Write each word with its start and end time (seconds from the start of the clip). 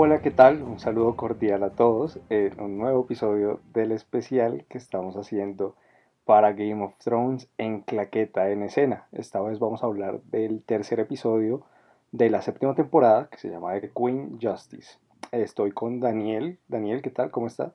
Hola, 0.00 0.22
¿qué 0.22 0.30
tal? 0.30 0.62
Un 0.62 0.78
saludo 0.78 1.16
cordial 1.16 1.64
a 1.64 1.70
todos 1.70 2.20
en 2.30 2.60
un 2.60 2.78
nuevo 2.78 3.02
episodio 3.02 3.60
del 3.74 3.90
especial 3.90 4.64
que 4.68 4.78
estamos 4.78 5.16
haciendo 5.16 5.74
para 6.24 6.52
Game 6.52 6.84
of 6.84 6.96
Thrones 6.98 7.48
en 7.58 7.80
claqueta 7.80 8.48
en 8.52 8.62
escena. 8.62 9.08
Esta 9.10 9.40
vez 9.40 9.58
vamos 9.58 9.82
a 9.82 9.86
hablar 9.86 10.20
del 10.30 10.62
tercer 10.62 11.00
episodio 11.00 11.64
de 12.12 12.30
la 12.30 12.42
séptima 12.42 12.76
temporada 12.76 13.28
que 13.28 13.38
se 13.38 13.50
llama 13.50 13.72
The 13.80 13.90
Queen 13.90 14.38
Justice. 14.40 15.00
Estoy 15.32 15.72
con 15.72 15.98
Daniel. 15.98 16.60
Daniel, 16.68 17.02
¿qué 17.02 17.10
tal? 17.10 17.32
¿Cómo 17.32 17.48
está? 17.48 17.74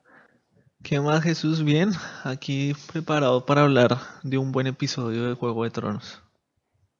¿Qué 0.82 0.98
más 1.02 1.22
Jesús? 1.22 1.62
Bien, 1.62 1.90
aquí 2.24 2.72
preparado 2.90 3.44
para 3.44 3.64
hablar 3.64 3.98
de 4.22 4.38
un 4.38 4.50
buen 4.50 4.66
episodio 4.66 5.28
de 5.28 5.34
Juego 5.34 5.64
de 5.64 5.70
Tronos. 5.72 6.22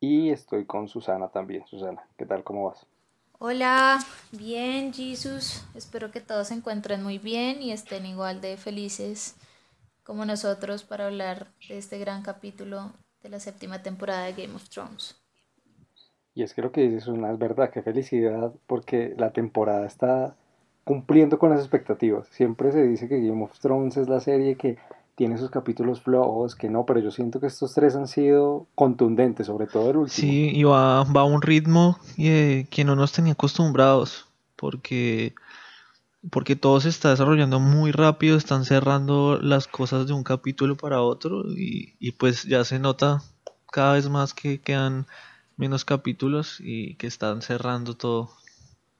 Y 0.01 0.29
estoy 0.29 0.67
con 0.67 0.87
Susana 0.87 1.29
también. 1.29 1.65
Susana, 1.67 2.07
¿qué 2.19 2.27
tal? 2.27 2.45
¿Cómo 2.45 2.67
vas? 2.67 2.87
Hola, 3.47 3.99
bien 4.33 4.95
Jesus, 4.95 5.67
espero 5.75 6.11
que 6.11 6.23
todos 6.23 6.49
se 6.49 6.55
encuentren 6.55 7.03
muy 7.03 7.19
bien 7.19 7.61
y 7.61 7.73
estén 7.73 8.07
igual 8.07 8.41
de 8.41 8.57
felices 8.57 9.37
como 10.03 10.25
nosotros 10.25 10.83
para 10.83 11.09
hablar 11.09 11.49
de 11.69 11.77
este 11.77 11.99
gran 11.99 12.23
capítulo 12.23 12.93
de 13.23 13.29
la 13.29 13.41
séptima 13.41 13.83
temporada 13.83 14.25
de 14.25 14.33
Game 14.33 14.55
of 14.55 14.71
Thrones. 14.71 15.23
Y 16.35 16.43
es 16.43 16.55
que 16.55 16.63
lo 16.63 16.73
que 16.73 16.89
dices 16.89 17.07
es 17.07 17.39
verdad, 17.39 17.71
qué 17.71 17.83
felicidad, 17.83 18.51
porque 18.67 19.15
la 19.19 19.31
temporada 19.35 19.85
está 19.87 20.35
cumpliendo 20.85 21.39
con 21.39 21.51
las 21.51 21.61
expectativas. 21.61 22.27
Siempre 22.29 22.73
se 22.73 22.83
dice 22.83 23.09
que 23.09 23.21
Game 23.21 23.45
of 23.45 23.59
Thrones 23.59 23.99
es 23.99 24.09
la 24.09 24.21
serie 24.21 24.57
que 24.57 24.79
tiene 25.15 25.39
sus 25.39 25.51
capítulos 25.51 26.01
flojos, 26.01 26.55
que 26.55 26.69
no, 26.69 26.85
pero 26.85 27.01
yo 27.01 27.11
siento 27.11 27.41
que 27.41 27.47
estos 27.47 27.75
tres 27.75 27.95
han 27.95 28.09
sido 28.09 28.67
contundentes, 28.75 29.47
sobre 29.47 29.67
todo 29.67 29.91
el 29.91 29.97
último. 29.99 30.09
Sí, 30.09 30.51
y 30.53 30.65
va, 30.65 31.01
a 31.01 31.25
un 31.25 31.43
ritmo 31.43 31.99
eh, 32.19 32.67
que 32.71 32.85
no 32.85 32.97
nos 32.97 33.13
tenía 33.13 33.35
acostumbrados, 33.35 34.27
porque, 34.57 35.35
porque 36.31 36.57
todo 36.57 36.81
se 36.81 36.89
está 36.89 37.11
desarrollando 37.11 37.61
muy 37.61 37.93
rápido, 37.93 38.37
están 38.37 38.65
cerrando 38.65 39.39
las 39.41 39.69
cosas 39.69 40.07
de 40.07 40.13
un 40.13 40.25
capítulo 40.25 40.77
para 40.77 41.01
otro, 41.01 41.45
y, 41.49 41.95
y 42.01 42.13
pues 42.13 42.45
ya 42.45 42.65
se 42.65 42.79
nota 42.79 43.23
cada 43.71 43.95
vez 43.95 44.09
más 44.09 44.35
que 44.35 44.61
quedan 44.61 45.07
menos 45.57 45.85
capítulos 45.85 46.59
y 46.61 46.97
que 46.97 47.07
están 47.07 47.43
cerrando 47.43 47.97
todo 47.97 48.31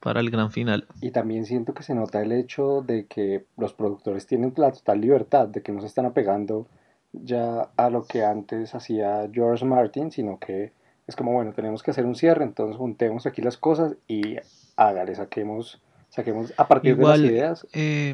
para 0.05 0.19
el 0.19 0.29
gran 0.29 0.51
final. 0.51 0.85
Y 1.01 1.09
también 1.09 1.47
siento 1.47 1.73
que 1.73 1.81
se 1.81 1.95
nota 1.95 2.21
el 2.21 2.31
hecho 2.31 2.83
de 2.85 3.07
que 3.07 3.45
los 3.57 3.73
productores 3.73 4.27
tienen 4.27 4.53
la 4.55 4.71
total 4.71 5.01
libertad, 5.01 5.47
de 5.47 5.63
que 5.63 5.71
no 5.71 5.81
se 5.81 5.87
están 5.87 6.05
apegando 6.05 6.67
ya 7.11 7.69
a 7.75 7.89
lo 7.89 8.05
que 8.05 8.23
antes 8.23 8.75
hacía 8.75 9.27
George 9.33 9.65
Martin, 9.65 10.11
sino 10.11 10.37
que 10.37 10.73
es 11.07 11.15
como, 11.15 11.33
bueno, 11.33 11.53
tenemos 11.53 11.81
que 11.81 11.89
hacer 11.89 12.05
un 12.05 12.13
cierre, 12.13 12.43
entonces 12.43 12.77
juntemos 12.77 13.25
aquí 13.25 13.41
las 13.41 13.57
cosas 13.57 13.95
y 14.07 14.35
hágale, 14.75 15.15
saquemos, 15.15 15.81
saquemos 16.09 16.53
a 16.55 16.67
partir 16.67 16.95
de 16.97 17.03
las 17.03 17.19
ideas. 17.19 17.67
Eh, 17.73 18.13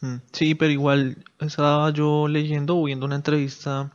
mm, 0.00 0.16
sí, 0.32 0.54
pero 0.54 0.72
igual 0.72 1.18
estaba 1.38 1.90
yo 1.90 2.28
leyendo 2.28 2.78
o 2.78 2.84
viendo 2.84 3.04
una 3.04 3.16
entrevista 3.16 3.92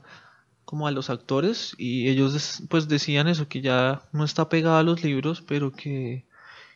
como 0.64 0.86
a 0.86 0.92
los 0.92 1.10
actores 1.10 1.74
y 1.80 2.08
ellos 2.08 2.62
pues 2.70 2.88
decían 2.88 3.28
eso, 3.28 3.48
que 3.48 3.62
ya 3.62 4.04
no 4.12 4.24
está 4.24 4.48
pegada 4.48 4.78
a 4.78 4.84
los 4.84 5.04
libros, 5.04 5.42
pero 5.42 5.72
que 5.72 6.28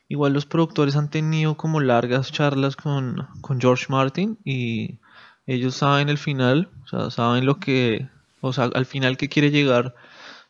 Igual 0.07 0.33
los 0.33 0.45
productores 0.45 0.95
han 0.95 1.09
tenido 1.09 1.55
como 1.55 1.79
largas 1.79 2.31
charlas 2.31 2.75
con, 2.75 3.27
George 3.59 3.85
Martin 3.89 4.37
y 4.43 4.99
ellos 5.47 5.75
saben 5.75 6.09
el 6.09 6.17
final, 6.17 6.69
o 6.83 6.87
sea, 6.87 7.09
saben 7.09 7.45
lo 7.45 7.59
que, 7.59 8.07
o 8.41 8.53
sea, 8.53 8.65
al 8.65 8.85
final 8.85 9.17
que 9.17 9.29
quiere 9.29 9.51
llegar 9.51 9.95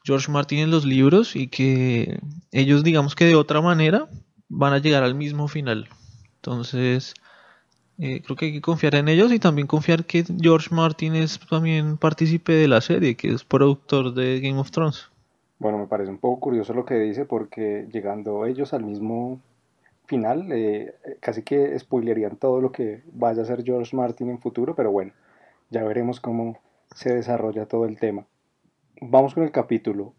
George 0.04 0.32
Martin 0.32 0.60
en 0.60 0.72
los 0.72 0.86
libros 0.86 1.36
y 1.36 1.48
que 1.48 2.20
ellos 2.52 2.84
digamos 2.84 3.16
que 3.16 3.26
de 3.26 3.36
otra 3.36 3.62
manera 3.62 4.10
van 4.50 4.74
a 4.74 4.80
llegar 4.80 5.04
al 5.04 5.16
mismo 5.16 5.48
final. 5.48 5.88
Entonces, 6.36 7.14
eh, 8.00 8.22
creo 8.24 8.36
que 8.36 8.46
hay 8.46 8.54
que 8.54 8.62
confiar 8.62 8.96
en 8.96 9.08
ellos 9.08 9.32
y 9.32 9.40
también 9.40 9.68
confiar 9.68 10.06
que 10.06 10.26
George 10.42 10.70
Martin 10.72 11.16
es 11.16 11.40
también 11.40 11.98
partícipe 11.98 12.54
de 12.54 12.68
la 12.68 12.82
serie, 12.82 13.16
que 13.16 13.32
es 13.32 13.44
productor 13.44 14.14
de 14.14 14.40
Game 14.42 14.60
of 14.60 14.72
Thrones. 14.72 15.13
Bueno, 15.64 15.78
me 15.78 15.88
parece 15.88 16.12
un 16.12 16.18
poco 16.18 16.42
curioso 16.42 16.74
lo 16.74 16.84
que 16.84 16.96
dice 16.96 17.24
porque 17.24 17.88
llegando 17.90 18.46
ellos 18.46 18.74
al 18.74 18.84
mismo 18.84 19.40
final, 20.08 20.52
eh, 20.52 20.94
casi 21.22 21.42
que 21.44 21.80
spoilerían 21.80 22.36
todo 22.36 22.60
lo 22.60 22.74
que 22.74 23.02
vaya 23.14 23.40
a 23.40 23.44
hacer 23.44 23.64
George 23.64 23.96
Martin 23.96 24.30
en 24.30 24.40
futuro, 24.40 24.76
pero 24.76 24.92
bueno, 24.92 25.14
ya 25.70 25.86
veremos 25.86 26.20
cómo 26.20 26.60
se 26.94 27.16
desarrolla 27.16 27.66
todo 27.66 27.86
el 27.86 27.98
tema. 27.98 28.28
Vamos 29.00 29.36
con 29.36 29.44
el 29.44 29.52
capítulo. 29.52 30.14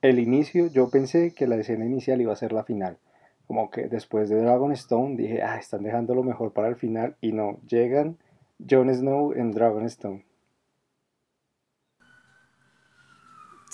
El 0.00 0.20
inicio, 0.20 0.68
yo 0.68 0.88
pensé 0.90 1.34
que 1.34 1.48
la 1.48 1.56
escena 1.56 1.84
inicial 1.84 2.20
iba 2.20 2.32
a 2.32 2.36
ser 2.36 2.52
la 2.52 2.62
final. 2.62 2.98
Como 3.48 3.72
que 3.72 3.88
después 3.88 4.28
de 4.28 4.40
Dragonstone 4.40 5.16
dije, 5.16 5.42
ah, 5.42 5.58
están 5.58 5.82
dejando 5.82 6.14
lo 6.14 6.22
mejor 6.22 6.52
para 6.52 6.68
el 6.68 6.76
final 6.76 7.16
y 7.20 7.32
no, 7.32 7.58
llegan 7.66 8.16
Jon 8.70 8.94
Snow 8.94 9.32
en 9.32 9.50
Dragonstone. 9.50 10.24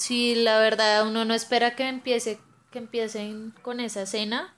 Sí, 0.00 0.34
la 0.34 0.59
verdad, 0.59 1.06
uno 1.06 1.27
no 1.27 1.34
espera 1.34 1.77
que 1.77 1.87
empiece 1.87 2.38
que 2.71 2.78
empiecen 2.78 3.53
con 3.61 3.81
esa 3.81 4.00
escena, 4.00 4.56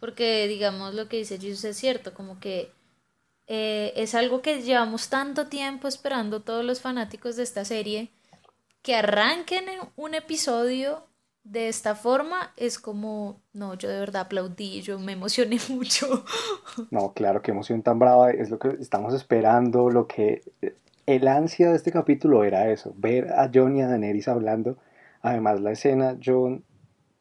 porque 0.00 0.48
digamos 0.48 0.94
lo 0.94 1.10
que 1.10 1.18
dice 1.18 1.38
Jesus 1.38 1.64
es 1.64 1.76
cierto, 1.76 2.14
como 2.14 2.40
que 2.40 2.72
eh, 3.48 3.92
es 3.96 4.14
algo 4.14 4.40
que 4.40 4.62
llevamos 4.62 5.10
tanto 5.10 5.48
tiempo 5.48 5.88
esperando 5.88 6.40
todos 6.40 6.64
los 6.64 6.80
fanáticos 6.80 7.36
de 7.36 7.42
esta 7.42 7.66
serie, 7.66 8.12
que 8.80 8.94
arranquen 8.94 9.66
un 9.96 10.14
episodio 10.14 11.06
de 11.44 11.68
esta 11.68 11.94
forma 11.94 12.54
es 12.56 12.78
como, 12.78 13.42
no, 13.52 13.74
yo 13.74 13.90
de 13.90 14.00
verdad 14.00 14.22
aplaudí, 14.22 14.80
yo 14.80 14.98
me 14.98 15.12
emocioné 15.12 15.58
mucho. 15.68 16.24
No, 16.90 17.12
claro, 17.12 17.42
qué 17.42 17.50
emoción 17.50 17.82
tan 17.82 17.98
brava, 17.98 18.30
es 18.30 18.48
lo 18.48 18.58
que 18.58 18.68
estamos 18.80 19.12
esperando, 19.12 19.90
lo 19.90 20.06
que 20.06 20.40
el 21.06 21.28
ansia 21.28 21.70
de 21.70 21.76
este 21.76 21.92
capítulo 21.92 22.44
era 22.44 22.70
eso, 22.70 22.94
ver 22.96 23.32
a 23.32 23.50
Jon 23.52 23.76
y 23.76 23.82
a 23.82 23.88
Daenerys 23.88 24.28
hablando. 24.28 24.76
Además, 25.20 25.60
la 25.60 25.72
escena 25.72 26.16
Jon 26.24 26.64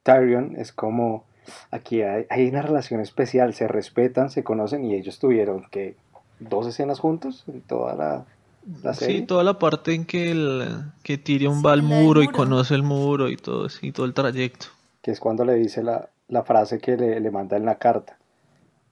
Tyrion 0.04 0.56
es 0.58 0.72
como 0.72 1.26
aquí 1.72 2.02
hay, 2.02 2.48
una 2.48 2.62
relación 2.62 3.02
especial, 3.02 3.54
se 3.54 3.68
respetan, 3.68 4.30
se 4.30 4.44
conocen 4.44 4.86
y 4.86 4.96
ellos 4.96 5.20
tuvieron 5.20 5.66
que 5.72 5.96
dos 6.40 6.68
escenas 6.68 7.00
juntos 7.00 7.44
en 7.48 7.62
toda 7.62 7.96
la, 7.96 8.94
serie. 8.94 9.20
Sí, 9.20 9.26
toda 9.26 9.44
la 9.44 9.60
parte 9.60 9.94
en 9.94 10.06
que 10.06 10.32
el 10.32 10.68
que 11.04 11.18
Tyrion 11.18 11.64
va 11.66 11.74
al 11.74 11.84
muro, 11.84 12.22
y 12.22 12.28
conoce 12.28 12.76
el 12.76 12.84
muro 12.84 13.30
y 13.30 13.38
todo, 13.38 13.68
y 13.82 13.92
todo 13.92 14.06
el 14.06 14.14
trayecto. 14.14 14.68
Que 15.02 15.12
es 15.12 15.20
cuando 15.20 15.46
le 15.46 15.56
dice 15.56 15.84
la, 15.84 16.10
frase 16.44 16.80
que 16.80 16.98
le, 16.98 17.20
le 17.20 17.32
manda 17.32 17.58
en 17.58 17.66
la 17.66 17.76
carta. 17.76 18.18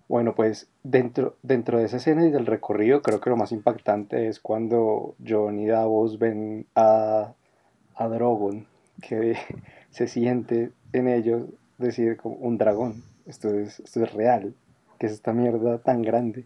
Bueno, 0.09 0.34
pues 0.34 0.68
dentro, 0.81 1.38
dentro 1.44 1.78
de 1.78 1.86
esa 1.86 1.97
escena 1.97 2.25
y 2.25 2.31
del 2.31 2.47
recorrido, 2.47 3.03
creo 3.03 3.22
que 3.22 3.30
lo 3.30 3.38
más 3.38 3.52
impactante 3.52 4.28
es 4.28 4.40
cuando 4.40 5.16
John 5.25 5.59
y 5.59 5.68
Davos 5.68 6.18
ven 6.18 6.66
a, 6.74 7.36
a 7.96 8.08
Drogon, 8.08 8.66
que 9.08 9.38
se 9.92 10.08
siente 10.08 10.72
en 10.94 11.08
ellos 11.08 11.44
decir 11.78 12.18
como 12.18 12.38
un 12.38 12.58
dragón. 12.58 13.03
Esto 13.28 13.53
es, 13.53 13.80
esto 13.81 14.03
es 14.03 14.12
real, 14.12 14.56
que 14.97 15.06
es 15.06 15.14
esta 15.14 15.31
mierda 15.31 15.78
tan 15.78 16.02
grande. 16.02 16.46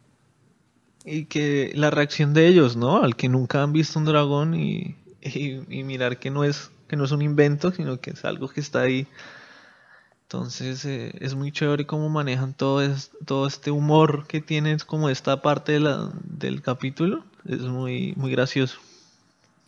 Y 1.06 1.26
que 1.26 1.72
la 1.74 1.90
reacción 1.90 2.34
de 2.34 2.48
ellos, 2.48 2.76
¿no? 2.76 3.02
Al 3.02 3.16
que 3.16 3.30
nunca 3.30 3.64
han 3.64 3.72
visto 3.72 3.98
un 3.98 4.04
dragón 4.04 4.56
y, 4.56 4.98
y 5.22 5.84
mirar 5.84 6.20
que 6.20 6.32
no 6.32 6.44
es 6.44 6.70
que 6.90 6.98
no 6.98 7.06
es 7.06 7.12
un 7.14 7.22
invento, 7.22 7.72
sino 7.72 8.02
que 8.02 8.12
es 8.12 8.26
algo 8.26 8.50
que 8.50 8.60
está 8.60 8.82
ahí 8.82 9.08
entonces 10.34 10.84
eh, 10.86 11.14
es 11.20 11.36
muy 11.36 11.52
chévere 11.52 11.86
cómo 11.86 12.10
manejan 12.10 12.56
todo, 12.56 12.82
todo 13.24 13.46
este 13.46 13.70
humor 13.70 14.26
que 14.26 14.42
tienen 14.42 14.80
como 14.80 15.10
esta 15.10 15.44
parte 15.44 15.74
de 15.74 15.80
la, 15.80 16.10
del 16.24 16.64
capítulo. 16.64 17.24
Es 17.46 17.60
muy, 17.60 18.16
muy 18.16 18.32
gracioso. 18.32 18.80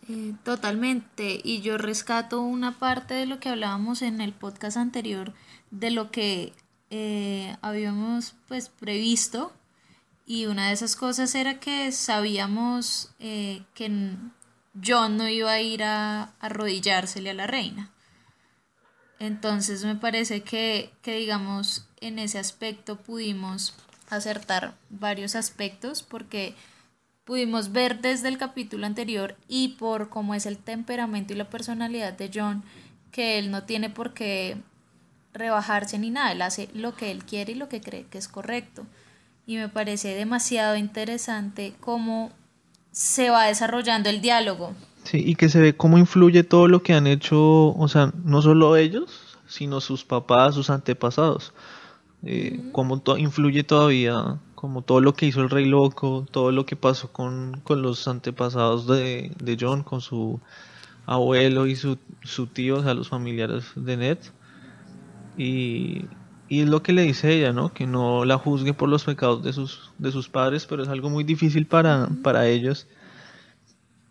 Eh, 0.10 0.34
totalmente. 0.44 1.40
Y 1.44 1.62
yo 1.62 1.78
rescato 1.78 2.42
una 2.42 2.80
parte 2.80 3.14
de 3.14 3.28
lo 3.28 3.40
que 3.40 3.50
hablábamos 3.50 4.02
en 4.02 4.22
el 4.22 4.34
podcast 4.34 4.76
anterior, 4.78 5.34
de 5.70 5.92
lo 5.92 6.10
que 6.10 6.52
eh, 6.90 7.56
habíamos 7.62 8.34
pues 8.48 8.70
previsto. 8.70 9.54
Y 10.26 10.48
una 10.48 10.70
de 10.70 10.74
esas 10.74 10.96
cosas 10.96 11.36
era 11.36 11.60
que 11.60 11.92
sabíamos 11.92 13.12
que 13.20 14.18
John 14.84 15.18
no 15.18 15.30
iba 15.30 15.52
a 15.52 15.62
ir 15.62 15.84
a 15.84 16.34
arrodillársele 16.40 17.30
a 17.30 17.36
la 17.36 17.46
reina. 17.46 17.92
Entonces 19.20 19.84
me 19.86 19.96
parece 19.96 20.42
que, 20.42 20.92
digamos, 21.04 21.88
en 22.02 22.20
ese 22.20 22.40
aspecto 22.40 22.98
pudimos 22.98 23.76
acertar 24.10 24.76
varios 24.90 25.36
aspectos 25.36 26.04
porque 26.04 26.56
pudimos 27.24 27.72
ver 27.72 28.02
desde 28.02 28.28
el 28.28 28.38
capítulo 28.38 28.86
anterior 28.86 29.36
y 29.48 29.70
por 29.70 30.10
cómo 30.10 30.36
es 30.36 30.46
el 30.46 30.58
temperamento 30.58 31.34
y 31.34 31.38
la 31.38 31.50
personalidad 31.50 32.14
de 32.14 32.30
John, 32.34 32.64
que 33.12 33.40
él 33.40 33.50
no 33.52 33.64
tiene 33.64 33.90
por 33.90 34.14
qué 34.14 34.58
rebajarse 35.34 35.98
ni 35.98 36.12
nada, 36.12 36.32
él 36.32 36.42
hace 36.42 36.70
lo 36.74 36.96
que 36.96 37.12
él 37.12 37.26
quiere 37.26 37.54
y 37.54 37.56
lo 37.56 37.70
que 37.70 37.82
cree 37.82 38.06
que 38.06 38.18
es 38.18 38.28
correcto. 38.28 38.86
Y 39.48 39.58
me 39.58 39.70
parece 39.70 40.16
demasiado 40.16 40.76
interesante 40.76 41.74
cómo 41.80 42.32
se 42.92 43.30
va 43.30 43.46
desarrollando 43.46 44.10
el 44.10 44.22
diálogo. 44.22 44.74
Sí, 45.06 45.24
y 45.26 45.36
que 45.36 45.50
se 45.50 45.62
ve 45.62 45.78
cómo 45.78 45.98
influye 46.00 46.44
todo 46.44 46.68
lo 46.68 46.82
que 46.82 46.94
han 46.94 47.06
hecho, 47.08 47.68
o 47.76 47.88
sea, 47.88 48.12
no 48.24 48.42
solo 48.42 48.76
ellos, 48.76 49.38
sino 49.48 49.80
sus 49.80 50.04
papás, 50.04 50.56
sus 50.56 50.70
antepasados. 50.70 51.54
eh, 52.24 52.60
cómo 52.72 53.04
influye 53.18 53.64
todavía, 53.64 54.40
como 54.56 54.82
todo 54.82 55.02
lo 55.02 55.14
que 55.14 55.28
hizo 55.28 55.42
el 55.42 55.50
Rey 55.52 55.66
Loco, 55.66 56.26
todo 56.32 56.52
lo 56.52 56.66
que 56.66 56.76
pasó 56.76 57.12
con, 57.12 57.62
los 57.70 58.08
antepasados 58.08 58.88
de, 58.88 59.32
de, 59.40 59.58
John, 59.60 59.84
con 59.84 60.02
su 60.02 60.40
abuelo 61.06 61.68
y 61.68 61.76
su, 61.76 62.00
su 62.24 62.48
tío, 62.48 62.78
o 62.78 62.84
sea, 62.84 62.96
los 62.96 63.10
familiares 63.10 63.66
de 63.76 63.98
Ned. 63.98 64.18
Y, 65.38 66.06
y 66.50 66.62
es 66.62 66.70
lo 66.70 66.82
que 66.84 66.94
le 66.94 67.04
dice 67.04 67.32
ella, 67.34 67.54
¿no? 67.54 67.74
Que 67.74 67.86
no 67.88 68.26
la 68.26 68.38
juzgue 68.38 68.74
por 68.74 68.90
los 68.90 69.04
pecados 69.04 69.44
de 69.44 69.54
sus, 69.54 69.92
de 70.00 70.12
sus 70.12 70.30
padres, 70.30 70.66
pero 70.66 70.84
es 70.84 70.90
algo 70.90 71.10
muy 71.10 71.24
difícil 71.24 71.68
para, 71.68 72.10
para 72.24 72.48
ellos. 72.48 72.88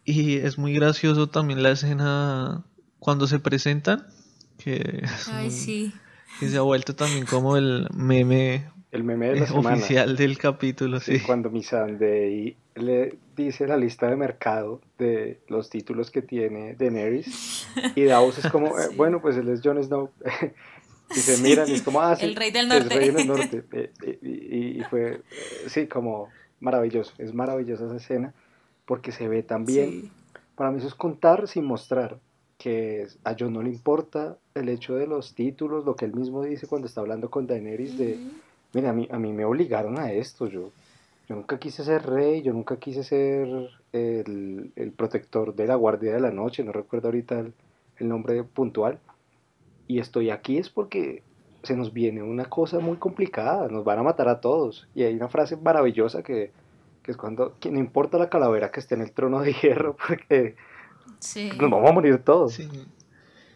Y 0.05 0.37
es 0.37 0.59
muy 0.59 0.75
gracioso 0.75 1.29
también 1.29 1.63
la 1.63 1.71
escena 1.71 2.65
cuando 2.99 3.27
se 3.27 3.39
presentan, 3.39 4.07
que, 4.59 5.03
que 6.41 6.49
se 6.49 6.57
ha 6.57 6.63
vuelto 6.63 6.95
también 6.95 7.27
como 7.27 7.57
el 7.57 7.87
meme, 7.95 8.67
el 8.95 9.03
meme 9.03 9.29
de 9.31 9.41
la 9.41 9.53
oficial 9.53 10.17
del 10.17 10.39
capítulo. 10.39 11.01
Sí, 11.01 11.21
Cuando 11.21 11.51
Missandei 11.51 12.57
le 12.77 13.19
dice 13.37 13.67
la 13.67 13.77
lista 13.77 14.09
de 14.09 14.17
mercado 14.17 14.81
de 14.99 15.41
los 15.49 15.69
títulos 15.69 16.11
que 16.11 16.23
tiene 16.23 16.75
Daenerys 16.75 17.67
y 17.95 18.05
Davos 18.05 18.39
es 18.39 18.51
como, 18.51 18.69
eh, 18.79 18.89
bueno, 18.97 19.21
pues 19.21 19.37
él 19.37 19.49
es 19.49 19.61
Jon 19.63 19.83
Snow. 19.83 20.11
y 21.11 21.19
se 21.19 21.43
miran 21.43 21.69
y 21.69 21.73
es 21.73 21.83
como, 21.83 22.01
ah, 22.01 22.15
sí, 22.17 22.25
el 22.25 22.37
rey 22.37 22.51
del 22.51 22.69
norte. 22.69 22.95
El 22.95 23.01
rey 23.01 23.11
del 23.11 23.27
norte. 23.27 23.65
Eh, 23.73 23.91
eh, 24.03 24.77
y, 24.79 24.83
fue, 24.85 25.23
sí, 25.67 25.87
como 25.87 26.29
maravilloso, 26.61 27.13
es 27.19 27.35
maravillosa 27.35 27.87
esa 27.87 27.97
escena 27.97 28.35
porque 28.87 29.13
se 29.13 29.29
ve 29.29 29.43
también, 29.43 30.11
para 30.55 30.71
mí 30.71 30.79
eso 30.79 30.89
es 30.89 30.95
contar 30.95 31.49
sin 31.49 31.65
mostrar, 31.65 32.19
que 32.59 33.07
a 33.25 33.35
John 33.39 33.53
no 33.53 33.63
le 33.63 33.71
importa 33.71 34.39
el 34.55 34.69
hecho 34.69 34.95
de 34.95 35.07
los 35.07 35.35
títulos, 35.35 35.85
lo 35.85 35.97
que 35.97 36.05
él 36.05 36.15
mismo 36.15 36.43
dice 36.43 36.67
cuando 36.67 36.87
está 36.87 37.01
hablando 37.01 37.31
con 37.31 37.47
Daenerys 37.47 37.99
de, 37.99 38.19
mira, 38.73 38.91
a 38.91 38.93
mí, 38.93 39.09
a 39.11 39.19
mí 39.19 39.33
me 39.33 39.45
obligaron 39.45 39.99
a 39.99 40.13
esto, 40.13 40.47
yo, 40.47 40.71
yo 41.29 41.37
nunca 41.37 41.59
quise 41.59 41.85
ser 41.85 42.07
rey, 42.07 42.43
yo 42.43 42.53
nunca 42.53 42.77
quise 42.77 43.03
ser 43.03 43.49
el, 43.93 44.73
el 44.77 44.93
protector 44.93 45.55
de 45.55 45.67
la 45.67 45.75
Guardia 45.75 46.15
de 46.15 46.21
la 46.21 46.31
Noche, 46.31 46.63
no 46.65 46.73
recuerdo 46.73 47.09
ahorita 47.09 47.41
el, 47.41 47.53
el 47.99 48.09
nombre 48.09 48.43
puntual, 48.45 48.99
y 49.87 49.99
estoy 49.99 50.31
aquí 50.31 50.59
es 50.59 50.71
porque 50.71 51.23
se 51.63 51.77
nos 51.77 51.93
viene 51.93 52.23
una 52.23 52.45
cosa 52.47 52.79
muy 52.79 52.97
complicada, 52.97 53.69
nos 53.69 53.85
van 53.85 53.99
a 53.99 54.03
matar 54.03 54.29
a 54.29 54.41
todos. 54.41 54.87
Y 54.95 55.03
hay 55.03 55.15
una 55.15 55.29
frase 55.29 55.57
maravillosa 55.57 56.23
que, 56.23 56.53
es 57.13 57.17
cuando, 57.17 57.57
que 57.61 57.71
no 57.71 57.79
importa 57.79 58.19
la 58.19 58.29
calavera 58.29 58.71
que 58.71 58.81
esté 58.81 58.95
en 58.95 59.03
el 59.03 59.13
trono 59.13 59.41
de 59.41 59.53
hierro, 59.53 59.97
porque 60.09 60.57
nos 61.59 61.71
vamos 61.71 61.91
a 61.91 61.93
morir 61.93 62.19
todos. 62.19 62.59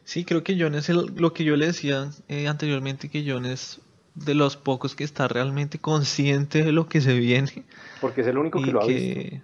Sí, 0.05 0.25
creo 0.25 0.43
que 0.43 0.57
John 0.59 0.75
es 0.75 0.89
lo 0.89 1.33
que 1.33 1.45
yo 1.45 1.57
le 1.57 1.67
decía 1.67 2.11
eh, 2.29 2.49
anteriormente, 2.49 3.11
que 3.11 3.25
John 3.31 3.45
es 3.45 3.81
de 4.15 4.35
los 4.35 4.57
pocos 4.57 4.95
que 4.95 5.05
está 5.05 5.29
realmente 5.29 5.79
consciente 5.79 6.65
de 6.65 6.73
lo 6.73 6.89
que 6.89 7.01
se 7.01 7.15
viene. 7.15 7.65
Porque 8.01 8.23
es 8.23 8.27
el 8.27 8.39
único 8.39 8.61
que 8.63 8.73
lo 8.73 8.83
ha 8.83 8.87
visto. 8.87 9.37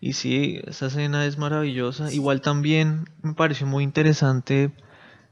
Y 0.00 0.14
sí, 0.14 0.60
esa 0.66 0.86
escena 0.86 1.26
es 1.26 1.38
maravillosa. 1.38 2.12
Igual 2.12 2.40
también 2.40 3.08
me 3.22 3.34
pareció 3.34 3.68
muy 3.68 3.84
interesante 3.84 4.72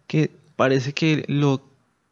que 0.07 0.31
parece 0.55 0.93
que 0.93 1.25
lo, 1.27 1.61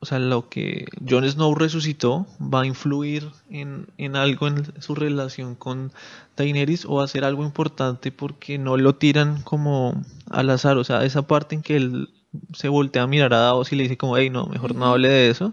o 0.00 0.06
sea, 0.06 0.18
lo 0.18 0.48
que 0.48 0.86
Jon 1.08 1.28
Snow 1.28 1.54
resucitó 1.54 2.26
va 2.40 2.62
a 2.62 2.66
influir 2.66 3.30
en, 3.50 3.88
en 3.98 4.14
algo 4.14 4.46
en 4.46 4.80
su 4.80 4.94
relación 4.94 5.56
con 5.56 5.92
Daenerys 6.36 6.84
o 6.84 6.96
va 6.96 7.04
a 7.04 7.08
ser 7.08 7.24
algo 7.24 7.42
importante 7.42 8.12
porque 8.12 8.58
no 8.58 8.76
lo 8.76 8.94
tiran 8.94 9.42
como 9.42 10.00
al 10.30 10.50
azar, 10.50 10.76
o 10.76 10.84
sea, 10.84 11.04
esa 11.04 11.22
parte 11.22 11.56
en 11.56 11.62
que 11.62 11.76
él 11.76 12.10
se 12.54 12.68
voltea 12.68 13.02
a 13.02 13.06
mirar 13.08 13.34
a 13.34 13.38
Davos 13.38 13.72
y 13.72 13.76
le 13.76 13.84
dice 13.84 13.96
como, 13.96 14.16
hey, 14.16 14.30
no, 14.30 14.46
mejor 14.46 14.74
no 14.74 14.86
hable 14.86 15.08
de 15.08 15.30
eso, 15.30 15.52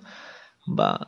va, 0.68 1.08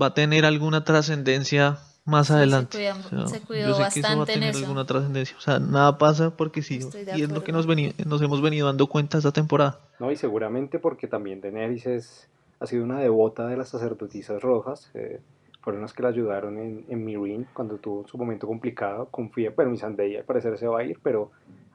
va 0.00 0.06
a 0.06 0.14
tener 0.14 0.46
alguna 0.46 0.84
trascendencia 0.84 1.78
más 2.08 2.30
adelante. 2.30 2.90
Se, 3.26 3.40
cuidó, 3.42 3.68
yo 3.68 3.74
sé 3.74 3.92
que 3.92 4.00
eso 4.00 4.16
va 4.16 4.22
a 4.22 4.26
tener 4.26 4.56
alguna 4.56 4.86
trascendencia. 4.86 5.36
O 5.36 5.40
sea, 5.42 5.58
nada 5.58 5.98
pasa 5.98 6.34
porque 6.34 6.62
sí. 6.62 6.80
Y 7.14 7.22
es 7.22 7.28
lo 7.28 7.44
que 7.44 7.52
nos, 7.52 7.66
nos 7.66 8.22
hemos 8.22 8.40
venido 8.40 8.66
dando 8.66 8.86
cuenta 8.86 9.18
esta 9.18 9.32
temporada. 9.32 9.78
No, 10.00 10.10
y 10.10 10.16
seguramente 10.16 10.78
porque 10.78 11.06
también 11.06 11.42
Daenerys 11.42 11.86
es, 11.86 12.28
ha 12.60 12.66
sido 12.66 12.84
una 12.84 13.00
devota 13.00 13.46
de 13.46 13.56
las 13.56 13.68
sacerdotisas 13.68 14.42
rojas. 14.42 14.90
Eh, 14.94 15.20
fueron 15.60 15.82
las 15.82 15.92
que 15.92 16.02
la 16.02 16.08
ayudaron 16.08 16.58
en, 16.58 16.84
en 16.88 17.04
Mirin 17.04 17.46
cuando 17.52 17.78
tuvo 17.78 18.06
su 18.06 18.16
momento 18.16 18.46
complicado. 18.46 19.06
Confía, 19.10 19.52
bueno, 19.54 19.70
Missandei 19.70 20.16
al 20.16 20.24
parecer 20.24 20.56
se 20.58 20.66
va 20.66 20.80
a 20.80 20.84
ir, 20.84 20.98
pero 21.02 21.30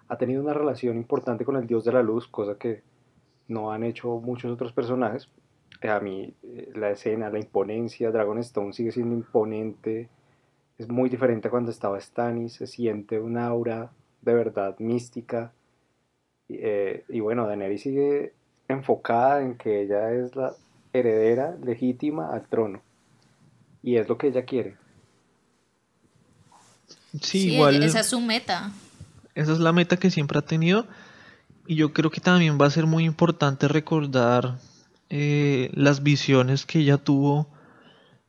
ha 0.08 0.18
tenido 0.18 0.42
una 0.42 0.54
relación 0.54 0.98
importante 0.98 1.46
con 1.46 1.56
el 1.56 1.68
dios 1.68 1.84
de 1.86 1.94
la 1.94 2.02
luz, 2.02 2.28
cosa 2.28 2.58
que 2.58 2.82
no 3.48 3.72
han 3.72 3.84
hecho 3.84 4.20
muchos 4.20 4.52
otros 4.52 4.74
personajes. 4.74 5.30
Eh, 5.82 5.90
a 5.90 6.00
mí 6.00 6.34
eh, 6.44 6.72
la 6.76 6.92
escena, 6.92 7.30
la 7.30 7.40
imponencia, 7.40 8.12
Dragonstone 8.12 8.74
sigue 8.74 8.92
siendo 8.92 9.16
imponente 9.16 10.10
es 10.78 10.90
muy 10.90 11.10
diferente 11.10 11.48
a 11.48 11.52
cuando 11.52 11.72
estaba 11.72 12.00
Stannis, 12.00 12.54
se 12.54 12.68
siente 12.68 13.20
un 13.20 13.38
aura 13.38 13.92
de 14.22 14.34
verdad 14.34 14.78
mística. 14.80 15.54
Eh, 16.50 17.04
y 17.10 17.20
bueno, 17.20 17.48
Daenerys 17.48 17.82
sigue 17.82 18.34
enfocada 18.68 19.42
en 19.42 19.58
que 19.58 19.82
ella 19.82 20.12
es 20.12 20.36
la 20.36 20.56
heredera 20.94 21.58
legítima 21.64 22.34
al 22.34 22.48
trono. 22.48 22.82
Y 23.82 23.98
es 23.98 24.08
lo 24.08 24.18
que 24.18 24.28
ella 24.28 24.46
quiere. 24.46 24.78
Sí, 27.22 27.54
igual. 27.54 27.84
Esa 27.84 28.00
es 28.00 28.08
su 28.08 28.22
meta. 28.22 28.72
Esa 29.36 29.52
es 29.52 29.60
la 29.60 29.74
meta 29.74 29.98
que 29.98 30.10
siempre 30.10 30.40
ha 30.40 30.44
tenido. 30.44 30.88
Y 31.68 31.76
yo 31.76 31.94
creo 31.94 32.12
que 32.12 32.22
también 32.22 32.58
va 32.60 32.68
a 32.68 32.70
ser 32.70 32.86
muy 32.86 33.06
importante 33.06 33.68
recordar 33.68 34.58
eh, 35.10 35.70
las 35.74 36.04
visiones 36.04 36.66
que 36.66 36.80
ella 36.80 36.98
tuvo 36.98 37.48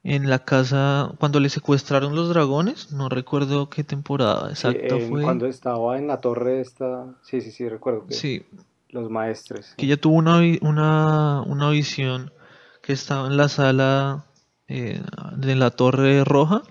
en 0.04 0.28
la 0.28 0.40
casa 0.40 1.12
cuando 1.18 1.40
le 1.40 1.48
secuestraron 1.48 2.14
los 2.14 2.28
dragones, 2.28 2.92
no 2.92 3.08
recuerdo 3.08 3.70
qué 3.70 3.82
temporada 3.82 4.50
exacta 4.50 4.96
fue. 5.08 5.22
Cuando 5.22 5.46
estaba 5.46 5.96
en 5.96 6.06
la 6.06 6.20
torre 6.20 6.60
esta, 6.60 7.06
sí, 7.22 7.40
sí, 7.40 7.50
sí, 7.50 7.66
recuerdo 7.68 8.06
que 8.06 8.14
sí. 8.14 8.44
los 8.90 9.10
maestres. 9.10 9.74
Que 9.78 9.86
ella 9.86 9.96
tuvo 9.96 10.16
una, 10.16 10.40
una, 10.60 11.40
una 11.40 11.70
visión 11.70 12.33
que 12.84 12.92
estaba 12.92 13.28
en 13.28 13.38
la 13.38 13.48
sala 13.48 14.26
eh, 14.68 15.02
de 15.36 15.54
la 15.54 15.70
torre 15.70 16.22
roja, 16.22 16.62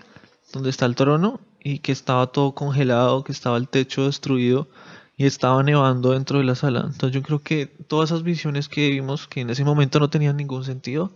donde 0.52 0.70
está 0.70 0.86
el 0.86 0.94
trono, 0.94 1.40
y 1.58 1.80
que 1.80 1.90
estaba 1.90 2.28
todo 2.28 2.54
congelado, 2.54 3.24
que 3.24 3.32
estaba 3.32 3.56
el 3.56 3.68
techo 3.68 4.04
destruido 4.04 4.68
y 5.16 5.26
estaba 5.26 5.62
nevando 5.64 6.12
dentro 6.12 6.38
de 6.38 6.44
la 6.44 6.54
sala. 6.54 6.82
Entonces 6.86 7.12
yo 7.12 7.22
creo 7.22 7.42
que 7.42 7.66
todas 7.66 8.10
esas 8.10 8.22
visiones 8.22 8.68
que 8.68 8.90
vimos, 8.90 9.26
que 9.26 9.40
en 9.40 9.50
ese 9.50 9.64
momento 9.64 9.98
no 9.98 10.08
tenían 10.10 10.36
ningún 10.36 10.62
sentido, 10.62 11.12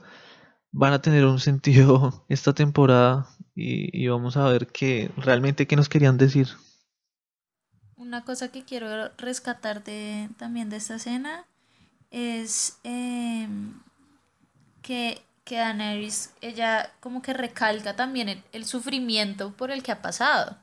van 0.72 0.92
a 0.92 1.00
tener 1.00 1.26
un 1.26 1.38
sentido 1.38 2.24
esta 2.28 2.52
temporada 2.52 3.28
y, 3.54 4.06
vamos 4.08 4.36
a 4.36 4.48
ver 4.48 4.66
qué 4.68 5.10
realmente 5.16 5.66
qué 5.66 5.76
nos 5.76 5.88
querían 5.88 6.18
decir. 6.18 6.48
Una 7.96 8.24
cosa 8.24 8.48
que 8.50 8.64
quiero 8.64 9.10
rescatar 9.16 9.84
de, 9.84 10.28
también 10.38 10.70
de 10.70 10.76
esta 10.76 10.96
escena 10.96 11.44
es 12.10 12.78
em, 12.84 13.74
que, 14.88 15.20
que 15.44 15.56
Daenerys, 15.56 16.32
ella 16.40 16.90
como 17.00 17.20
que 17.20 17.34
recalca 17.34 17.94
también 17.94 18.42
el, 18.52 18.64
sufrimiento 18.64 19.52
por 19.52 19.70
el 19.70 19.82
que 19.82 19.92
ha 19.92 20.00
pasado. 20.00 20.56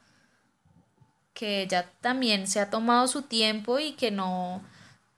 Que 1.36 1.62
ella 1.62 1.88
también 2.01 2.48
se 2.48 2.60
ha 2.60 2.72
tomado 2.72 3.08
su 3.08 3.22
tiempo 3.22 3.77
y 3.77 3.91
que 3.94 4.10
no, 4.10 4.63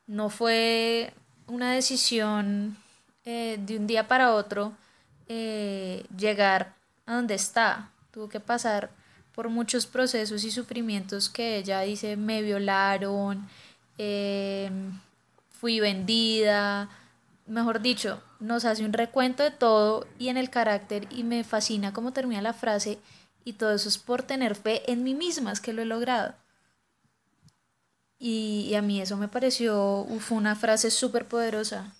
no 0.07 0.29
fue 0.29 1.13
una 1.47 1.71
decisión 1.71 2.77
eh, 3.23 3.57
de 3.65 3.77
un 3.77 3.87
día 3.87 4.09
para 4.09 4.33
otro 4.33 4.73
eh, 5.29 6.05
llegar 6.17 6.73
a 7.05 7.15
donde 7.15 7.35
está. 7.35 7.91
Tuvo 8.11 8.27
que 8.27 8.41
pasar 8.41 8.89
por 9.33 9.47
muchos 9.47 9.85
procesos 9.85 10.43
y 10.43 10.51
sufrimientos 10.51 11.29
que 11.29 11.55
ella 11.55 11.79
dice, 11.79 12.17
me 12.17 12.41
violaron, 12.41 13.47
eh, 13.97 14.69
fui 15.49 15.79
vendida, 15.79 16.89
mejor 17.45 17.79
dicho, 17.81 18.21
nos 18.39 18.65
hace 18.65 18.85
un 18.85 18.93
recuento 18.93 19.43
de 19.43 19.51
todo 19.51 20.05
y 20.19 20.29
en 20.29 20.37
el 20.37 20.49
carácter 20.49 21.07
y 21.11 21.23
me 21.23 21.43
fascina 21.43 21.93
cómo 21.93 22.13
termina 22.13 22.41
la 22.41 22.53
frase 22.53 22.99
y 23.43 23.53
todo 23.53 23.73
eso 23.73 23.89
es 23.89 23.97
por 23.97 24.23
tener 24.23 24.55
fe 24.55 24.89
en 24.91 25.03
mí 25.03 25.13
misma, 25.13 25.51
es 25.51 25.61
que 25.61 25.73
lo 25.73 25.81
he 25.81 25.85
logrado. 25.85 26.33
Y, 28.19 28.73
a 28.73 28.81
mí 28.81 28.99
eso 28.99 29.15
me 29.15 29.27
pareció, 29.27 30.05
fue 30.19 30.37
una 30.37 30.55
frase 30.55 30.89
súper 30.89 31.27
poderosa 31.27 31.93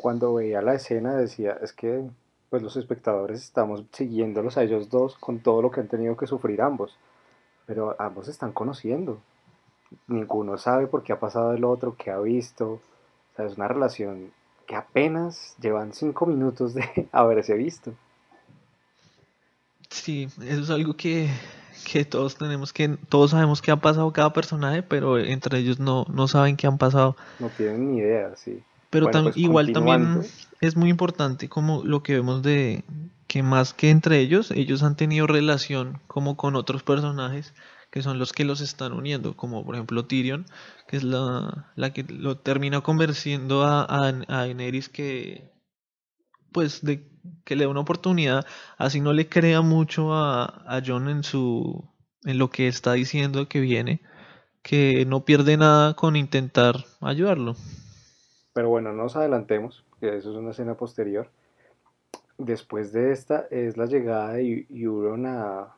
cuando 0.00 0.34
veía 0.34 0.62
la 0.62 0.74
escena 0.74 1.14
decía, 1.14 1.58
es 1.62 1.72
que 1.72 2.08
pues 2.48 2.62
los 2.62 2.76
espectadores 2.76 3.42
estamos 3.42 3.84
siguiéndolos 3.92 4.56
a 4.56 4.62
ellos 4.64 4.90
dos 4.90 5.16
con 5.16 5.38
todo 5.40 5.62
lo 5.62 5.70
que 5.70 5.80
han 5.80 5.88
tenido 5.88 6.16
que 6.16 6.26
sufrir 6.26 6.62
ambos, 6.62 6.96
pero 7.66 7.94
ambos 8.00 8.26
están 8.26 8.52
conociendo. 8.52 9.20
Ninguno 10.08 10.58
sabe 10.58 10.86
por 10.86 11.02
qué 11.02 11.12
ha 11.12 11.20
pasado 11.20 11.52
el 11.52 11.64
otro, 11.64 11.94
qué 11.96 12.10
ha 12.10 12.18
visto. 12.18 12.72
O 12.72 13.36
sea, 13.36 13.46
es 13.46 13.56
una 13.56 13.68
relación 13.68 14.32
que 14.70 14.76
apenas 14.76 15.56
llevan 15.60 15.92
cinco 15.92 16.26
minutos 16.26 16.74
de 16.74 16.84
haberse 17.12 17.54
visto. 17.54 17.92
Sí, 19.90 20.28
eso 20.42 20.62
es 20.62 20.70
algo 20.70 20.94
que, 20.94 21.28
que 21.84 22.04
todos 22.04 22.36
tenemos 22.36 22.72
que, 22.72 22.88
todos 23.08 23.32
sabemos 23.32 23.60
que 23.60 23.72
ha 23.72 23.76
pasado 23.76 24.12
cada 24.12 24.32
personaje, 24.32 24.84
pero 24.84 25.18
entre 25.18 25.58
ellos 25.58 25.80
no, 25.80 26.06
no 26.14 26.28
saben 26.28 26.56
qué 26.56 26.68
han 26.68 26.78
pasado. 26.78 27.16
No 27.40 27.48
tienen 27.48 27.90
ni 27.90 27.98
idea, 27.98 28.36
sí. 28.36 28.62
Pero 28.90 29.06
Bueno, 29.06 29.18
tam- 29.18 29.24
pues 29.24 29.36
igual 29.38 29.72
también 29.72 30.22
es 30.60 30.76
muy 30.76 30.88
importante 30.88 31.48
como 31.48 31.82
lo 31.82 32.04
que 32.04 32.14
vemos 32.14 32.44
de 32.44 32.84
que 33.26 33.42
más 33.42 33.74
que 33.74 33.90
entre 33.90 34.20
ellos, 34.20 34.52
ellos 34.52 34.84
han 34.84 34.94
tenido 34.94 35.26
relación 35.26 35.98
como 36.06 36.36
con 36.36 36.54
otros 36.54 36.84
personajes 36.84 37.52
que 37.90 38.02
son 38.02 38.18
los 38.18 38.32
que 38.32 38.44
los 38.44 38.60
están 38.60 38.92
uniendo, 38.92 39.36
como 39.36 39.64
por 39.64 39.74
ejemplo 39.74 40.06
Tyrion, 40.06 40.46
que 40.86 40.96
es 40.96 41.02
la, 41.02 41.72
la 41.76 41.92
que 41.92 42.04
lo 42.04 42.38
termina 42.38 42.80
convenciendo 42.80 43.64
a, 43.64 43.82
a, 43.82 44.08
a 44.08 44.48
que 44.92 45.50
pues 46.52 46.82
de 46.82 47.08
que 47.44 47.56
le 47.56 47.64
dé 47.64 47.66
una 47.66 47.80
oportunidad, 47.80 48.46
así 48.78 49.00
no 49.00 49.12
le 49.12 49.28
crea 49.28 49.60
mucho 49.60 50.14
a, 50.14 50.44
a 50.66 50.82
Jon 50.84 51.08
en 51.08 51.22
su 51.22 51.88
en 52.24 52.38
lo 52.38 52.50
que 52.50 52.68
está 52.68 52.92
diciendo 52.92 53.48
que 53.48 53.60
viene, 53.60 54.00
que 54.62 55.06
no 55.06 55.24
pierde 55.24 55.56
nada 55.56 55.94
con 55.94 56.16
intentar 56.16 56.76
ayudarlo. 57.00 57.56
Pero 58.52 58.68
bueno, 58.68 58.92
no 58.92 59.04
nos 59.04 59.16
adelantemos, 59.16 59.84
que 60.00 60.16
eso 60.16 60.30
es 60.30 60.36
una 60.36 60.50
escena 60.50 60.74
posterior. 60.74 61.30
Después 62.36 62.92
de 62.92 63.12
esta 63.12 63.46
es 63.50 63.76
la 63.76 63.86
llegada 63.86 64.34
de 64.34 64.66
Euron 64.70 65.26
a, 65.26 65.74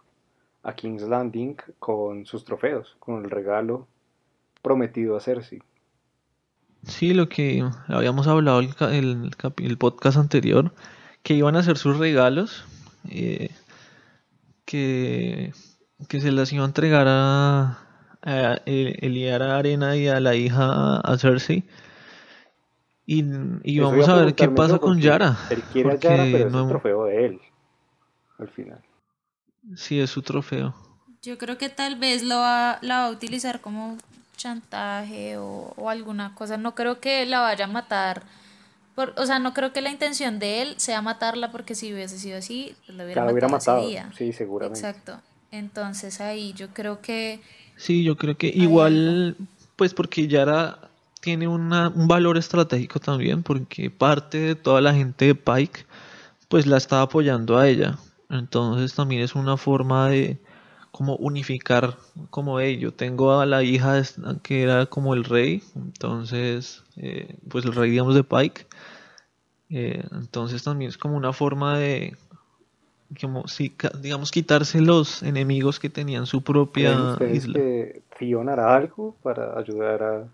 a 0.62 0.74
King's 0.74 1.02
Landing 1.02 1.56
con 1.78 2.24
sus 2.26 2.44
trofeos, 2.44 2.96
con 3.00 3.24
el 3.24 3.30
regalo 3.30 3.86
prometido 4.62 5.16
a 5.16 5.20
Cersei. 5.20 5.62
Sí, 6.84 7.14
lo 7.14 7.28
que 7.28 7.64
habíamos 7.88 8.26
hablado 8.26 8.60
el, 8.60 9.30
el, 9.58 9.78
podcast 9.78 10.16
anterior, 10.18 10.72
que 11.22 11.34
iban 11.34 11.54
a 11.56 11.60
hacer 11.60 11.78
sus 11.78 11.96
regalos, 11.98 12.64
eh, 13.08 13.50
que, 14.64 15.52
que 16.08 16.20
se 16.20 16.32
las 16.32 16.52
iba 16.52 16.64
a 16.64 16.66
entregar 16.66 17.06
a, 17.08 17.78
a 18.22 18.54
El- 18.66 18.96
Eliara 19.00 19.56
Arena 19.58 19.96
y 19.96 20.08
a 20.08 20.20
la 20.20 20.34
hija 20.34 20.96
a 20.98 21.18
Cersei. 21.18 21.64
Y, 23.06 23.24
y 23.64 23.78
vamos 23.80 24.08
a 24.08 24.16
ver 24.16 24.34
qué 24.34 24.48
pasa 24.48 24.78
con 24.78 25.00
Yara. 25.00 25.36
Él 25.50 25.62
quiere 25.72 25.92
a 25.92 25.96
Yara, 25.96 26.24
pero 26.30 26.50
no 26.50 26.58
hemos- 26.60 26.68
trofeo 26.70 27.04
de 27.04 27.26
él, 27.26 27.40
al 28.38 28.48
final. 28.48 28.80
Sí, 29.76 30.00
es 30.00 30.10
su 30.10 30.22
trofeo. 30.22 30.74
Yo 31.22 31.38
creo 31.38 31.56
que 31.58 31.68
tal 31.68 31.96
vez 31.96 32.22
lo 32.22 32.36
va, 32.38 32.78
la 32.82 32.98
va 33.00 33.06
a 33.06 33.10
utilizar 33.10 33.60
como 33.60 33.96
chantaje 34.36 35.36
o, 35.36 35.72
o 35.76 35.88
alguna 35.88 36.34
cosa. 36.34 36.56
No 36.56 36.74
creo 36.74 37.00
que 37.00 37.24
la 37.26 37.40
vaya 37.40 37.64
a 37.66 37.68
matar. 37.68 38.24
Por, 38.94 39.14
o 39.16 39.24
sea, 39.26 39.38
no 39.38 39.54
creo 39.54 39.72
que 39.72 39.80
la 39.80 39.90
intención 39.90 40.38
de 40.38 40.62
él 40.62 40.74
sea 40.78 41.00
matarla 41.00 41.50
porque 41.50 41.74
si 41.74 41.92
hubiese 41.94 42.18
sido 42.18 42.38
así, 42.38 42.74
pues 42.86 42.96
la 42.98 43.04
hubiera 43.04 43.22
Claro, 43.22 43.32
hubiera 43.32 43.48
matado 43.48 43.58
ese 43.58 43.70
matado, 43.70 43.88
día. 43.88 44.10
sí, 44.16 44.32
seguramente. 44.32 44.80
Exacto. 44.80 45.20
Entonces 45.50 46.20
ahí 46.20 46.52
yo 46.54 46.68
creo 46.74 47.00
que 47.00 47.40
Sí, 47.76 48.04
yo 48.04 48.16
creo 48.16 48.36
que 48.36 48.48
igual, 48.48 49.36
pues 49.76 49.94
porque 49.94 50.28
Yara 50.28 50.78
tiene 51.20 51.48
una, 51.48 51.88
un 51.88 52.08
valor 52.08 52.36
estratégico 52.36 53.00
también, 53.00 53.42
porque 53.42 53.90
parte 53.90 54.38
de 54.38 54.54
toda 54.56 54.80
la 54.80 54.92
gente 54.94 55.26
de 55.26 55.34
Pike, 55.34 55.86
pues 56.48 56.66
la 56.66 56.76
está 56.76 57.00
apoyando 57.02 57.58
a 57.58 57.68
ella. 57.68 57.98
Entonces 58.32 58.94
también 58.96 59.22
es 59.22 59.36
una 59.36 59.56
forma 59.58 60.10
de 60.10 60.40
como 60.92 61.16
unificar, 61.16 61.98
como 62.30 62.60
"Hey, 62.60 62.78
yo 62.80 62.92
tengo 62.94 63.40
a 63.40 63.46
la 63.46 63.62
hija 63.64 64.02
que 64.42 64.62
era 64.64 64.86
como 64.86 65.14
el 65.14 65.24
rey, 65.24 65.62
entonces, 65.76 66.84
eh, 66.96 67.36
pues 67.50 67.64
el 67.66 67.74
rey 67.74 67.90
digamos 67.92 68.16
de 68.16 68.24
Pike. 68.24 68.66
Eh, 69.70 70.04
entonces 70.12 70.62
también 70.62 70.90
es 70.90 70.98
como 70.98 71.16
una 71.16 71.32
forma 71.32 71.76
de, 71.78 72.16
como, 73.20 73.44
ca- 73.70 73.92
digamos, 74.00 74.30
quitarse 74.30 74.80
los 74.80 75.22
enemigos 75.22 75.78
que 75.80 75.90
tenían 75.90 76.26
su 76.26 76.42
¿Creen 76.74 77.06
propia 77.06 77.20
isla. 77.24 77.62
que 77.62 78.02
hará 78.50 78.74
algo 78.76 79.14
para 79.22 79.58
ayudar 79.58 80.02
a... 80.02 80.28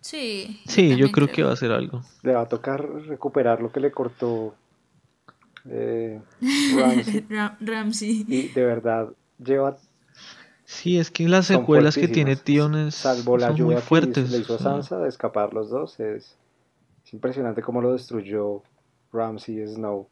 sí. 0.00 0.58
Sí, 0.66 0.96
yo 0.96 1.10
creo 1.12 1.30
que 1.30 1.44
va 1.44 1.52
a 1.52 1.56
ser 1.56 1.70
algo. 1.72 2.02
Le 2.28 2.32
va 2.36 2.42
a 2.42 2.48
tocar 2.48 2.80
recuperar 3.08 3.60
lo 3.62 3.70
que 3.72 3.80
le 3.80 3.92
cortó 3.92 4.54
eh, 5.68 6.20
Ramsay. 6.76 7.26
Ra- 7.30 7.56
Ramsey. 7.60 8.24
Y 8.28 8.48
de 8.48 8.64
verdad 8.64 9.08
lleva 9.38 9.76
Sí, 10.64 10.98
es 10.98 11.10
que 11.10 11.28
las 11.28 11.46
secuelas 11.46 11.94
que 11.96 12.08
tiene 12.08 12.36
fuertísimas. 12.36 12.70
Tion 12.72 12.86
es- 12.88 12.94
Salvo 12.94 13.36
la 13.36 13.48
son 13.48 13.66
muy 13.66 13.74
que 13.74 13.80
fuertes. 13.82 14.30
le 14.30 14.38
hizo 14.38 14.54
a 14.54 14.58
Sansa 14.58 14.98
de 14.98 15.08
escapar 15.08 15.52
los 15.52 15.68
dos. 15.70 16.00
Es, 16.00 16.36
es 17.04 17.12
impresionante 17.12 17.62
cómo 17.62 17.82
lo 17.82 17.92
destruyó 17.92 18.62
Ramsay 19.12 19.66
Snow. 19.66 20.08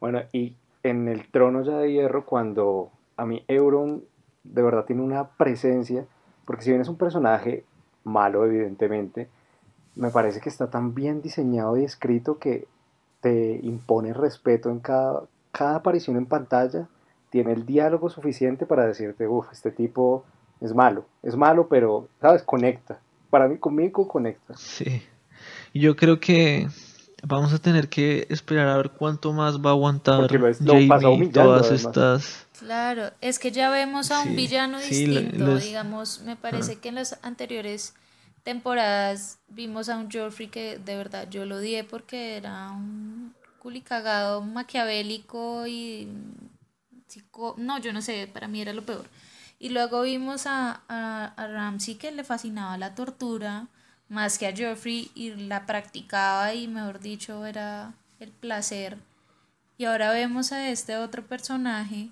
Bueno, 0.00 0.20
y 0.32 0.54
en 0.84 1.08
el 1.08 1.28
trono 1.30 1.64
ya 1.64 1.78
de 1.78 1.92
hierro, 1.92 2.24
cuando 2.26 2.92
a 3.16 3.26
mí 3.26 3.44
Euron 3.48 4.04
de 4.44 4.62
verdad 4.62 4.84
tiene 4.84 5.02
una 5.02 5.28
presencia, 5.30 6.06
porque 6.44 6.62
si 6.62 6.70
bien 6.70 6.80
es 6.80 6.88
un 6.88 6.96
personaje 6.96 7.64
malo, 8.04 8.46
evidentemente, 8.46 9.28
me 9.96 10.10
parece 10.10 10.40
que 10.40 10.48
está 10.48 10.70
tan 10.70 10.94
bien 10.94 11.20
diseñado 11.22 11.76
y 11.76 11.82
escrito 11.84 12.38
que 12.38 12.68
te 13.20 13.60
impone 13.62 14.12
respeto 14.14 14.70
en 14.70 14.80
cada, 14.80 15.22
cada 15.52 15.76
aparición 15.76 16.16
en 16.16 16.26
pantalla. 16.26 16.86
Tiene 17.30 17.52
el 17.52 17.66
diálogo 17.66 18.08
suficiente 18.08 18.64
para 18.66 18.86
decirte, 18.86 19.26
uff, 19.28 19.46
este 19.52 19.70
tipo 19.70 20.24
es 20.60 20.74
malo. 20.74 21.04
Es 21.22 21.36
malo, 21.36 21.68
pero, 21.68 22.08
¿sabes? 22.20 22.42
Conecta. 22.42 23.00
Para 23.30 23.48
mí, 23.48 23.58
conmigo 23.58 24.08
conecta. 24.08 24.54
Sí. 24.56 25.02
Y 25.74 25.80
yo 25.80 25.94
creo 25.96 26.18
que 26.20 26.68
vamos 27.22 27.52
a 27.52 27.58
tener 27.58 27.88
que 27.88 28.26
esperar 28.30 28.68
a 28.68 28.76
ver 28.78 28.90
cuánto 28.90 29.32
más 29.32 29.58
va 29.58 29.70
a 29.70 29.72
aguantar 29.74 30.20
Porque 30.20 30.38
lo 30.38 30.48
es- 30.48 30.60
lo 30.62 30.72
pasa 30.88 31.08
Jamie 31.08 31.28
todas 31.28 31.66
además. 31.66 31.84
estas. 31.84 32.46
Claro, 32.60 33.10
es 33.20 33.38
que 33.38 33.50
ya 33.52 33.70
vemos 33.70 34.10
a 34.10 34.20
un 34.20 34.28
Sí, 34.30 34.34
villano 34.36 34.78
sí, 34.80 35.04
distinto. 35.06 35.54
les- 35.54 35.64
Digamos, 35.64 36.22
me 36.24 36.36
parece 36.36 36.76
que 36.76 36.88
en 36.88 36.94
las 36.96 37.18
anteriores 37.22 37.94
temporadas 38.48 39.38
vimos 39.48 39.90
a 39.90 39.98
un 39.98 40.10
Joffrey 40.10 40.48
que 40.48 40.78
de 40.78 40.96
verdad 40.96 41.28
yo 41.28 41.44
lo 41.44 41.56
odié 41.56 41.84
porque 41.84 42.38
era 42.38 42.70
un 42.70 43.34
culicagado 43.58 44.40
maquiavélico 44.40 45.66
y 45.66 46.08
psico- 47.08 47.54
no, 47.58 47.78
yo 47.78 47.92
no 47.92 48.00
sé, 48.00 48.26
para 48.32 48.48
mí 48.48 48.62
era 48.62 48.72
lo 48.72 48.86
peor. 48.86 49.06
Y 49.58 49.68
luego 49.68 50.00
vimos 50.02 50.46
a, 50.46 50.80
a, 50.88 51.26
a 51.36 51.46
Ramsey 51.46 51.96
que 51.96 52.10
le 52.10 52.24
fascinaba 52.24 52.78
la 52.78 52.94
tortura 52.94 53.66
más 54.08 54.38
que 54.38 54.46
a 54.46 54.54
Joffrey 54.56 55.10
y 55.14 55.30
la 55.34 55.66
practicaba 55.66 56.54
y 56.54 56.68
mejor 56.68 57.00
dicho 57.00 57.44
era 57.44 57.92
el 58.18 58.30
placer. 58.30 58.96
Y 59.76 59.84
ahora 59.84 60.10
vemos 60.12 60.52
a 60.52 60.70
este 60.70 60.96
otro 60.96 61.26
personaje 61.26 62.08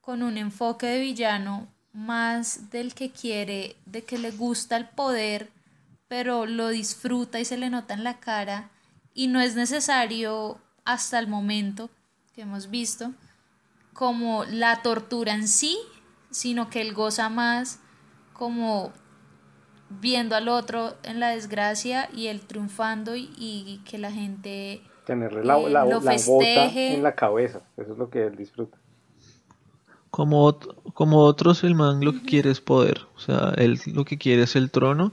con 0.00 0.22
un 0.22 0.38
enfoque 0.38 0.86
de 0.86 1.00
villano 1.00 1.66
más 1.92 2.70
del 2.70 2.94
que 2.94 3.10
quiere, 3.10 3.76
de 3.86 4.04
que 4.04 4.18
le 4.18 4.30
gusta 4.30 4.76
el 4.76 4.88
poder, 4.88 5.50
pero 6.10 6.44
lo 6.46 6.68
disfruta 6.68 7.40
y 7.40 7.46
se 7.46 7.56
le 7.56 7.70
nota 7.70 7.94
en 7.94 8.04
la 8.04 8.20
cara 8.20 8.70
y 9.14 9.28
no 9.28 9.40
es 9.40 9.54
necesario 9.56 10.58
hasta 10.84 11.18
el 11.20 11.28
momento 11.28 11.88
que 12.34 12.42
hemos 12.42 12.68
visto 12.70 13.12
como 13.94 14.44
la 14.46 14.82
tortura 14.82 15.34
en 15.34 15.48
sí, 15.48 15.78
sino 16.30 16.70
que 16.70 16.80
él 16.82 16.94
goza 16.94 17.28
más 17.30 17.80
como 18.34 18.92
viendo 20.00 20.36
al 20.36 20.48
otro 20.48 20.96
en 21.02 21.20
la 21.20 21.30
desgracia 21.30 22.08
y 22.14 22.28
él 22.28 22.40
triunfando 22.42 23.16
y, 23.16 23.30
y 23.38 23.82
que 23.84 23.98
la 23.98 24.12
gente 24.12 24.82
Tenerle 25.04 25.44
la, 25.44 25.58
Eh, 25.58 25.70
la- 25.70 25.84
lo 25.84 25.90
la 25.90 25.98
bota 26.00 26.12
festeje. 26.12 26.94
en 26.94 27.02
la 27.02 27.14
cabeza. 27.14 27.62
Eso 27.76 27.92
es 27.92 27.98
lo 27.98 28.10
que 28.10 28.26
él 28.26 28.36
disfruta. 28.36 28.78
Como, 30.10 30.58
como 30.94 31.18
otros, 31.20 31.62
el 31.64 31.74
man 31.76 32.04
lo 32.04 32.12
que 32.12 32.22
quiere 32.22 32.50
es 32.50 32.60
poder. 32.60 33.06
O 33.16 33.20
sea, 33.20 33.52
él 33.56 33.80
lo 33.86 34.04
que 34.04 34.18
quiere 34.18 34.42
es 34.42 34.56
el 34.56 34.70
trono. 34.70 35.12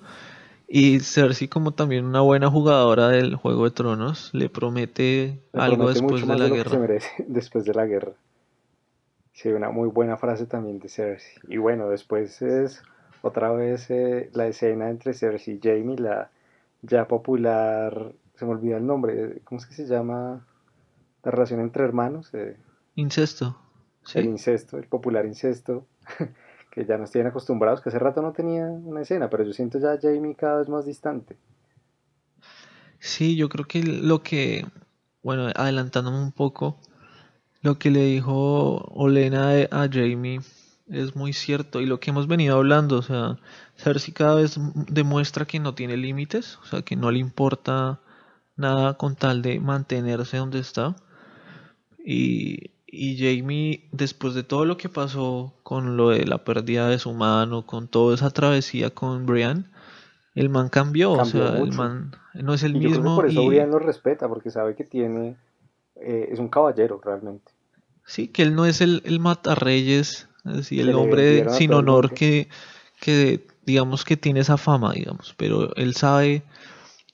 Y 0.69 1.00
Cersei, 1.01 1.47
como 1.50 1.74
también 1.74 2.05
una 2.05 2.21
buena 2.21 2.50
jugadora 2.50 3.09
del 3.09 3.36
Juego 3.36 3.65
de 3.65 3.71
Tronos, 3.71 4.29
le 4.33 4.50
promete 4.50 5.41
Le 5.51 5.62
algo 5.62 5.62
promete 5.62 6.00
después 6.00 6.21
mucho 6.21 6.25
de 6.25 6.36
más 6.36 6.38
la 6.38 6.45
de 6.45 6.50
lo 6.50 6.62
que 6.62 6.69
se 6.69 6.77
guerra. 6.77 6.79
merece 6.79 7.09
después 7.27 7.65
de 7.65 7.74
la 7.74 7.86
guerra. 7.86 8.13
Sí, 9.33 9.50
una 9.50 9.69
muy 9.69 9.88
buena 9.89 10.17
frase 10.17 10.45
también 10.47 10.79
de 10.79 10.89
Cersei. 10.89 11.33
Y 11.47 11.57
bueno, 11.57 11.89
después 11.89 12.41
es 12.41 12.81
otra 13.21 13.51
vez 13.51 13.89
eh, 13.89 14.29
la 14.33 14.47
escena 14.47 14.89
entre 14.89 15.13
Cersei 15.13 15.55
y 15.55 15.59
Jaime, 15.62 15.95
la 15.97 16.31
ya 16.81 17.07
popular, 17.07 18.13
se 18.36 18.45
me 18.45 18.51
olvida 18.51 18.77
el 18.77 18.86
nombre, 18.86 19.41
¿cómo 19.43 19.59
es 19.59 19.65
que 19.67 19.74
se 19.74 19.86
llama? 19.88 20.45
La 21.24 21.31
relación 21.31 21.59
entre 21.62 21.83
hermanos, 21.86 22.33
eh, 22.33 22.57
Incesto. 22.95 23.55
el 24.13 24.25
Sí. 24.25 24.29
incesto, 24.29 24.77
el 24.77 24.88
popular 24.88 25.25
incesto, 25.25 25.86
que 26.77 26.86
ya 26.86 27.00
nos 27.00 27.10
tienen 27.10 27.31
acostumbrados, 27.31 27.81
que 27.81 27.89
hace 27.89 27.98
rato 27.98 28.22
no 28.22 28.34
tenía 28.34 28.67
una 28.67 29.01
escena, 29.01 29.31
pero 29.31 29.43
yo 29.43 29.51
siento 29.51 29.79
ya 29.79 29.93
a 29.93 30.00
Jaime 30.00 30.36
cada 30.36 30.60
vez 30.60 30.69
más 30.69 30.86
distante. 30.86 31.36
Sí, 33.00 33.36
yo 33.36 33.50
creo 33.50 33.65
que 33.65 33.81
lo 33.81 34.22
que, 34.22 34.63
bueno, 35.24 35.48
adelantándome 35.55 36.19
un 36.19 36.31
poco, 36.31 36.77
lo 37.63 37.79
que 37.79 37.89
le 37.89 38.05
dijo 38.05 38.75
Olena 38.93 39.53
a 39.72 39.89
Jamie 39.91 40.39
es 40.88 41.15
muy 41.15 41.34
cierto 41.34 41.81
y 41.81 41.88
lo 41.88 42.00
que 42.00 42.12
hemos 42.12 42.27
venido 42.27 42.57
hablando, 42.57 43.00
o 43.00 43.01
sea, 43.01 43.39
Cersei 43.75 44.13
cada 44.13 44.36
vez 44.36 44.60
demuestra 44.75 45.46
que 45.46 45.60
no 45.60 45.74
tiene 45.74 45.98
límites, 45.98 46.60
o 46.62 46.65
sea, 46.65 46.84
que 46.84 46.96
no 46.96 47.10
le 47.10 47.17
importa 47.17 48.01
nada 48.55 48.98
con 48.98 49.15
tal 49.15 49.41
de 49.41 49.60
mantenerse 49.60 50.38
donde 50.38 50.60
está. 50.60 50.96
Y, 52.05 52.69
y 52.88 53.17
Jamie, 53.17 53.89
después 53.91 54.34
de 54.34 54.44
todo 54.44 54.63
lo 54.63 54.77
que 54.77 54.88
pasó 54.88 55.53
con 55.63 55.98
lo 55.98 56.10
de 56.10 56.25
la 56.25 56.46
pérdida 56.46 56.88
de 56.88 57.00
su 57.00 57.13
mano, 57.13 57.65
con 57.65 57.89
toda 57.89 58.15
esa 58.15 58.29
travesía 58.29 58.91
con 58.91 59.25
Brian, 59.25 59.70
el 60.36 60.50
man 60.50 60.70
cambió, 60.70 61.12
o 61.12 61.25
sea, 61.25 61.58
el 61.58 61.74
man 61.74 62.15
no 62.34 62.53
es 62.53 62.63
el 62.63 62.77
y 62.77 62.82
yo 62.82 62.89
mismo. 62.89 63.01
Creo 63.01 63.15
que 63.15 63.22
por 63.22 63.29
eso 63.29 63.41
y... 63.44 63.48
Brian 63.50 63.72
lo 63.72 63.79
respeta, 63.79 64.29
porque 64.29 64.51
sabe 64.51 64.75
que 64.75 64.86
tiene, 64.86 65.36
eh, 65.96 66.29
es 66.32 66.39
un 66.39 66.48
caballero 66.48 67.01
realmente. 67.03 67.51
Sí, 68.06 68.29
que 68.29 68.44
él 68.44 68.56
no 68.56 68.65
es 68.65 68.79
el, 68.79 69.01
el 69.03 69.20
matarreyes, 69.20 70.29
así, 70.46 70.79
el 70.79 70.96
hombre 70.96 71.50
sin 71.50 71.74
honor 71.74 72.13
que, 72.13 72.48
que, 73.01 73.48
digamos, 73.65 74.06
que 74.06 74.15
tiene 74.15 74.39
esa 74.39 74.56
fama, 74.56 74.94
digamos, 74.94 75.36
pero 75.38 75.75
él 75.75 75.94
sabe, 75.94 76.44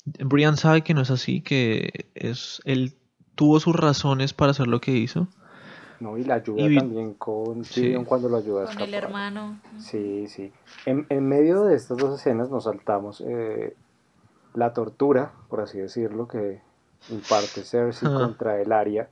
Brian 0.05 0.55
sabe 0.55 0.83
que 0.83 0.93
no 0.93 1.01
es 1.01 1.09
así, 1.09 1.41
que 1.41 2.11
es, 2.13 2.61
él 2.65 2.93
tuvo 3.33 3.59
sus 3.59 3.75
razones 3.75 4.33
para 4.33 4.51
hacer 4.51 4.67
lo 4.67 4.79
que 4.79 4.91
hizo. 4.91 5.29
No, 6.03 6.17
y 6.17 6.25
la 6.25 6.35
ayuda 6.35 6.63
también 6.81 7.13
con 7.13 7.61
Tyrion 7.61 8.01
sí. 8.01 8.05
cuando 8.05 8.27
lo 8.27 8.35
ayuda 8.35 8.63
a 8.63 8.65
Con 8.65 8.81
el 8.81 8.93
hermano. 8.93 9.61
Sí, 9.79 10.27
sí. 10.27 10.51
En, 10.85 11.05
en, 11.07 11.25
medio 11.25 11.63
de 11.63 11.77
estas 11.77 11.97
dos 11.97 12.19
escenas 12.19 12.49
nos 12.49 12.65
saltamos 12.65 13.23
eh, 13.25 13.73
la 14.53 14.73
tortura, 14.73 15.31
por 15.47 15.61
así 15.61 15.77
decirlo, 15.77 16.27
que 16.27 16.59
imparte 17.07 17.63
Cersei 17.63 18.09
ah. 18.11 18.17
contra 18.17 18.61
el 18.61 18.73
Arya, 18.73 19.07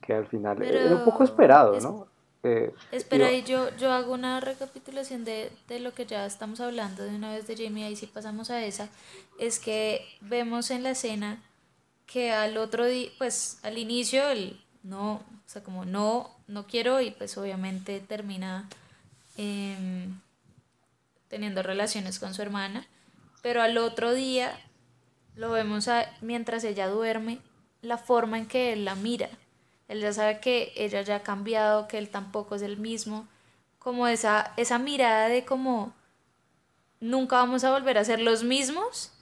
que 0.00 0.14
al 0.14 0.26
final 0.28 0.56
Pero 0.56 0.78
era 0.78 0.96
un 0.96 1.04
poco 1.04 1.24
esperado, 1.24 1.74
es, 1.74 1.84
¿no? 1.84 2.06
Eh, 2.42 2.72
espera, 2.90 3.30
y 3.32 3.42
yo, 3.42 3.68
yo 3.76 3.92
hago 3.92 4.14
una 4.14 4.40
recapitulación 4.40 5.26
de, 5.26 5.52
de 5.68 5.78
lo 5.78 5.92
que 5.92 6.06
ya 6.06 6.24
estamos 6.24 6.60
hablando 6.60 7.02
de 7.04 7.14
una 7.14 7.34
vez 7.34 7.46
de 7.48 7.54
Jamie, 7.54 7.84
ahí 7.84 7.96
sí 7.96 8.06
pasamos 8.06 8.48
a 8.48 8.64
esa, 8.64 8.88
es 9.38 9.58
que 9.58 10.00
vemos 10.22 10.70
en 10.70 10.84
la 10.84 10.92
escena 10.92 11.42
que 12.06 12.32
al 12.32 12.56
otro 12.56 12.86
día, 12.86 13.10
pues 13.18 13.60
al 13.62 13.76
inicio, 13.76 14.26
el 14.30 14.58
no, 14.82 15.14
o 15.14 15.22
sea, 15.46 15.62
como 15.62 15.84
no, 15.84 16.30
no 16.46 16.66
quiero 16.66 17.00
y 17.00 17.10
pues 17.10 17.36
obviamente 17.36 18.00
termina 18.00 18.68
eh, 19.36 20.08
teniendo 21.28 21.62
relaciones 21.62 22.18
con 22.18 22.34
su 22.34 22.42
hermana, 22.42 22.86
pero 23.42 23.62
al 23.62 23.78
otro 23.78 24.12
día 24.12 24.58
lo 25.36 25.50
vemos 25.50 25.88
mientras 26.20 26.64
ella 26.64 26.88
duerme, 26.88 27.38
la 27.82 27.98
forma 27.98 28.38
en 28.38 28.46
que 28.46 28.72
él 28.72 28.84
la 28.84 28.94
mira. 28.94 29.30
Él 29.88 30.00
ya 30.00 30.12
sabe 30.12 30.40
que 30.40 30.72
ella 30.76 31.02
ya 31.02 31.16
ha 31.16 31.22
cambiado, 31.22 31.88
que 31.88 31.98
él 31.98 32.10
tampoco 32.10 32.54
es 32.54 32.62
el 32.62 32.76
mismo, 32.76 33.26
como 33.78 34.06
esa, 34.06 34.52
esa 34.56 34.78
mirada 34.78 35.28
de 35.28 35.44
como 35.44 35.92
nunca 37.00 37.36
vamos 37.36 37.64
a 37.64 37.72
volver 37.72 37.98
a 37.98 38.04
ser 38.04 38.20
los 38.20 38.44
mismos. 38.44 39.12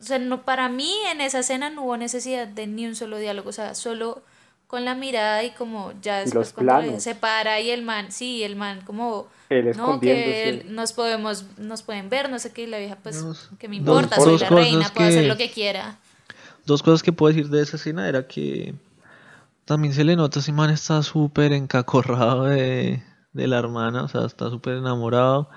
O 0.00 0.04
sea, 0.04 0.18
no, 0.18 0.44
para 0.44 0.68
mí 0.68 0.94
en 1.10 1.20
esa 1.20 1.40
escena 1.40 1.68
no 1.70 1.84
hubo 1.84 1.96
necesidad 1.96 2.48
de 2.48 2.66
ni 2.66 2.86
un 2.86 2.96
solo 2.96 3.18
diálogo, 3.18 3.50
o 3.50 3.52
sea, 3.52 3.74
solo 3.74 4.22
con 4.70 4.84
la 4.84 4.94
mirada 4.94 5.42
y 5.42 5.50
como 5.50 5.92
ya 6.00 6.20
después 6.20 6.52
cuando 6.52 7.00
se 7.00 7.16
para 7.16 7.60
y 7.60 7.70
el 7.70 7.82
man, 7.82 8.12
sí, 8.12 8.44
el 8.44 8.54
man 8.54 8.82
como 8.84 9.26
él 9.48 9.76
no 9.76 9.98
que 9.98 10.64
nos 10.68 10.92
podemos 10.92 11.44
nos 11.58 11.82
pueden 11.82 12.08
ver, 12.08 12.30
no 12.30 12.38
sé 12.38 12.52
qué, 12.52 12.62
y 12.62 12.66
la 12.68 12.78
vieja 12.78 12.96
pues 13.02 13.50
que 13.58 13.68
me 13.68 13.76
importa, 13.76 14.14
soy 14.14 14.38
la 14.38 14.48
reina, 14.48 14.92
puedo 14.94 15.08
hacer 15.08 15.26
lo 15.26 15.36
que 15.36 15.50
quiera. 15.50 15.98
Dos 16.66 16.84
cosas 16.84 17.02
que 17.02 17.12
puedo 17.12 17.34
decir 17.34 17.50
de 17.50 17.62
esa 17.62 17.78
escena 17.78 18.08
era 18.08 18.28
que 18.28 18.74
también 19.64 19.92
se 19.92 20.04
le 20.04 20.14
nota 20.14 20.38
ese 20.38 20.52
man 20.52 20.70
está 20.70 21.02
súper 21.02 21.52
encacorrado 21.52 22.44
de, 22.44 23.02
de 23.32 23.46
la 23.48 23.58
hermana, 23.58 24.04
o 24.04 24.08
sea, 24.08 24.24
está 24.24 24.50
súper 24.50 24.76
enamorado. 24.76 25.50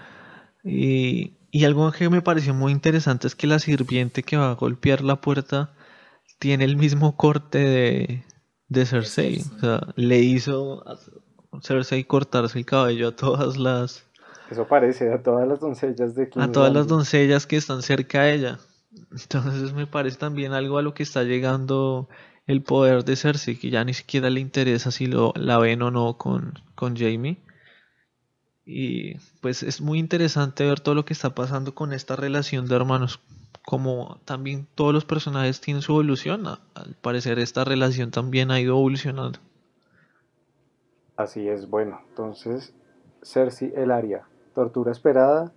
Y, 0.64 1.34
y 1.52 1.66
algo 1.66 1.92
que 1.92 2.10
me 2.10 2.24
pareció 2.24 2.56
muy 2.56 2.72
interesante 2.72 3.28
es 3.28 3.36
que 3.36 3.46
la 3.46 3.60
sirviente 3.60 4.24
que 4.24 4.38
va 4.38 4.50
a 4.50 4.56
golpear 4.56 5.04
la 5.04 5.22
puerta 5.22 5.72
tiene 6.40 6.66
el 6.66 6.78
mismo 6.78 7.16
corte 7.16 7.60
de, 7.60 8.24
de 8.74 8.86
Cersei. 8.86 9.44
O 9.56 9.60
sea, 9.60 9.88
le 9.96 10.20
hizo 10.20 10.84
a 10.88 10.98
Cersei 11.62 12.04
cortarse 12.04 12.60
el 12.60 12.66
cabello 12.66 13.10
a 13.10 13.16
todas 13.16 13.58
las. 13.58 14.06
Eso 14.50 14.68
parece, 14.68 15.12
a 15.12 15.22
todas 15.22 15.48
las 15.48 15.60
doncellas 15.60 16.16
de 16.16 16.30
A 16.36 16.52
todas 16.52 16.74
las 16.74 16.88
doncellas 16.88 17.48
que 17.48 17.56
están 17.56 17.82
cerca 17.82 18.24
de 18.24 18.34
ella. 18.34 18.60
Entonces 19.12 19.74
me 19.74 19.88
parece 19.88 20.18
también 20.18 20.54
algo 20.54 20.78
a 20.78 20.82
lo 20.82 20.94
que 20.94 21.04
está 21.04 21.24
llegando 21.24 22.10
el 22.46 22.62
poder 22.62 23.06
de 23.06 23.16
Cersei, 23.16 23.58
que 23.58 23.70
ya 23.70 23.84
ni 23.84 23.94
siquiera 23.94 24.30
le 24.30 24.40
interesa 24.40 24.92
si 24.92 25.08
lo, 25.08 25.34
la 25.36 25.58
ven 25.58 25.82
o 25.82 25.92
no 25.92 26.18
con, 26.18 26.60
con 26.76 26.96
Jamie. 26.96 27.38
Y 28.66 29.16
pues 29.42 29.64
es 29.64 29.82
muy 29.82 30.00
interesante 30.00 30.66
ver 30.66 30.80
todo 30.80 30.96
lo 30.96 31.06
que 31.06 31.14
está 31.14 31.34
pasando 31.36 31.74
con 31.74 31.94
esta 31.94 32.16
relación 32.16 32.68
de 32.68 32.76
hermanos 32.76 33.20
como 33.66 34.20
también 34.26 34.68
todos 34.76 34.94
los 34.94 35.06
personajes 35.06 35.62
tienen 35.62 35.82
su 35.82 35.94
evolución, 35.94 36.46
al 36.48 36.96
parecer 37.02 37.40
esta 37.40 37.64
relación 37.64 38.12
también 38.12 38.52
ha 38.52 38.60
ido 38.60 38.78
evolucionando. 38.78 39.40
Así 41.16 41.48
es, 41.48 41.70
bueno, 41.70 42.02
entonces 42.10 42.74
Cersei 43.22 43.72
el 43.76 43.92
área, 43.92 44.28
tortura 44.54 44.92
esperada, 44.92 45.52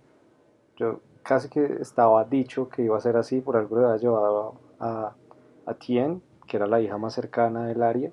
yo 0.77 1.01
casi 1.23 1.49
que 1.49 1.77
estaba 1.81 2.23
dicho 2.23 2.69
que 2.69 2.83
iba 2.83 2.97
a 2.97 3.01
ser 3.01 3.17
así, 3.17 3.41
por 3.41 3.57
algo 3.57 3.79
le 3.79 3.85
había 3.85 3.97
llevado 3.97 4.59
a, 4.79 5.13
a 5.65 5.73
Tien, 5.73 6.21
que 6.47 6.57
era 6.57 6.67
la 6.67 6.79
hija 6.79 6.97
más 6.97 7.13
cercana 7.13 7.65
del 7.65 7.83
área. 7.83 8.11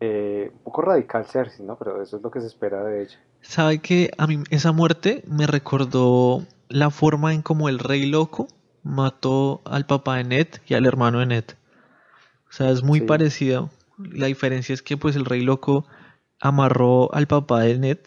Eh, 0.00 0.50
un 0.52 0.60
poco 0.60 0.82
radical 0.82 1.26
Cersei, 1.26 1.64
¿no? 1.64 1.76
Pero 1.76 2.02
eso 2.02 2.16
es 2.16 2.22
lo 2.22 2.30
que 2.30 2.40
se 2.40 2.46
espera 2.46 2.82
de 2.84 3.02
ella. 3.02 3.18
¿Sabe 3.42 3.80
que 3.80 4.10
a 4.18 4.26
mí 4.26 4.42
esa 4.50 4.72
muerte 4.72 5.22
me 5.26 5.46
recordó 5.46 6.42
la 6.68 6.90
forma 6.90 7.32
en 7.34 7.42
como 7.42 7.68
el 7.68 7.78
rey 7.78 8.06
loco 8.06 8.48
mató 8.82 9.62
al 9.64 9.86
papá 9.86 10.16
de 10.16 10.24
Ned 10.24 10.48
y 10.66 10.74
al 10.74 10.86
hermano 10.86 11.20
de 11.20 11.26
Ned. 11.26 11.44
O 12.48 12.52
sea, 12.52 12.70
es 12.70 12.82
muy 12.82 13.00
parecido. 13.02 13.70
La 13.98 14.26
diferencia 14.26 14.72
es 14.72 14.82
que 14.82 14.96
pues 14.96 15.16
el 15.16 15.24
rey 15.24 15.42
loco 15.42 15.86
amarró 16.40 17.12
al 17.14 17.26
papá 17.26 17.60
de 17.60 17.78
Ned 17.78 17.98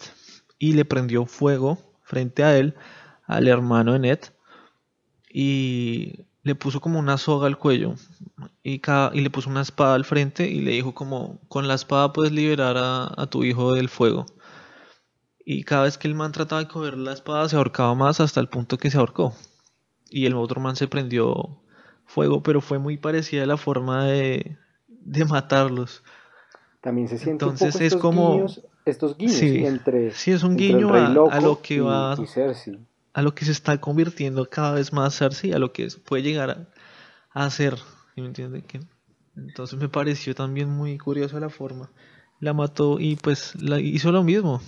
y 0.60 0.74
le 0.74 0.86
prendió 0.86 1.26
fuego 1.26 1.78
frente 2.04 2.44
a 2.44 2.58
él, 2.58 2.76
al 3.26 3.48
hermano 3.48 3.94
de 3.94 4.00
Ned, 4.00 4.20
y 5.30 6.26
le 6.44 6.56
puso 6.56 6.82
como 6.82 7.00
una 7.00 7.18
soga 7.18 7.48
al 7.48 7.58
cuello 7.58 7.96
y, 8.64 8.82
y 9.14 9.22
le 9.22 9.30
puso 9.30 9.50
una 9.50 9.62
espada 9.62 9.96
al 9.96 10.04
frente 10.04 10.50
y 10.50 10.62
le 10.62 10.72
dijo 10.72 10.94
como 10.94 11.40
con 11.48 11.68
la 11.68 11.76
espada 11.76 12.12
puedes 12.12 12.34
liberar 12.34 12.76
a, 12.78 13.14
a 13.16 13.28
tu 13.28 13.44
hijo 13.44 13.74
del 13.74 13.90
fuego. 13.90 14.26
Y 15.46 15.64
cada 15.64 15.84
vez 15.84 15.98
que 15.98 16.08
el 16.08 16.16
man 16.16 16.32
trataba 16.32 16.62
de 16.62 16.68
coger 16.68 16.98
la 16.98 17.14
espada 17.14 17.50
se 17.50 17.56
ahorcaba 17.56 17.96
más 17.96 18.20
hasta 18.20 18.40
el 18.40 18.48
punto 18.48 18.78
que 18.78 18.90
se 18.90 18.98
ahorcó 18.98 19.34
y 20.14 20.28
el 20.28 20.36
otro 20.36 20.62
man 20.62 20.76
se 20.76 20.88
prendió 20.88 21.60
fuego, 22.06 22.44
pero 22.44 22.62
fue 22.62 22.78
muy 22.78 22.98
parecida 22.98 23.46
la 23.46 23.58
forma 23.58 24.06
de, 24.06 24.58
de 24.88 25.26
matarlos. 25.26 26.04
También 26.82 27.08
se 27.08 27.18
siente 27.18 27.44
Entonces 27.44 27.74
un 27.76 27.82
poco 27.82 27.84
es 27.84 27.96
como 27.96 28.34
guiños, 28.34 28.62
estos 28.86 29.18
guiños 29.18 29.36
sí, 29.36 29.66
entre 29.66 30.12
sí 30.12 30.32
es 30.32 30.44
un 30.44 30.56
guiño 30.56 30.94
a, 30.94 31.08
a, 31.08 31.42
lo 31.42 31.62
que 31.62 31.82
va 31.82 32.16
a 33.14 33.22
lo 33.22 33.34
que 33.34 33.46
se 33.46 33.52
está 33.52 33.80
convirtiendo 33.80 34.48
cada 34.50 34.74
vez 34.74 34.94
más 34.94 35.18
Cersei, 35.18 35.54
a 35.54 35.60
lo 35.60 35.72
que 35.74 35.88
puede 36.06 36.24
llegar 36.24 36.50
a, 36.52 36.68
a 37.32 37.46
hacer, 37.46 37.78
¿me 38.16 38.26
entiende? 38.26 38.62
Que, 38.62 38.82
entonces 39.36 39.80
me 39.80 39.90
pareció 39.90 40.36
también 40.36 40.70
muy 40.70 40.98
curiosa 40.98 41.40
la 41.40 41.50
forma. 41.50 41.90
La 42.40 42.54
mató 42.54 43.00
y 43.00 43.16
pues 43.16 43.56
la 43.62 43.80
hizo 43.80 44.12
lo 44.12 44.24
mismo 44.24 44.62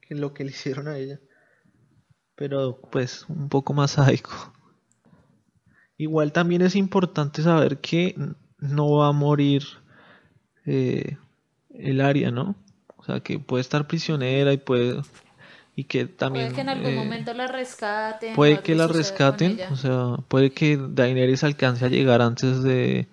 que 0.00 0.14
lo 0.14 0.34
que 0.34 0.44
le 0.44 0.50
hicieron 0.50 0.86
a 0.86 0.98
ella 0.98 1.18
pero 2.36 2.78
pues 2.90 3.26
un 3.28 3.48
poco 3.48 3.72
más 3.74 3.90
sádico. 3.92 4.52
Igual 5.96 6.32
también 6.32 6.62
es 6.62 6.74
importante 6.74 7.42
saber 7.42 7.78
que 7.78 8.16
no 8.58 8.90
va 8.96 9.08
a 9.08 9.12
morir 9.12 9.62
eh, 10.66 11.16
el 11.70 12.00
área, 12.00 12.30
¿no? 12.30 12.56
O 12.96 13.04
sea, 13.04 13.20
que 13.20 13.38
puede 13.38 13.60
estar 13.60 13.86
prisionera 13.86 14.52
y 14.52 14.56
puede 14.56 15.02
y 15.76 15.84
que 15.84 16.06
también 16.06 16.46
puede 16.46 16.54
que 16.54 16.60
en 16.60 16.68
algún 16.68 16.90
eh, 16.92 16.96
momento 16.96 17.34
la 17.34 17.48
rescaten 17.48 18.34
puede 18.34 18.60
que 18.60 18.74
la 18.74 18.86
rescaten 18.86 19.58
o 19.72 19.76
sea 19.76 20.16
puede 20.28 20.52
que 20.52 20.76
Daenerys 20.76 21.42
alcance 21.42 21.84
a 21.84 21.88
llegar 21.88 22.22
antes 22.22 22.62
de 22.62 23.08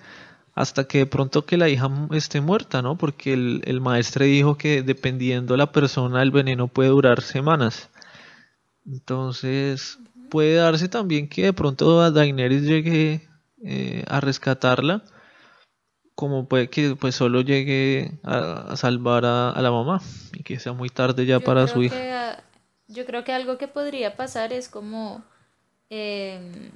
hasta 0.54 0.84
que 0.84 1.00
de 1.00 1.06
pronto 1.08 1.46
que 1.46 1.58
la 1.58 1.70
hija 1.70 1.90
esté 2.12 2.40
muerta 2.40 2.84
no 2.84 2.98
porque 2.98 3.34
el, 3.34 3.62
el 3.66 3.82
maestre 3.82 4.26
dijo 4.26 4.58
que 4.58 4.84
dependiendo 4.84 5.58
la 5.58 5.72
persona 5.72 6.22
el 6.22 6.30
veneno 6.30 6.68
puede 6.68 6.90
durar 6.90 7.22
semanas 7.22 7.90
entonces 8.86 10.00
puede 10.30 10.56
darse 10.56 10.88
también 10.88 11.28
que 11.28 11.44
de 11.44 11.54
pronto 11.54 12.02
a 12.02 12.10
Daenerys 12.10 12.64
llegue 12.64 13.28
eh, 13.64 14.04
a 14.08 14.22
rescatarla, 14.22 15.04
como 16.16 16.48
puede 16.48 16.70
que 16.70 16.96
pues 16.96 17.16
solo 17.16 17.42
llegue 17.42 18.20
a, 18.24 18.76
salvar 18.78 19.26
a, 19.26 19.60
la 19.62 19.72
mamá 19.72 20.02
y 20.34 20.44
que 20.44 20.60
sea 20.60 20.74
muy 20.74 20.90
tarde 20.90 21.26
ya 21.26 21.40
para 21.40 21.68
su 21.68 21.84
hija. 21.84 22.44
Yo 22.88 23.06
creo 23.06 23.24
que 23.24 23.34
algo 23.34 23.58
que 23.58 23.68
podría 23.68 24.18
pasar 24.18 24.52
es 24.52 24.68
como 24.68 25.24
em, 25.90 26.72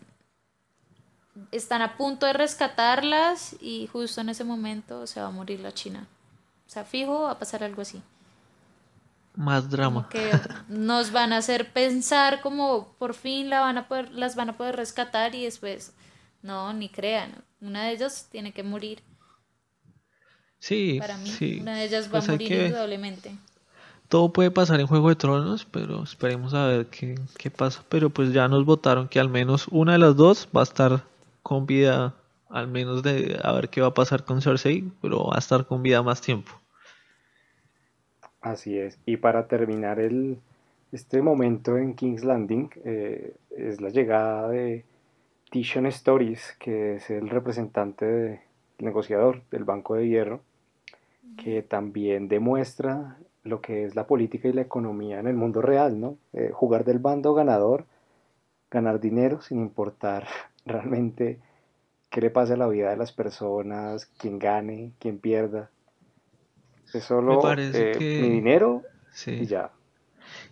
están 1.52 1.82
a 1.82 1.98
punto 1.98 2.26
de 2.26 2.34
rescatarlas 2.34 3.56
y 3.60 3.88
justo 3.88 4.22
en 4.22 4.30
ese 4.30 4.46
momento 4.46 5.08
se 5.08 5.20
va 5.20 5.28
a 5.28 5.32
morir 5.32 5.60
la 5.60 5.74
china. 5.74 6.08
O 6.68 6.70
sea, 6.70 6.86
fijo, 6.86 7.24
va 7.24 7.32
a 7.32 7.40
pasar 7.40 7.64
algo 7.64 7.82
así 7.82 8.02
más 9.38 9.70
drama. 9.70 10.08
Que 10.10 10.32
nos 10.68 11.12
van 11.12 11.34
a 11.34 11.38
hacer 11.38 11.72
pensar 11.74 12.42
como 12.42 12.96
por 13.00 13.14
fin 13.14 13.50
la 13.50 13.62
van 13.62 13.78
a 13.78 13.88
poder, 13.88 14.12
las 14.12 14.36
van 14.36 14.50
a 14.50 14.58
poder 14.58 14.76
rescatar 14.76 15.36
y 15.36 15.44
después, 15.44 15.94
no, 16.42 16.74
ni 16.74 16.90
crean, 16.90 17.44
una 17.62 17.84
de 17.86 17.92
ellas 17.94 18.28
tiene 18.32 18.54
que 18.54 18.64
morir. 18.64 19.04
Sí, 20.60 20.98
Para 21.00 21.18
mí, 21.18 21.30
sí. 21.30 21.60
una 21.62 21.76
de 21.76 21.86
ellas 21.86 22.06
va 22.14 22.20
a 22.20 22.22
pues 22.22 22.28
morir 22.28 22.52
indudablemente. 22.52 23.40
todo 24.08 24.32
puede 24.34 24.52
pasar 24.52 24.80
en 24.80 24.88
Juego 24.88 25.10
de 25.10 25.16
Tronos, 25.16 25.66
pero 25.66 26.04
esperemos 26.04 26.54
a 26.54 26.68
ver 26.68 26.88
qué, 26.90 27.16
qué 27.38 27.52
pasa. 27.52 27.84
Pero 27.90 28.10
pues 28.10 28.32
ya 28.34 28.48
nos 28.48 28.66
votaron 28.66 29.08
que 29.08 29.20
al 29.20 29.30
menos 29.30 29.68
una 29.72 29.94
de 29.94 30.00
las 30.00 30.16
dos 30.16 30.48
va 30.56 30.62
a 30.62 30.64
estar 30.64 31.04
con 31.44 31.66
vida, 31.66 32.16
al 32.50 32.68
menos 32.68 33.04
de 33.04 33.40
a 33.44 33.52
ver 33.54 33.70
qué 33.70 33.82
va 33.82 33.88
a 33.88 33.94
pasar 33.94 34.26
con 34.26 34.42
Cersei, 34.42 34.92
pero 35.02 35.26
va 35.28 35.36
a 35.36 35.40
estar 35.40 35.66
con 35.68 35.84
vida 35.84 36.02
más 36.04 36.22
tiempo. 36.22 36.52
Así 38.46 38.78
es. 38.78 39.00
Y 39.08 39.18
para 39.18 39.48
terminar 39.48 40.00
el, 40.00 40.38
este 40.92 41.24
momento 41.24 41.80
en 41.80 41.96
King's 41.96 42.24
Landing 42.24 42.70
eh, 42.84 43.34
es 43.50 43.82
la 43.82 43.90
llegada 43.90 44.50
de 44.50 44.86
Tishon 45.50 45.88
Stories, 45.88 46.56
que 46.60 46.98
es 46.98 47.10
el 47.10 47.28
representante 47.28 48.44
negociador 48.78 49.42
del 49.50 49.64
Banco 49.64 49.96
de 49.96 50.08
Hierro, 50.08 50.42
que 51.38 51.64
también 51.64 52.28
demuestra 52.28 53.18
lo 53.44 53.62
que 53.62 53.84
es 53.84 53.96
la 53.96 54.06
política 54.06 54.48
y 54.48 54.54
la 54.54 54.62
economía 54.62 55.20
en 55.20 55.26
el 55.26 55.36
mundo 55.36 55.64
real, 55.64 56.00
¿no? 56.00 56.20
Eh, 56.34 56.52
jugar 56.54 56.86
del 56.86 57.00
bando 57.00 57.34
ganador, 57.34 57.86
ganar 58.70 59.00
dinero 59.00 59.42
sin 59.42 59.60
importar 59.60 60.28
realmente 60.68 61.40
qué 62.12 62.22
le 62.22 62.30
pase 62.30 62.54
a 62.54 62.58
la 62.58 62.68
vida 62.68 62.92
de 62.92 62.98
las 62.98 63.12
personas, 63.12 64.06
quién 64.20 64.38
gane, 64.38 64.92
quién 65.00 65.18
pierda. 65.18 65.72
Es 66.96 67.04
solo 67.06 67.42
eh, 67.58 67.98
mi 68.00 68.30
dinero 68.30 68.84
y 69.28 69.46
ya. 69.46 69.72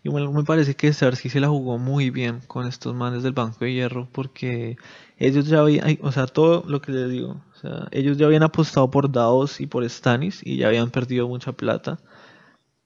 Igual 0.03 0.29
me 0.32 0.43
parece 0.43 0.75
que 0.75 0.93
Cersei 0.93 1.32
se 1.32 1.39
la 1.39 1.47
jugó 1.47 1.77
muy 1.77 2.10
bien 2.10 2.41
con 2.47 2.67
estos 2.67 2.93
manes 2.93 3.23
del 3.23 3.32
Banco 3.34 3.63
de 3.63 3.73
Hierro 3.73 4.10
porque 4.12 4.75
ellos 5.17 5.47
ya 5.47 5.60
habían, 5.62 5.97
o 6.01 6.12
sea, 6.12 6.27
todo 6.27 6.63
lo 6.67 6.82
que 6.82 6.91
les 6.91 7.10
digo, 7.10 7.41
o 7.53 7.56
sea, 7.56 7.88
ellos 7.91 8.17
ya 8.17 8.25
habían 8.25 8.43
apostado 8.43 8.91
por 8.91 9.12
Davos 9.12 9.62
y 9.62 9.67
por 9.67 9.89
Stannis 9.89 10.41
y 10.43 10.58
ya 10.58 10.67
habían 10.67 10.91
perdido 10.91 11.27
mucha 11.27 11.53
plata. 11.53 11.99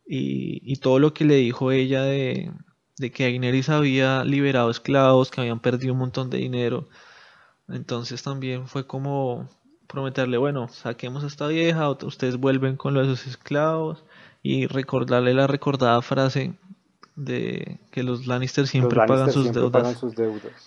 Y, 0.06 0.62
y 0.64 0.78
todo 0.78 1.00
lo 1.00 1.14
que 1.14 1.26
le 1.26 1.36
dijo 1.36 1.72
ella 1.72 2.04
de, 2.04 2.52
de 2.98 3.12
que 3.12 3.24
Daenerys 3.24 3.70
había 3.70 4.24
liberado 4.24 4.70
esclavos, 4.70 5.32
que 5.32 5.42
habían 5.42 5.60
perdido 5.60 5.94
un 5.94 6.00
montón 6.00 6.30
de 6.30 6.38
dinero. 6.38 6.88
Entonces 7.68 8.24
también 8.24 8.68
fue 8.68 8.88
como 8.88 9.50
prometerle, 9.88 10.38
bueno, 10.38 10.68
saquemos 10.68 11.24
a 11.24 11.28
esta 11.28 11.48
vieja, 11.48 11.90
ustedes 11.90 12.38
vuelven 12.38 12.76
con 12.76 12.94
los 12.94 13.26
esclavos 13.26 14.04
y 14.44 14.68
recordarle 14.68 15.34
la 15.34 15.48
recordada 15.48 16.02
frase 16.02 16.54
de 17.16 17.80
que 17.92 18.04
los 18.04 18.28
Lannister 18.28 18.68
siempre, 18.68 18.96
pagan, 19.08 19.32
sus 19.32 19.52
deudas, 19.52 20.00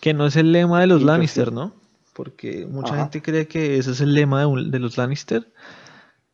Que 0.01 0.13
no 0.13 0.27
es 0.27 0.37
el 0.37 0.53
lema 0.53 0.81
de 0.81 0.89
los 0.89 1.03
Lannister, 1.03 1.53
¿no? 1.53 1.73
Porque 2.13 2.67
mucha 2.67 2.97
gente 2.97 3.23
cree 3.23 3.47
que 3.47 3.79
ese 3.79 3.93
es 3.93 4.01
el 4.01 4.15
lema 4.15 4.45
de, 4.45 4.79
los 4.79 4.99
Lannister. 4.99 5.47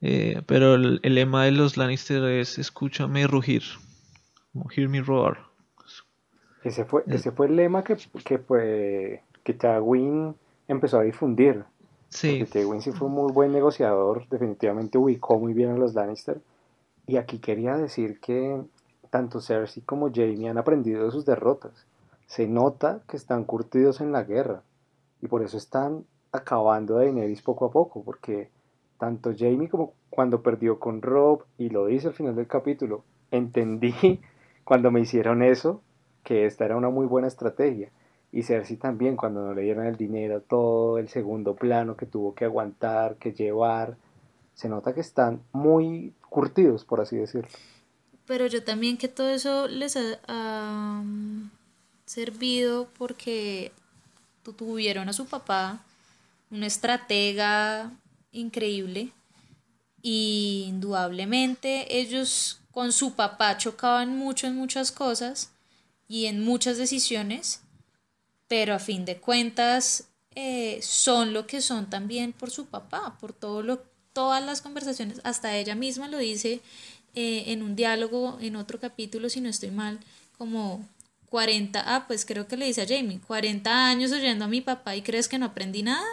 Eh, 0.00 0.42
pero 0.46 0.74
el, 0.74 1.00
lema 1.02 1.44
de 1.44 1.52
los 1.52 1.76
Lannister 1.76 2.24
es 2.24 2.58
escúchame 2.58 3.26
rugir. 3.26 3.62
Hear 4.74 4.88
me 4.88 5.02
roar. 5.02 5.38
Ese 6.64 6.84
fue, 6.84 7.04
ese 7.06 7.30
fue 7.30 7.46
el 7.46 7.56
lema 7.56 7.84
que, 7.84 7.96
que, 8.24 8.38
fue, 8.38 9.22
que 9.44 9.52
Tywin 9.52 10.34
empezó 10.66 10.98
a 10.98 11.02
difundir. 11.02 11.64
Sí. 12.16 12.38
Porque 12.38 12.60
Tywin 12.60 12.80
sí 12.80 12.92
fue 12.92 13.08
un 13.08 13.14
muy 13.14 13.30
buen 13.30 13.52
negociador, 13.52 14.26
definitivamente 14.30 14.96
ubicó 14.96 15.38
muy 15.38 15.52
bien 15.52 15.72
a 15.72 15.76
los 15.76 15.92
Lannister. 15.92 16.40
Y 17.06 17.18
aquí 17.18 17.38
quería 17.40 17.76
decir 17.76 18.20
que 18.20 18.62
tanto 19.10 19.40
Cersei 19.42 19.82
como 19.82 20.10
Jaime 20.10 20.48
han 20.48 20.56
aprendido 20.56 21.04
de 21.04 21.10
sus 21.10 21.26
derrotas. 21.26 21.84
Se 22.26 22.48
nota 22.48 23.02
que 23.06 23.18
están 23.18 23.44
curtidos 23.44 24.00
en 24.00 24.12
la 24.12 24.24
guerra 24.24 24.62
y 25.20 25.28
por 25.28 25.42
eso 25.42 25.58
están 25.58 26.06
acabando 26.32 26.96
a 26.96 27.00
Daenerys 27.00 27.42
poco 27.42 27.66
a 27.66 27.70
poco, 27.70 28.02
porque 28.02 28.48
tanto 28.98 29.32
Jaime 29.36 29.68
como 29.68 29.92
cuando 30.08 30.40
perdió 30.40 30.78
con 30.78 31.02
Rob, 31.02 31.42
y 31.58 31.68
lo 31.68 31.84
dice 31.84 32.08
al 32.08 32.14
final 32.14 32.34
del 32.34 32.46
capítulo, 32.46 33.04
entendí 33.30 34.20
cuando 34.64 34.90
me 34.90 35.00
hicieron 35.00 35.42
eso 35.42 35.82
que 36.24 36.46
esta 36.46 36.64
era 36.64 36.78
una 36.78 36.88
muy 36.88 37.06
buena 37.06 37.28
estrategia. 37.28 37.90
Y 38.36 38.42
Cersei 38.42 38.76
también, 38.76 39.16
cuando 39.16 39.40
no 39.40 39.54
le 39.54 39.62
dieron 39.62 39.86
el 39.86 39.96
dinero, 39.96 40.42
todo 40.42 40.98
el 40.98 41.08
segundo 41.08 41.56
plano 41.56 41.96
que 41.96 42.04
tuvo 42.04 42.34
que 42.34 42.44
aguantar, 42.44 43.16
que 43.16 43.32
llevar, 43.32 43.96
se 44.52 44.68
nota 44.68 44.92
que 44.92 45.00
están 45.00 45.40
muy 45.52 46.12
curtidos, 46.28 46.84
por 46.84 47.00
así 47.00 47.16
decirlo. 47.16 47.48
Pero 48.26 48.46
yo 48.46 48.62
también 48.62 48.98
que 48.98 49.08
todo 49.08 49.30
eso 49.30 49.68
les 49.68 49.96
ha, 50.28 51.02
servido 52.04 52.88
porque 52.98 53.72
tuvieron 54.42 55.08
a 55.08 55.14
su 55.14 55.24
papá, 55.24 55.80
un 56.50 56.62
estratega 56.62 57.90
increíble, 58.32 59.12
y 60.02 60.66
indudablemente 60.68 61.98
ellos 61.98 62.60
con 62.70 62.92
su 62.92 63.14
papá 63.14 63.56
chocaban 63.56 64.14
mucho 64.14 64.46
en 64.46 64.56
muchas 64.56 64.92
cosas 64.92 65.54
y 66.06 66.26
en 66.26 66.44
muchas 66.44 66.76
decisiones, 66.76 67.62
pero 68.48 68.74
a 68.74 68.78
fin 68.78 69.04
de 69.04 69.18
cuentas 69.18 70.04
eh, 70.34 70.78
son 70.82 71.32
lo 71.32 71.46
que 71.46 71.60
son 71.60 71.88
también 71.88 72.32
por 72.32 72.50
su 72.50 72.66
papá, 72.66 73.16
por 73.20 73.32
todo 73.32 73.62
lo, 73.62 73.82
todas 74.12 74.44
las 74.44 74.62
conversaciones, 74.62 75.20
hasta 75.24 75.56
ella 75.56 75.74
misma 75.74 76.08
lo 76.08 76.18
dice 76.18 76.60
eh, 77.14 77.44
en 77.46 77.62
un 77.62 77.76
diálogo, 77.76 78.38
en 78.40 78.56
otro 78.56 78.78
capítulo, 78.78 79.30
si 79.30 79.40
no 79.40 79.48
estoy 79.48 79.70
mal, 79.70 79.98
como 80.36 80.86
40, 81.30 81.82
ah, 81.86 82.06
pues 82.06 82.24
creo 82.24 82.46
que 82.46 82.56
le 82.56 82.66
dice 82.66 82.82
a 82.82 82.86
Jamie, 82.86 83.20
40 83.26 83.88
años 83.88 84.12
oyendo 84.12 84.44
a 84.44 84.48
mi 84.48 84.60
papá 84.60 84.96
y 84.96 85.02
crees 85.02 85.28
que 85.28 85.38
no 85.38 85.46
aprendí 85.46 85.82
nada. 85.82 86.06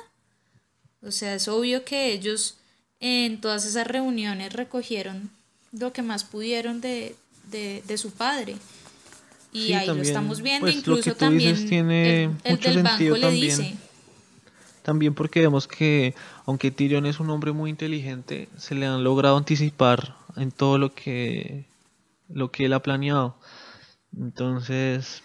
O 1.02 1.12
sea, 1.12 1.36
es 1.36 1.48
obvio 1.48 1.84
que 1.84 2.14
ellos 2.14 2.56
en 3.00 3.42
todas 3.42 3.66
esas 3.66 3.86
reuniones 3.86 4.54
recogieron 4.54 5.30
lo 5.74 5.92
que 5.92 6.02
más 6.02 6.24
pudieron 6.24 6.80
de, 6.80 7.16
de, 7.52 7.98
su 7.98 8.12
padre. 8.12 8.56
Y 9.54 9.74
ahí 9.74 9.88
lo 9.88 9.96
estamos 9.96 10.42
viendo, 10.42 10.66
pues, 10.66 10.76
incluso 10.76 11.14
también 11.16 11.68
tiene 11.68 12.24
el, 12.44 12.60
del 12.60 12.84
banco 12.84 13.18
le 13.18 13.32
dice. 13.32 13.76
También 14.82 15.14
porque 15.14 15.40
vemos 15.40 15.68
que, 15.68 16.14
aunque 16.46 16.72
Tyrion 16.72 17.06
es 17.06 17.20
un 17.20 17.30
hombre 17.30 17.54
muy 17.54 17.70
inteligente, 17.70 18.50
se 18.58 18.76
le 18.76 18.86
han 18.86 19.04
logrado 19.04 19.38
anticipar 19.38 20.16
en 20.36 20.52
todo 20.52 20.78
lo 20.78 20.94
que, 20.94 21.66
lo 22.28 22.52
que 22.52 22.66
él 22.66 22.74
ha 22.74 22.82
planeado. 22.82 23.36
Entonces, 24.18 25.24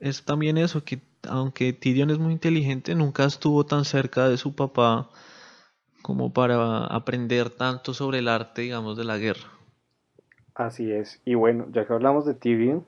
es 0.00 0.22
también 0.22 0.56
eso, 0.56 0.84
que 0.84 1.00
aunque 1.28 1.72
Tyrion 1.72 2.10
es 2.10 2.18
muy 2.18 2.32
inteligente, 2.32 2.94
nunca 2.94 3.24
estuvo 3.24 3.64
tan 3.64 3.84
cerca 3.84 4.28
de 4.28 4.36
su 4.36 4.54
papá 4.54 5.10
como 6.02 6.32
para 6.32 6.84
aprender 6.84 7.50
tanto 7.50 7.94
sobre 7.94 8.18
el 8.18 8.28
arte, 8.28 8.62
digamos, 8.62 8.96
de 8.96 9.04
la 9.04 9.18
guerra. 9.18 9.48
Así 10.54 10.92
es. 10.92 11.20
Y 11.24 11.34
bueno, 11.34 11.66
ya 11.72 11.86
que 11.86 11.92
hablamos 11.92 12.24
de 12.26 12.34
Tyrion, 12.34 12.84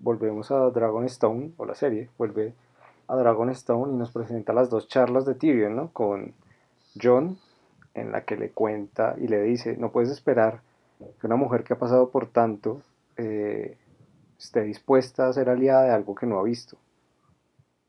volvemos 0.00 0.50
a 0.50 0.70
Dragonstone, 0.70 1.52
o 1.56 1.64
la 1.64 1.74
serie, 1.74 2.10
vuelve 2.18 2.54
a 3.06 3.16
Dragonstone 3.16 3.94
y 3.94 3.96
nos 3.96 4.12
presenta 4.12 4.52
las 4.52 4.70
dos 4.70 4.88
charlas 4.88 5.24
de 5.24 5.34
Tyrion, 5.34 5.76
¿no? 5.76 5.92
Con 5.92 6.34
John, 7.00 7.38
en 7.94 8.12
la 8.12 8.24
que 8.24 8.36
le 8.36 8.50
cuenta 8.50 9.14
y 9.18 9.28
le 9.28 9.42
dice, 9.42 9.76
no 9.76 9.90
puedes 9.90 10.10
esperar 10.10 10.60
que 10.98 11.26
una 11.26 11.36
mujer 11.36 11.64
que 11.64 11.74
ha 11.74 11.78
pasado 11.78 12.10
por 12.10 12.28
tanto 12.28 12.82
eh, 13.16 13.76
esté 14.38 14.62
dispuesta 14.62 15.28
a 15.28 15.32
ser 15.32 15.48
aliada 15.48 15.84
de 15.84 15.90
algo 15.90 16.14
que 16.14 16.26
no 16.26 16.38
ha 16.38 16.42
visto. 16.42 16.76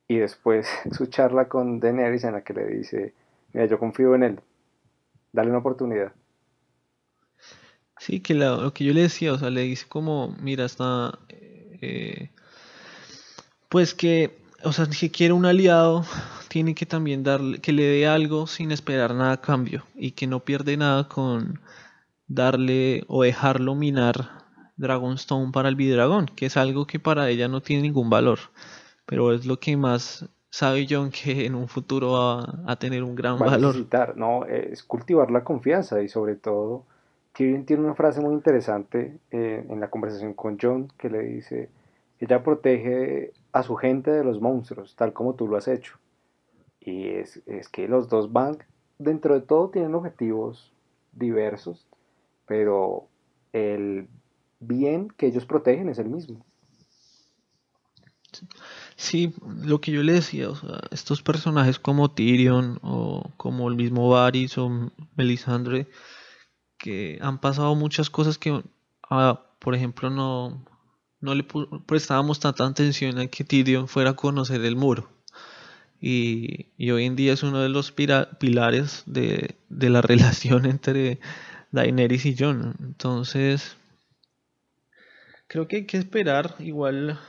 Y 0.07 0.17
después 0.17 0.67
su 0.91 1.07
charla 1.07 1.47
con 1.47 1.79
Daenerys 1.79 2.23
en 2.23 2.33
la 2.33 2.41
que 2.41 2.53
le 2.53 2.65
dice, 2.67 3.13
mira, 3.53 3.65
yo 3.65 3.79
confío 3.79 4.15
en 4.15 4.23
él, 4.23 4.39
dale 5.31 5.49
una 5.49 5.59
oportunidad. 5.59 6.13
Sí, 7.99 8.21
que 8.21 8.33
lo 8.33 8.73
que 8.73 8.85
yo 8.85 8.93
le 8.93 9.01
decía, 9.01 9.33
o 9.33 9.37
sea, 9.37 9.49
le 9.49 9.61
dice 9.61 9.85
como, 9.87 10.33
mira, 10.41 10.63
está, 10.63 11.19
eh, 11.81 12.29
pues 13.69 13.93
que, 13.93 14.37
o 14.63 14.71
sea, 14.71 14.85
si 14.85 15.09
quiere 15.09 15.33
un 15.33 15.45
aliado, 15.45 16.05
tiene 16.47 16.75
que 16.75 16.85
también 16.85 17.23
darle, 17.23 17.59
que 17.59 17.71
le 17.71 17.83
dé 17.83 18.07
algo 18.07 18.47
sin 18.47 18.71
esperar 18.71 19.13
nada 19.13 19.33
a 19.33 19.41
cambio 19.41 19.85
y 19.95 20.11
que 20.11 20.27
no 20.27 20.39
pierde 20.41 20.77
nada 20.77 21.07
con, 21.07 21.59
darle 22.29 23.03
o 23.07 23.23
dejarlo 23.23 23.75
minar 23.75 24.29
Dragonstone 24.77 25.51
para 25.51 25.67
el 25.67 25.75
Bidragón, 25.75 26.27
que 26.27 26.45
es 26.45 26.55
algo 26.55 26.87
que 26.87 26.99
para 26.99 27.29
ella 27.29 27.49
no 27.49 27.61
tiene 27.61 27.81
ningún 27.81 28.09
valor, 28.09 28.39
pero 29.05 29.33
es 29.33 29.45
lo 29.45 29.59
que 29.59 29.75
más 29.75 30.25
sabe 30.49 30.87
John 30.89 31.11
que 31.11 31.45
en 31.45 31.55
un 31.55 31.67
futuro 31.67 32.11
va 32.11 32.59
a 32.65 32.75
tener 32.77 33.03
un 33.03 33.15
gran 33.15 33.37
valor. 33.37 33.75
no, 34.15 34.45
es 34.45 34.83
cultivar 34.83 35.31
la 35.31 35.43
confianza 35.43 36.01
y 36.01 36.07
sobre 36.07 36.35
todo 36.35 36.85
Tyrion 37.33 37.65
tiene 37.65 37.83
una 37.83 37.95
frase 37.95 38.21
muy 38.21 38.33
interesante 38.33 39.19
eh, 39.31 39.65
en 39.69 39.79
la 39.79 39.89
conversación 39.89 40.33
con 40.33 40.57
John 40.61 40.91
que 40.97 41.09
le 41.09 41.21
dice, 41.21 41.69
ella 42.19 42.43
protege 42.43 43.31
a 43.51 43.63
su 43.63 43.75
gente 43.75 44.11
de 44.11 44.23
los 44.23 44.41
monstruos, 44.41 44.95
tal 44.95 45.13
como 45.13 45.35
tú 45.35 45.47
lo 45.47 45.57
has 45.57 45.67
hecho. 45.67 45.97
Y 46.79 47.07
es, 47.07 47.41
es 47.45 47.69
que 47.69 47.87
los 47.87 48.09
dos 48.09 48.31
van, 48.31 48.57
dentro 48.97 49.33
de 49.35 49.41
todo, 49.41 49.69
tienen 49.69 49.95
objetivos 49.95 50.73
diversos, 51.13 51.87
pero 52.45 53.07
el 53.53 54.07
bien 54.59 55.09
que 55.09 55.27
ellos 55.27 55.45
protegen 55.45 55.89
es 55.89 55.99
el 55.99 56.09
mismo. 56.09 56.45
Sí, 58.95 59.33
lo 59.63 59.81
que 59.81 59.91
yo 59.91 60.03
le 60.03 60.13
decía, 60.13 60.49
o 60.49 60.55
sea, 60.55 60.81
estos 60.91 61.23
personajes 61.23 61.79
como 61.79 62.11
Tyrion 62.11 62.79
o 62.83 63.31
como 63.37 63.69
el 63.69 63.75
mismo 63.75 64.09
Varys 64.09 64.57
o 64.57 64.91
Melisandre, 65.15 65.87
que 66.79 67.19
han 67.21 67.39
pasado 67.39 67.75
muchas 67.75 68.09
cosas 68.09 68.39
que 68.39 68.63
a 69.03 69.43
por 69.59 69.75
ejemplo, 69.75 70.09
no, 70.09 70.65
no 71.19 71.35
le 71.35 71.45
prestábamos 71.85 72.39
tanta 72.39 72.65
atención 72.65 73.19
a 73.19 73.27
que 73.27 73.43
Tyrion 73.43 73.87
fuera 73.87 74.11
a 74.11 74.15
conocer 74.15 74.61
el 74.61 74.75
muro. 74.75 75.09
Y, 76.01 76.69
hoy 76.89 77.05
en 77.05 77.17
día 77.17 77.33
es 77.33 77.43
uno 77.43 77.59
de 77.59 77.67
los 77.67 77.91
pilares 77.91 79.03
de, 79.05 79.55
la 79.69 80.01
relación 80.01 80.65
entre 80.65 81.19
Daenerys 81.71 82.25
y 82.25 82.37
Jon. 82.37 82.75
Entonces, 82.79 83.75
creo 85.47 85.67
que 85.67 85.77
hay 85.77 85.85
que 85.85 85.97
esperar 85.97 86.55
igual, 86.59 87.19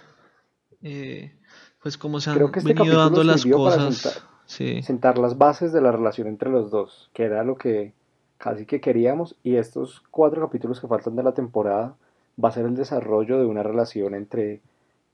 eh, 0.83 1.35
pues 1.83 1.99
como 1.99 2.21
se 2.21 2.31
han 2.31 2.41
este 2.41 2.73
venido 2.73 2.97
dando 2.97 3.25
las 3.25 3.45
cosas. 3.45 4.25
sentar 4.47 5.19
las 5.19 5.37
bases 5.37 5.73
de 5.73 5.81
la 5.81 5.91
relación 5.91 6.29
entre 6.29 6.49
los 6.49 6.71
dos, 6.71 7.11
que 7.13 7.25
era 7.25 7.43
lo 7.43 7.57
que 7.57 7.93
casi 8.41 8.67
que 8.67 8.81
queríamos. 8.81 9.37
Y 9.45 9.57
estos 9.57 10.03
cuatro 10.11 10.41
capítulos 10.41 10.81
que 10.81 10.89
faltan 10.89 11.15
de 11.15 11.23
la 11.23 11.33
temporada 11.33 11.95
va 12.43 12.49
a 12.49 12.53
ser 12.53 12.65
el 12.65 12.75
desarrollo 12.75 13.39
de 13.39 13.45
una 13.45 13.63
relación 13.63 14.15
entre 14.15 14.61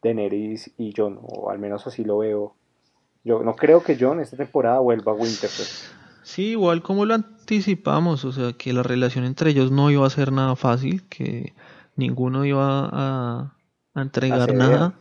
Daenerys 0.03 0.71
y 0.79 0.95
Jon, 0.97 1.19
o 1.21 1.51
al 1.51 1.59
menos 1.59 1.87
así 1.87 2.05
lo 2.05 2.19
veo. 2.19 2.55
Yo 3.25 3.43
no 3.43 3.57
creo 3.57 3.83
que 3.83 3.99
Jon 3.99 4.21
esta 4.21 4.37
temporada 4.37 4.79
vuelva 4.79 5.13
a 5.13 5.17
Winterfell. 5.17 5.67
Sí, 6.23 6.51
igual 6.51 6.83
como 6.83 7.05
lo 7.05 7.15
anticipamos, 7.15 8.25
o 8.25 8.33
sea, 8.33 8.53
que 8.53 8.73
la 8.73 8.83
relación 8.83 9.25
entre 9.25 9.51
ellos 9.51 9.71
no 9.71 9.91
iba 9.91 10.07
a 10.07 10.11
ser 10.11 10.33
nada 10.33 10.55
fácil, 10.55 11.03
que 11.09 11.55
ninguno 11.97 12.45
iba 12.45 12.89
a, 12.93 13.53
entregar 13.95 14.55
nada. 14.55 14.95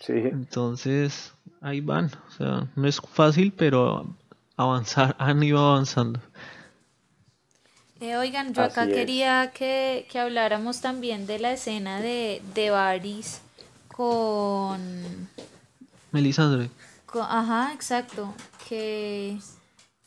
Sí. 0.00 0.14
Entonces, 0.14 1.34
ahí 1.60 1.80
van, 1.80 2.10
o 2.28 2.30
sea, 2.30 2.68
no 2.76 2.86
es 2.86 3.00
fácil, 3.00 3.52
pero 3.56 4.06
avanzar, 4.56 5.16
han 5.18 5.42
ido 5.42 5.58
avanzando. 5.58 6.20
Eh, 8.00 8.16
oigan, 8.16 8.54
yo 8.54 8.62
acá 8.62 8.86
quería 8.86 9.52
que, 9.52 10.06
habláramos 10.14 10.80
también 10.80 11.26
de 11.26 11.38
la 11.38 11.52
escena 11.52 12.00
de, 12.00 12.40
de 12.54 12.70
Varys 12.70 13.42
con... 13.88 15.28
Melisandre. 16.10 16.70
ajá, 17.14 17.72
exacto. 17.74 18.34
Que, 18.68 19.38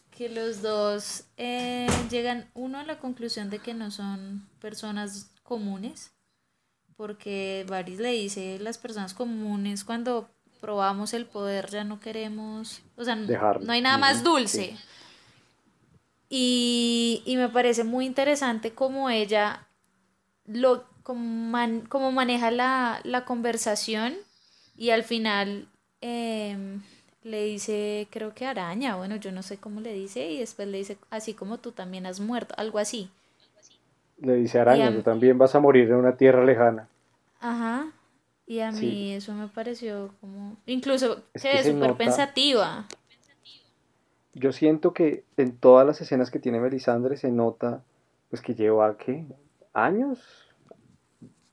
que 0.09 0.27
los 0.27 0.63
dos 0.63 1.25
eh, 1.37 1.87
llegan, 2.09 2.49
uno 2.55 2.79
a 2.79 2.83
la 2.83 2.97
conclusión 2.97 3.51
de 3.51 3.59
que 3.59 3.75
no 3.75 3.91
son 3.91 4.47
personas 4.59 5.29
comunes, 5.43 6.11
porque 6.97 7.63
Varys 7.69 7.99
le 7.99 8.11
dice, 8.11 8.57
las 8.59 8.79
personas 8.79 9.13
comunes 9.13 9.83
cuando 9.83 10.31
probamos 10.61 11.13
el 11.13 11.25
poder 11.25 11.69
ya 11.69 11.83
no 11.83 11.99
queremos, 11.99 12.81
o 12.95 13.03
sea, 13.03 13.15
no 13.15 13.71
hay 13.71 13.81
nada 13.81 13.97
más 13.97 14.23
dulce. 14.23 14.77
Y, 16.35 17.35
me 17.37 17.47
parece 17.47 17.83
muy 17.83 18.07
interesante 18.07 18.71
cómo 18.71 19.11
ella 19.11 19.67
lo 20.47 20.83
como, 21.03 22.11
maneja 22.11 22.49
la, 22.49 23.23
conversación 23.27 24.15
y 24.75 24.89
al 24.89 25.03
final 25.03 25.67
em, 26.01 26.81
le 27.21 27.43
dice, 27.43 28.07
creo 28.09 28.33
que 28.33 28.47
araña, 28.47 28.95
bueno, 28.95 29.17
yo 29.17 29.31
no 29.31 29.43
sé 29.43 29.57
cómo 29.57 29.79
le 29.79 29.93
dice, 29.93 30.31
y 30.31 30.39
después 30.39 30.67
le 30.67 30.79
dice, 30.79 30.97
así 31.11 31.35
como 31.35 31.59
tú 31.59 31.71
también 31.71 32.07
has 32.07 32.19
muerto, 32.19 32.55
algo 32.57 32.79
así. 32.79 33.11
Le 34.17 34.33
dice 34.33 34.59
araña, 34.59 34.91
tú 34.91 35.03
también 35.03 35.37
vas 35.37 35.53
a 35.53 35.59
morir 35.59 35.89
en 35.89 35.97
una 35.97 36.17
tierra 36.17 36.43
lejana. 36.43 36.87
Ajá. 37.41 37.91
Y 38.47 38.61
a 38.61 38.71
mí 38.71 39.13
eso 39.13 39.33
me 39.33 39.49
pareció 39.49 40.15
como, 40.19 40.57
incluso 40.65 41.21
es 41.35 41.67
súper 41.67 41.93
pensativa 41.93 42.87
yo 44.33 44.51
siento 44.51 44.93
que 44.93 45.23
en 45.37 45.55
todas 45.57 45.85
las 45.85 46.01
escenas 46.01 46.31
que 46.31 46.39
tiene 46.39 46.59
Melisandre 46.59 47.17
se 47.17 47.31
nota 47.31 47.83
pues 48.29 48.41
que 48.41 48.55
lleva 48.55 48.97
¿qué? 48.97 49.25
años, 49.73 50.19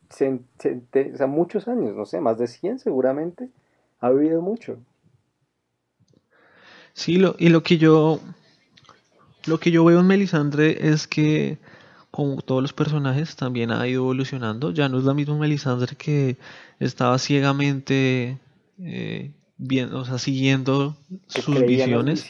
o 0.09 0.15
sea, 0.15 1.27
muchos 1.27 1.69
años, 1.69 1.95
no 1.95 2.07
sé, 2.07 2.21
más 2.21 2.39
de 2.39 2.47
100 2.47 2.79
seguramente, 2.79 3.49
ha 4.01 4.11
vivido 4.11 4.41
mucho. 4.41 4.79
Sí, 6.95 7.17
lo, 7.17 7.37
y 7.39 7.51
lo 7.51 7.63
que 7.63 7.79
yo 7.79 8.21
lo 9.47 9.59
que 9.59 9.71
yo 9.71 9.85
veo 9.85 10.01
en 10.01 10.07
Melisandre 10.07 10.89
es 10.89 11.07
que 11.07 11.59
como 12.11 12.43
todos 12.43 12.61
los 12.61 12.73
personajes 12.73 13.37
también 13.37 13.71
ha 13.71 13.87
ido 13.87 14.03
evolucionando, 14.03 14.73
ya 14.73 14.89
no 14.89 14.99
es 14.99 15.05
la 15.05 15.15
misma 15.15 15.39
Melisandre 15.39 15.97
que 15.97 16.37
estaba 16.79 17.19
ciegamente 17.19 18.39
eh, 18.79 19.31
bien, 19.63 19.93
o 19.95 20.05
sea, 20.05 20.19
siguiendo 20.19 20.97
sus 21.27 21.61
visiones, 21.61 22.27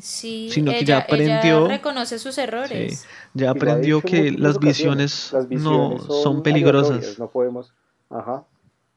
sí. 0.00 0.50
sino 0.50 0.72
que 0.72 0.84
ya 0.84 0.98
aprendió, 0.98 1.68
reconoce 1.68 2.18
sus 2.18 2.36
errores, 2.38 3.06
ya 3.34 3.50
aprendió 3.50 4.00
que 4.00 4.32
las 4.32 4.58
visiones, 4.58 5.32
no 5.50 5.98
son, 5.98 6.42
peligrosas, 6.42 7.18
no 7.18 7.30
podemos, 7.30 7.72
ajá, 8.10 8.44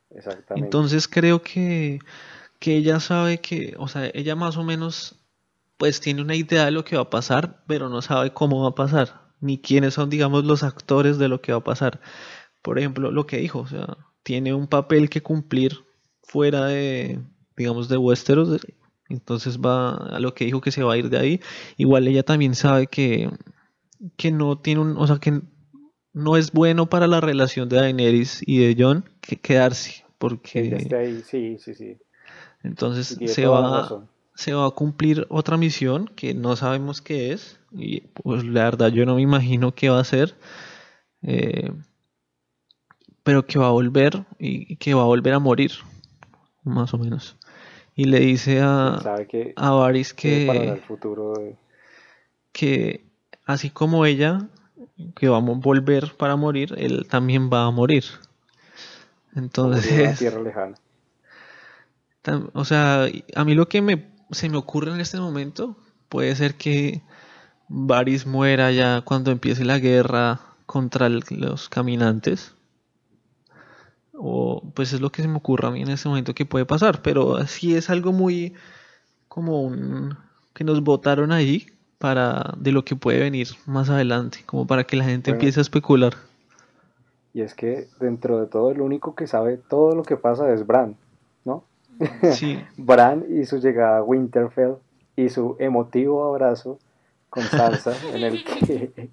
exactamente. 0.09 0.65
Entonces 0.65 1.07
creo 1.07 1.41
que 1.41 1.99
que 2.59 2.75
ella 2.75 2.99
sabe 2.99 3.39
que, 3.39 3.75
o 3.77 3.87
sea, 3.87 4.11
ella 4.13 4.35
más 4.35 4.57
o 4.57 4.63
menos 4.63 5.15
pues 5.77 6.01
tiene 6.01 6.21
una 6.21 6.35
idea 6.35 6.65
de 6.65 6.71
lo 6.71 6.83
que 6.83 6.97
va 6.97 7.03
a 7.03 7.09
pasar, 7.09 7.63
pero 7.65 7.87
no 7.87 8.01
sabe 8.01 8.33
cómo 8.33 8.63
va 8.63 8.69
a 8.69 8.75
pasar, 8.75 9.29
ni 9.39 9.61
quiénes 9.61 9.93
son, 9.93 10.09
digamos, 10.09 10.43
los 10.43 10.63
actores 10.63 11.17
de 11.17 11.29
lo 11.29 11.41
que 11.41 11.53
va 11.53 11.59
a 11.59 11.63
pasar. 11.63 12.01
Por 12.61 12.77
ejemplo, 12.77 13.11
lo 13.11 13.25
que 13.25 13.37
dijo, 13.37 13.59
o 13.59 13.67
sea, 13.67 13.97
tiene 14.23 14.53
un 14.53 14.67
papel 14.67 15.09
que 15.09 15.23
cumplir 15.23 15.85
fuera 16.29 16.67
de, 16.67 17.19
digamos, 17.57 17.89
de 17.89 17.97
Westeros, 17.97 18.61
entonces 19.09 19.57
va 19.59 19.95
a 19.95 20.19
lo 20.19 20.35
que 20.35 20.45
dijo 20.45 20.61
que 20.61 20.71
se 20.71 20.83
va 20.83 20.93
a 20.93 20.97
ir 20.97 21.09
de 21.09 21.17
ahí. 21.17 21.41
Igual 21.75 22.07
ella 22.07 22.21
también 22.21 22.53
sabe 22.53 22.85
que, 22.85 23.31
que 24.15 24.31
no 24.31 24.59
tiene 24.59 24.81
un, 24.81 24.95
o 24.97 25.07
sea, 25.07 25.17
que 25.17 25.41
no 26.13 26.37
es 26.37 26.51
bueno 26.51 26.87
para 26.87 27.07
la 27.07 27.19
relación 27.19 27.67
de 27.67 27.77
Daenerys 27.77 28.43
y 28.45 28.59
de 28.59 28.75
Jon 28.81 29.09
que 29.21 29.37
quedarse, 29.37 30.05
porque... 30.19 31.23
Sí, 31.25 31.57
sí, 31.57 31.73
sí. 31.73 31.97
Entonces 32.61 33.17
se 33.25 33.47
va, 33.47 34.07
se 34.35 34.53
va 34.53 34.67
a 34.67 34.71
cumplir 34.71 35.25
otra 35.29 35.57
misión 35.57 36.11
que 36.15 36.35
no 36.35 36.55
sabemos 36.55 37.01
qué 37.01 37.33
es, 37.33 37.59
y 37.71 38.01
pues 38.01 38.43
la 38.43 38.65
verdad 38.65 38.89
yo 38.89 39.03
no 39.07 39.15
me 39.15 39.23
imagino 39.23 39.73
qué 39.73 39.89
va 39.89 39.99
a 39.99 40.03
ser. 40.03 40.35
Eh, 41.23 41.71
pero 43.23 43.45
que 43.45 43.59
va 43.59 43.67
a 43.67 43.71
volver 43.71 44.25
y 44.37 44.75
que 44.77 44.93
va 44.93 45.01
a 45.01 45.05
volver 45.05 45.33
a 45.33 45.39
morir 45.39 45.71
más 46.63 46.93
o 46.93 46.97
menos. 46.97 47.37
Y 47.95 48.05
le 48.05 48.19
dice 48.19 48.61
a, 48.61 49.01
a 49.55 49.71
Varys 49.71 50.13
que, 50.13 50.81
que 52.51 53.05
así 53.45 53.69
como 53.69 54.05
ella, 54.05 54.47
que 55.15 55.27
vamos 55.27 55.57
a 55.57 55.59
volver 55.59 56.13
para 56.15 56.35
morir, 56.35 56.73
él 56.77 57.07
también 57.09 57.49
va 57.51 57.65
a 57.65 57.71
morir. 57.71 58.05
Entonces... 59.35 60.17
tierra 60.17 60.41
lejana. 60.41 60.75
O 62.53 62.63
sea, 62.63 63.07
a 63.35 63.43
mí 63.43 63.55
lo 63.55 63.67
que 63.67 63.81
me, 63.81 64.07
se 64.31 64.49
me 64.49 64.57
ocurre 64.57 64.93
en 64.93 64.99
este 64.99 65.19
momento 65.19 65.75
puede 66.09 66.35
ser 66.35 66.55
que 66.55 67.01
Varys 67.67 68.25
muera 68.25 68.71
ya 68.71 69.01
cuando 69.01 69.31
empiece 69.31 69.65
la 69.65 69.79
guerra 69.79 70.39
contra 70.65 71.09
los 71.09 71.69
caminantes 71.69 72.55
o 74.19 74.61
pues 74.73 74.93
es 74.93 75.01
lo 75.01 75.11
que 75.11 75.21
se 75.21 75.27
me 75.27 75.37
ocurre 75.37 75.67
a 75.67 75.71
mí 75.71 75.81
en 75.81 75.89
ese 75.89 76.09
momento 76.09 76.35
que 76.35 76.45
puede 76.45 76.65
pasar, 76.65 77.01
pero 77.01 77.37
así 77.37 77.75
es 77.75 77.89
algo 77.89 78.11
muy 78.11 78.53
como 79.27 79.63
un 79.63 80.17
que 80.53 80.63
nos 80.63 80.83
votaron 80.83 81.31
ahí 81.31 81.67
para 81.97 82.53
de 82.57 82.71
lo 82.71 82.83
que 82.83 82.95
puede 82.95 83.19
venir 83.19 83.47
más 83.65 83.89
adelante, 83.89 84.39
como 84.45 84.67
para 84.67 84.83
que 84.83 84.97
la 84.97 85.05
gente 85.05 85.31
empiece 85.31 85.59
a 85.59 85.61
especular. 85.61 86.13
Y 87.33 87.41
es 87.41 87.53
que 87.53 87.87
dentro 87.99 88.39
de 88.39 88.47
todo 88.47 88.71
el 88.71 88.81
único 88.81 89.15
que 89.15 89.27
sabe 89.27 89.57
todo 89.57 89.95
lo 89.95 90.03
que 90.03 90.17
pasa 90.17 90.51
es 90.51 90.65
Bran, 90.65 90.95
¿no? 91.45 91.63
Sí. 92.33 92.59
Bran 92.77 93.25
y 93.29 93.45
su 93.45 93.59
llegada 93.59 93.99
a 93.99 94.03
Winterfell 94.03 94.75
y 95.15 95.29
su 95.29 95.55
emotivo 95.59 96.25
abrazo 96.25 96.79
con 97.29 97.43
Sansa 97.43 97.93
en 98.13 98.23
el 98.23 98.43
que 98.43 99.09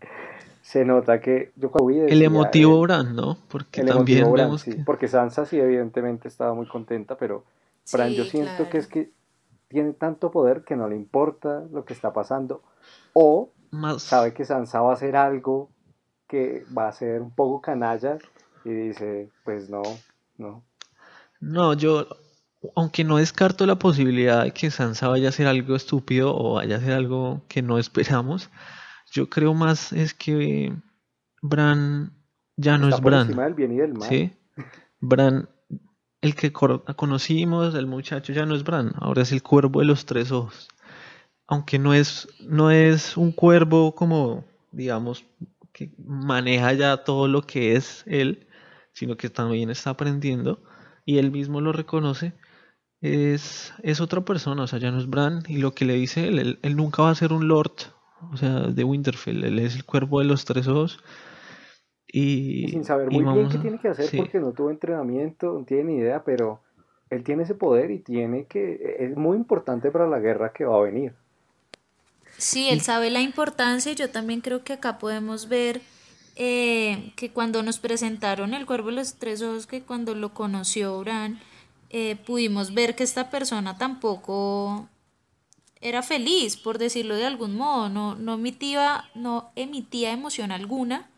se 0.66 0.84
nota 0.84 1.20
que 1.20 1.52
yo 1.54 1.70
el 2.08 2.22
emotivo 2.22 2.80
Bran, 2.80 3.14
¿no? 3.14 3.38
Porque 3.46 3.84
también 3.84 4.32
vemos 4.32 4.66
porque 4.84 5.06
Sansa 5.06 5.46
sí 5.46 5.60
evidentemente 5.60 6.26
estaba 6.26 6.54
muy 6.54 6.66
contenta, 6.66 7.16
pero 7.16 7.44
Bran 7.92 8.10
yo 8.10 8.24
siento 8.24 8.68
que 8.68 8.78
es 8.78 8.88
que 8.88 9.12
tiene 9.68 9.92
tanto 9.92 10.32
poder 10.32 10.64
que 10.64 10.74
no 10.74 10.88
le 10.88 10.96
importa 10.96 11.62
lo 11.70 11.84
que 11.84 11.92
está 11.92 12.12
pasando 12.12 12.62
o 13.12 13.52
sabe 13.98 14.34
que 14.34 14.44
Sansa 14.44 14.80
va 14.80 14.90
a 14.90 14.94
hacer 14.94 15.14
algo 15.14 15.70
que 16.26 16.64
va 16.76 16.88
a 16.88 16.92
ser 16.92 17.22
un 17.22 17.30
poco 17.30 17.60
canalla 17.60 18.18
y 18.64 18.70
dice, 18.70 19.28
pues 19.44 19.70
no, 19.70 19.82
no. 20.36 20.64
No, 21.38 21.74
yo 21.74 22.08
aunque 22.74 23.04
no 23.04 23.18
descarto 23.18 23.66
la 23.66 23.76
posibilidad 23.76 24.42
de 24.42 24.50
que 24.50 24.72
Sansa 24.72 25.06
vaya 25.06 25.26
a 25.26 25.28
hacer 25.28 25.46
algo 25.46 25.76
estúpido 25.76 26.36
o 26.36 26.54
vaya 26.54 26.74
a 26.74 26.78
hacer 26.78 26.92
algo 26.92 27.42
que 27.46 27.62
no 27.62 27.78
esperamos, 27.78 28.50
yo 29.10 29.28
creo 29.28 29.54
más 29.54 29.92
es 29.92 30.14
que 30.14 30.74
Bran 31.42 32.12
ya 32.56 32.78
no 32.78 32.88
es 32.88 33.00
Bran. 33.00 33.28
Sí. 34.08 34.32
Bran, 35.00 35.48
el 36.20 36.34
que 36.34 36.52
conocimos, 36.52 37.74
el 37.74 37.86
muchacho 37.86 38.32
ya 38.32 38.46
no 38.46 38.54
es 38.54 38.64
Bran, 38.64 38.92
ahora 38.96 39.22
es 39.22 39.32
el 39.32 39.42
cuervo 39.42 39.80
de 39.80 39.86
los 39.86 40.06
tres 40.06 40.32
ojos. 40.32 40.68
Aunque 41.46 41.78
no 41.78 41.94
es, 41.94 42.28
no 42.40 42.70
es 42.70 43.16
un 43.16 43.32
cuervo 43.32 43.94
como, 43.94 44.44
digamos, 44.72 45.24
que 45.72 45.92
maneja 45.98 46.72
ya 46.72 47.04
todo 47.04 47.28
lo 47.28 47.42
que 47.42 47.76
es 47.76 48.02
él, 48.06 48.48
sino 48.92 49.16
que 49.16 49.28
también 49.28 49.70
está 49.70 49.90
aprendiendo 49.90 50.62
y 51.04 51.18
él 51.18 51.30
mismo 51.30 51.60
lo 51.60 51.72
reconoce, 51.72 52.32
es, 53.00 53.74
es 53.82 54.00
otra 54.00 54.24
persona, 54.24 54.62
o 54.62 54.66
sea, 54.66 54.78
ya 54.78 54.90
no 54.90 54.98
es 54.98 55.08
Bran 55.08 55.42
y 55.46 55.58
lo 55.58 55.72
que 55.72 55.84
le 55.84 55.94
dice 55.94 56.28
él, 56.28 56.58
él, 56.62 56.76
nunca 56.76 57.02
va 57.02 57.10
a 57.10 57.14
ser 57.14 57.32
un 57.32 57.46
lord, 57.46 57.72
o 58.32 58.36
sea, 58.36 58.60
de 58.68 58.84
Winterfell, 58.84 59.44
él 59.44 59.58
es 59.58 59.76
el 59.76 59.84
cuerpo 59.84 60.20
de 60.20 60.26
los 60.26 60.44
tres 60.44 60.68
ojos. 60.68 61.02
Y, 62.08 62.68
sin 62.68 62.84
saber 62.84 63.10
muy 63.10 63.24
bien 63.24 63.48
qué 63.48 63.58
tiene 63.58 63.78
que 63.78 63.88
hacer 63.88 64.08
porque 64.16 64.38
no 64.38 64.52
tuvo 64.52 64.70
entrenamiento, 64.70 65.52
no 65.52 65.64
tiene 65.64 65.84
ni 65.84 65.96
idea, 65.98 66.22
pero 66.24 66.60
él 67.10 67.24
tiene 67.24 67.42
ese 67.42 67.54
poder 67.54 67.90
y 67.90 67.98
tiene 67.98 68.46
que, 68.46 68.96
es 69.00 69.16
muy 69.16 69.36
importante 69.36 69.90
para 69.90 70.06
la 70.06 70.18
guerra 70.18 70.52
que 70.52 70.64
va 70.64 70.76
a 70.76 70.82
venir. 70.82 71.14
Sí, 72.38 72.68
él 72.68 72.80
sabe 72.80 73.10
la 73.10 73.20
importancia 73.20 73.92
y 73.92 73.94
yo 73.94 74.10
también 74.10 74.40
creo 74.40 74.62
que 74.62 74.74
acá 74.74 74.98
podemos 74.98 75.48
ver 75.48 75.80
eh, 76.36 77.12
que 77.16 77.30
cuando 77.30 77.62
nos 77.62 77.78
presentaron 77.78 78.52
el 78.54 78.66
cuervo 78.66 78.88
de 78.88 78.96
los 78.96 79.14
tres 79.14 79.42
ojos, 79.42 79.66
que 79.66 79.82
cuando 79.82 80.14
lo 80.14 80.34
conoció 80.34 80.98
Bran, 81.00 81.38
eh, 81.90 82.16
pudimos 82.26 82.74
ver 82.74 82.94
que 82.94 83.04
esta 83.04 83.30
persona 83.30 83.78
tampoco 83.78 84.88
era 85.80 86.02
feliz, 86.02 86.56
por 86.56 86.78
decirlo 86.78 87.14
de 87.14 87.26
algún 87.26 87.56
modo, 87.56 87.88
no, 87.88 88.14
no, 88.14 88.34
emitía, 88.34 89.04
no 89.14 89.50
emitía 89.56 90.12
emoción 90.12 90.52
alguna, 90.52 91.08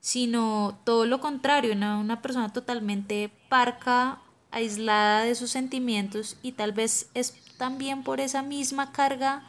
sino 0.00 0.78
todo 0.84 1.06
lo 1.06 1.20
contrario, 1.20 1.72
una, 1.72 1.98
una 1.98 2.22
persona 2.22 2.52
totalmente 2.52 3.30
parca, 3.48 4.20
aislada 4.50 5.24
de 5.24 5.34
sus 5.34 5.50
sentimientos 5.50 6.36
y 6.42 6.52
tal 6.52 6.72
vez 6.72 7.10
es 7.14 7.34
también 7.58 8.02
por 8.02 8.20
esa 8.20 8.42
misma 8.42 8.92
carga 8.92 9.42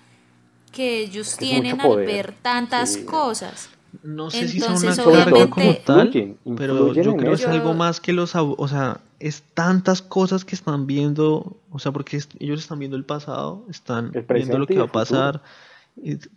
que 0.72 1.00
ellos 1.00 1.38
tienen 1.38 1.80
al 1.80 1.96
ver 1.98 2.36
tantas 2.42 2.98
cosas. 2.98 3.70
No 4.04 4.30
sé 4.30 4.48
si 4.48 4.60
son 4.60 4.76
una 4.76 4.96
carga 4.96 5.50
como 5.50 5.74
tal, 5.86 6.38
pero 6.58 6.94
yo 6.94 7.16
creo 7.16 7.36
que 7.36 7.44
es 7.44 7.48
algo 7.48 7.74
más 7.74 8.00
que 8.00 8.14
los, 8.14 8.34
o 8.36 8.68
sea, 8.68 9.02
es 9.20 9.44
tantas 9.54 10.02
cosas 10.02 10.46
que 10.46 10.56
están 10.56 10.88
viendo, 10.88 11.58
o 11.72 11.80
sea, 11.80 11.92
porque 11.92 12.20
ellos 12.40 12.60
están 12.60 12.80
viendo 12.80 12.98
el 12.98 13.06
pasado, 13.06 13.66
están 13.70 14.12
viendo 14.12 14.58
lo 14.58 14.66
que 14.66 14.78
va 14.78 14.86
a 14.86 14.92
pasar, 14.92 15.42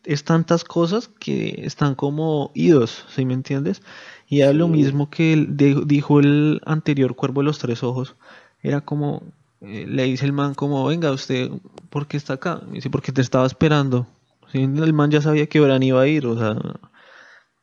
es, 0.04 0.24
tantas 0.24 0.64
cosas 0.64 1.08
que 1.08 1.62
están 1.64 1.94
como 1.94 2.50
idos, 2.54 3.04
¿sí 3.08 3.24
me 3.24 3.34
entiendes? 3.34 3.82
Y 4.28 4.42
es 4.42 4.54
lo 4.54 4.68
mismo 4.68 5.10
que 5.10 5.46
dijo 5.86 6.20
el 6.20 6.60
anterior 6.64 7.14
cuervo 7.14 7.42
de 7.42 7.46
los 7.46 7.58
tres 7.58 7.82
ojos, 7.82 8.16
era 8.62 8.80
como, 8.80 9.22
eh, 9.60 9.86
le 9.86 10.04
dice 10.04 10.24
el 10.24 10.32
man 10.32 10.54
como, 10.54 10.84
venga 10.86 11.12
usted, 11.12 11.50
¿por 11.90 12.06
qué 12.06 12.16
está 12.16 12.34
acá? 12.34 12.62
Me 12.66 12.74
dice, 12.74 12.90
porque 12.90 13.12
te 13.12 13.20
estaba 13.20 13.46
esperando. 13.46 14.06
El 14.52 14.92
man 14.92 15.10
ya 15.10 15.22
sabía 15.22 15.46
que 15.46 15.60
Bran 15.60 15.82
iba 15.82 16.02
a 16.02 16.06
ir, 16.06 16.26
o 16.26 16.36
sea, 16.36 16.56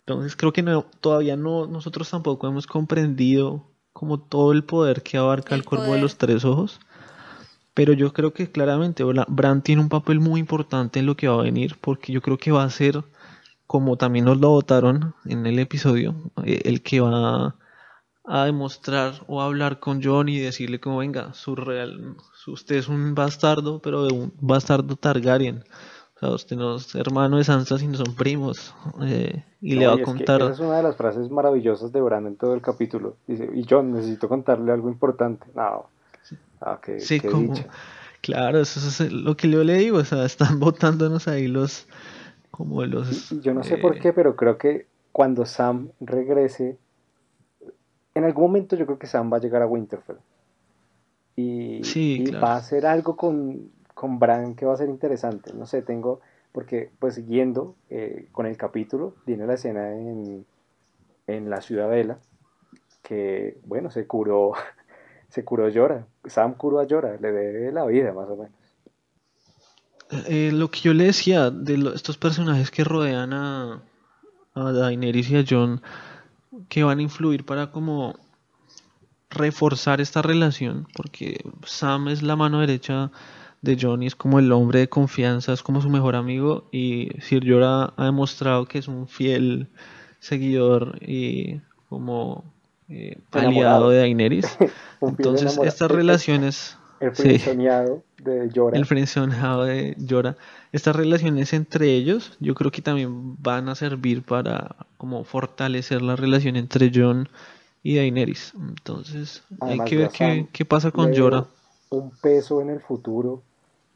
entonces 0.06 0.36
creo 0.36 0.52
que 0.54 0.64
no, 0.64 0.86
todavía 1.02 1.36
no, 1.36 1.68
nosotros 1.68 2.10
tampoco 2.10 2.48
hemos 2.48 2.66
comprendido 2.66 3.70
como 3.94 4.20
todo 4.20 4.52
el 4.52 4.64
poder 4.64 5.04
que 5.04 5.18
abarca 5.18 5.56
el, 5.56 5.66
cuervo 5.66 5.94
de 5.94 6.02
los 6.02 6.18
tres 6.18 6.46
ojos. 6.46 6.80
Pero 7.74 7.94
yo 7.94 8.14
creo 8.14 8.34
que 8.34 8.52
claramente 8.52 9.04
Bran 9.04 9.62
tiene 9.62 9.82
un 9.82 9.90
papel 9.90 10.20
muy 10.20 10.40
importante 10.40 11.00
en 11.00 11.06
lo 11.06 11.16
que 11.16 11.28
va 11.28 11.36
a 11.36 11.44
venir, 11.44 11.78
porque 11.80 12.12
yo 12.12 12.22
creo 12.22 12.38
que 12.38 12.52
va 12.52 12.64
a 12.64 12.70
ser, 12.70 13.04
como 13.68 13.98
también 13.98 14.26
nos 14.26 14.40
lo 14.40 14.50
votaron 14.50 15.16
en 15.26 15.46
el 15.46 15.60
episodio, 15.60 16.16
eh, 16.44 16.62
el 16.66 16.82
que 16.82 17.00
va 17.00 17.56
a 18.26 18.46
demostrar 18.46 19.24
o 19.28 19.42
a 19.42 19.46
hablar 19.46 19.80
con 19.80 20.04
John 20.04 20.30
y 20.30 20.40
decirle 20.40 20.80
como 20.80 20.98
venga, 20.98 21.34
su 21.34 21.56
real, 21.56 22.16
usted 22.48 22.76
es 22.76 22.88
un 22.88 23.16
bastardo, 23.16 23.82
pero 23.82 24.04
de 24.06 24.14
un 24.14 24.34
bastardo 24.40 24.96
Targaryen. 24.96 25.64
O 26.20 26.26
sea, 26.26 26.30
usted 26.32 26.58
no 26.58 26.76
es 26.76 26.94
hermano 26.96 27.38
de 27.38 27.46
Sansa, 27.46 27.78
sino 27.78 27.96
son 27.96 28.14
primos. 28.16 28.76
Eh, 29.04 29.44
y 29.62 29.76
le 29.76 29.88
va 29.88 29.94
a 29.94 30.02
contar. 30.02 30.42
esa 30.42 30.52
es 30.52 30.60
una 30.60 30.78
de 30.78 30.84
las 30.84 30.98
frases 30.98 31.30
maravillosas 31.30 31.94
de 31.94 32.02
Bran 32.02 32.28
en 32.28 32.36
todo 32.36 32.54
el 32.54 32.62
capítulo. 32.62 33.16
Dice, 33.26 33.50
y 33.54 33.66
John, 33.70 33.94
necesito 33.94 34.28
contarle 34.28 34.72
algo 34.72 34.90
importante. 34.90 35.48
No. 35.56 35.90
Ah, 36.62 36.80
sí, 36.98 37.22
como, 37.22 37.54
claro, 38.22 38.60
eso 38.60 38.80
es 38.82 39.14
lo 39.14 39.38
que 39.38 39.50
yo 39.50 39.64
le 39.64 39.76
digo. 39.76 40.00
O 40.00 40.04
sea, 40.04 40.26
están 40.26 40.60
votándonos 40.60 41.28
ahí 41.30 41.48
los. 41.48 41.88
Como 42.52 42.84
los. 42.86 43.30
yo 43.42 43.54
no 43.54 43.64
sé 43.64 43.78
por 43.78 43.96
eh, 43.96 44.00
qué, 44.02 44.12
pero 44.12 44.36
creo 44.36 44.58
que 44.58 44.88
cuando 45.14 45.46
Sam 45.46 45.92
regrese 46.02 46.78
en 48.20 48.26
algún 48.26 48.46
momento 48.46 48.76
yo 48.76 48.86
creo 48.86 49.00
que 49.00 49.08
Sam 49.08 49.32
va 49.32 49.38
a 49.38 49.40
llegar 49.40 49.62
a 49.62 49.68
Winterfell. 49.68 50.18
Y, 51.36 52.30
va 52.32 52.56
a 52.56 52.58
hacer 52.58 52.86
algo 52.86 53.16
con, 53.16 53.72
con, 54.00 54.20
Bran 54.20 54.56
que 54.56 54.66
va 54.66 54.74
a 54.74 54.78
ser 54.78 54.90
interesante. 54.90 55.54
No 55.54 55.66
sé, 55.66 55.82
tengo, 55.82 56.22
porque 56.52 56.92
pues 57.00 57.16
siguiendo 57.16 57.76
eh, 57.90 58.28
con 58.32 58.46
el 58.46 58.58
capítulo, 58.58 59.16
viene 59.26 59.46
la 59.46 59.56
escena 59.56 59.94
en, 59.94 60.46
en 61.28 61.50
la 61.50 61.62
ciudadela, 61.62 62.20
que 63.04 63.58
bueno, 63.66 63.92
se 63.92 64.08
curó, 64.08 64.54
se 65.30 65.44
curó 65.44 65.70
Llora. 65.70 66.08
Sam 66.26 66.54
curó 66.56 66.80
a 66.80 66.86
Llora, 66.86 67.18
le 67.20 67.32
debe 67.32 67.72
la 67.72 67.86
vida 67.86 68.14
más 68.14 68.30
o 68.30 68.38
menos. 68.38 68.54
Eh, 70.28 70.52
lo 70.52 70.72
que 70.72 70.80
yo 70.80 70.94
le 70.94 71.06
decía 71.06 71.52
de 71.52 71.92
estos 71.94 72.18
personajes 72.18 72.72
que 72.72 72.84
rodean 72.84 73.32
a, 73.34 73.84
a 74.56 74.72
Daenerys 74.72 75.30
y 75.30 75.38
a 75.38 75.46
Jon 75.48 75.82
que 76.68 76.84
van 76.84 76.98
a 76.98 77.04
influir 77.04 77.46
para 77.46 77.72
como 77.72 78.16
reforzar 79.30 80.02
esta 80.02 80.24
relación, 80.24 80.88
porque 80.96 81.44
Sam 81.64 82.08
es 82.08 82.24
la 82.24 82.36
mano 82.36 82.60
derecha 82.60 83.12
de 83.62 83.78
Johnny, 83.80 84.08
es 84.08 84.16
como 84.16 84.40
el 84.40 84.52
hombre 84.52 84.80
de 84.80 84.90
confianza, 84.90 85.54
es 85.54 85.64
como 85.64 85.82
su 85.82 85.90
mejor 85.90 86.16
amigo 86.16 86.68
y 86.72 87.12
Sir 87.22 87.44
Jorah 87.50 87.94
ha 87.98 88.06
demostrado 88.06 88.66
que 88.66 88.80
es 88.80 88.88
un 88.88 89.08
fiel 89.08 89.68
seguidor 90.20 90.98
y 91.02 91.62
como 91.90 92.44
eh, 92.88 93.18
aliado 93.32 93.90
de 93.90 94.00
Daenerys. 94.00 94.58
Entonces 95.02 95.58
estas 95.64 95.92
relaciones... 95.92 96.78
El 97.00 97.16
frenzoneado 97.16 98.04
de 98.18 98.52
Jorah. 98.54 98.78
El 98.78 98.86
frenzoneado 98.86 99.64
de 99.64 99.96
Jorah. 100.08 100.36
Estas 100.74 100.98
relaciones 100.98 101.54
entre 101.54 101.94
ellos 101.94 102.36
yo 102.42 102.56
creo 102.56 102.72
que 102.72 102.82
también 102.82 103.42
van 103.42 103.70
a 103.70 103.76
servir 103.76 104.22
para 104.22 104.76
como 104.98 105.24
fortalecer 105.24 106.02
la 106.02 106.18
relación 106.18 106.58
entre 106.58 106.92
John 106.94 107.30
y 107.84 107.96
Daenerys. 107.96 108.54
Entonces 108.54 109.44
hay 109.62 109.80
que 109.86 109.96
ver 109.96 110.10
qué, 110.10 110.48
qué, 110.52 110.66
pasa 110.66 110.92
con 110.92 111.16
Jorah. 111.16 111.48
Un 111.90 112.12
peso 112.22 112.60
en 112.62 112.70
el 112.70 112.82
futuro, 112.82 113.44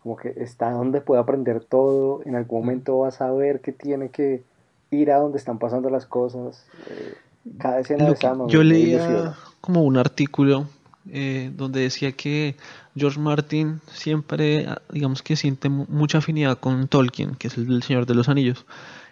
como 0.04 0.18
que 0.18 0.34
está 0.38 0.72
donde 0.72 1.00
puede 1.00 1.22
aprender 1.22 1.64
todo, 1.64 2.22
en 2.26 2.36
algún 2.36 2.60
momento 2.60 3.00
va 3.00 3.08
a 3.08 3.12
saber 3.12 3.62
que 3.62 3.72
tiene 3.72 4.10
que 4.10 4.44
ir 4.92 5.12
a 5.12 5.18
donde 5.18 5.38
están 5.38 5.60
pasando 5.60 5.90
las 5.90 6.06
cosas. 6.06 6.66
Eh, 6.90 7.14
cada 7.58 7.80
escena 7.80 8.10
de 8.10 8.16
Sam. 8.18 8.48
Yo 8.48 8.64
leía 8.64 9.36
como 9.62 9.84
un 9.84 9.98
artículo 9.98 10.66
eh, 11.10 11.52
donde 11.56 11.82
decía 11.82 12.12
que 12.12 12.56
George 12.96 13.20
Martin 13.20 13.80
siempre, 13.92 14.68
digamos 14.92 15.24
que 15.24 15.38
siente 15.38 15.70
mucha 15.70 16.18
afinidad 16.18 16.60
con 16.60 16.88
Tolkien, 16.90 17.36
que 17.36 17.48
es 17.48 17.58
el 17.58 17.68
del 17.68 17.84
Señor 17.84 18.06
de 18.06 18.16
los 18.16 18.28
Anillos. 18.28 18.66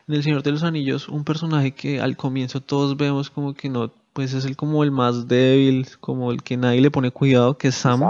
En 0.08 0.15
el 0.15 0.23
Señor 0.23 0.43
de 0.43 0.51
los 0.51 0.63
Anillos, 0.63 1.08
un 1.08 1.23
personaje 1.23 1.71
que 1.71 2.01
al 2.01 2.17
comienzo 2.17 2.60
todos 2.60 2.97
vemos 2.97 3.30
como 3.30 3.54
que 3.54 3.69
no, 3.69 3.91
pues 4.12 4.34
es 4.34 4.43
el 4.43 4.58
como 4.58 4.84
el 4.84 4.91
más 4.91 5.30
débil, 5.30 5.88
como 6.01 6.32
el 6.32 6.43
que 6.43 6.58
nadie 6.58 6.82
le 6.82 6.91
pone 6.91 7.12
cuidado, 7.12 7.58
que 7.58 7.69
es 7.69 7.75
Sam. 7.75 8.01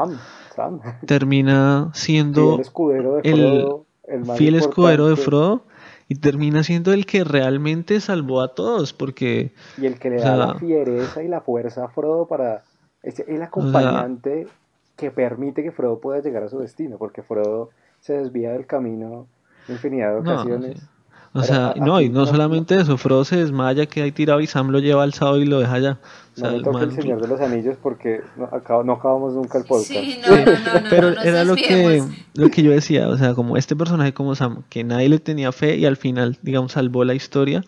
Termina 1.05 1.91
siendo 1.93 2.55
el 2.55 2.61
escudero 2.61 3.15
de 3.15 3.31
Frodo, 3.31 3.85
el, 4.03 4.25
fiel 4.37 4.55
escudero 4.55 5.07
de 5.07 5.15
Frodo 5.15 5.65
y 6.07 6.15
termina 6.15 6.63
siendo 6.63 6.91
el 6.93 7.05
que 7.05 7.23
realmente 7.23 7.99
salvó 8.01 8.41
a 8.41 8.53
todos 8.53 8.93
porque 8.93 9.53
y 9.77 9.85
el 9.85 9.97
que 9.97 10.09
le 10.09 10.17
da 10.17 10.35
la 10.35 10.55
fiereza 10.55 11.23
y 11.23 11.27
la 11.27 11.41
fuerza 11.41 11.85
a 11.85 11.87
Frodo 11.87 12.27
para 12.27 12.63
es 13.03 13.19
el 13.19 13.41
acompañante 13.41 14.47
que 14.95 15.09
permite 15.09 15.63
que 15.63 15.71
Frodo 15.71 15.99
pueda 15.99 16.21
llegar 16.21 16.43
a 16.43 16.49
su 16.49 16.59
destino, 16.59 16.97
porque 16.97 17.23
Frodo 17.23 17.71
se 18.01 18.13
desvía 18.13 18.51
del 18.51 18.67
camino 18.67 19.27
infinidad 19.67 20.13
de 20.13 20.19
ocasiones. 20.19 20.89
O 21.33 21.43
sea, 21.43 21.73
no, 21.77 22.01
y 22.01 22.09
no 22.09 22.25
solamente 22.25 22.75
eso, 22.75 22.97
Frodo 22.97 23.23
se 23.23 23.37
desmaya, 23.37 23.85
queda 23.85 24.03
ahí 24.03 24.11
tirado 24.11 24.41
y 24.41 24.47
Sam 24.47 24.69
lo 24.69 24.79
lleva 24.79 25.03
alzado 25.03 25.37
y 25.39 25.45
lo 25.45 25.59
deja 25.59 25.75
allá. 25.75 25.99
O 26.37 26.41
no 26.41 26.51
me 26.51 26.61
toque 26.61 26.83
el 26.83 26.91
Señor 26.91 27.21
de 27.21 27.27
los 27.29 27.39
Anillos 27.39 27.77
porque 27.81 28.21
no, 28.35 28.49
no 28.83 28.93
acabamos 28.93 29.33
nunca 29.33 29.57
el 29.57 29.63
podcast. 29.63 29.87
Sí, 29.87 30.19
no, 30.27 30.35
no, 30.35 30.45
no, 30.45 30.89
Pero 30.89 31.09
era 31.21 31.45
lo 31.45 31.55
que, 31.55 32.03
lo 32.33 32.49
que 32.49 32.63
yo 32.63 32.71
decía, 32.71 33.07
o 33.07 33.17
sea, 33.17 33.33
como 33.33 33.55
este 33.55 33.77
personaje 33.77 34.13
como 34.13 34.35
Sam, 34.35 34.63
que 34.69 34.83
nadie 34.83 35.07
le 35.07 35.19
tenía 35.19 35.53
fe 35.53 35.77
y 35.77 35.85
al 35.85 35.95
final, 35.95 36.37
digamos, 36.41 36.73
salvó 36.73 37.05
la 37.05 37.13
historia, 37.13 37.63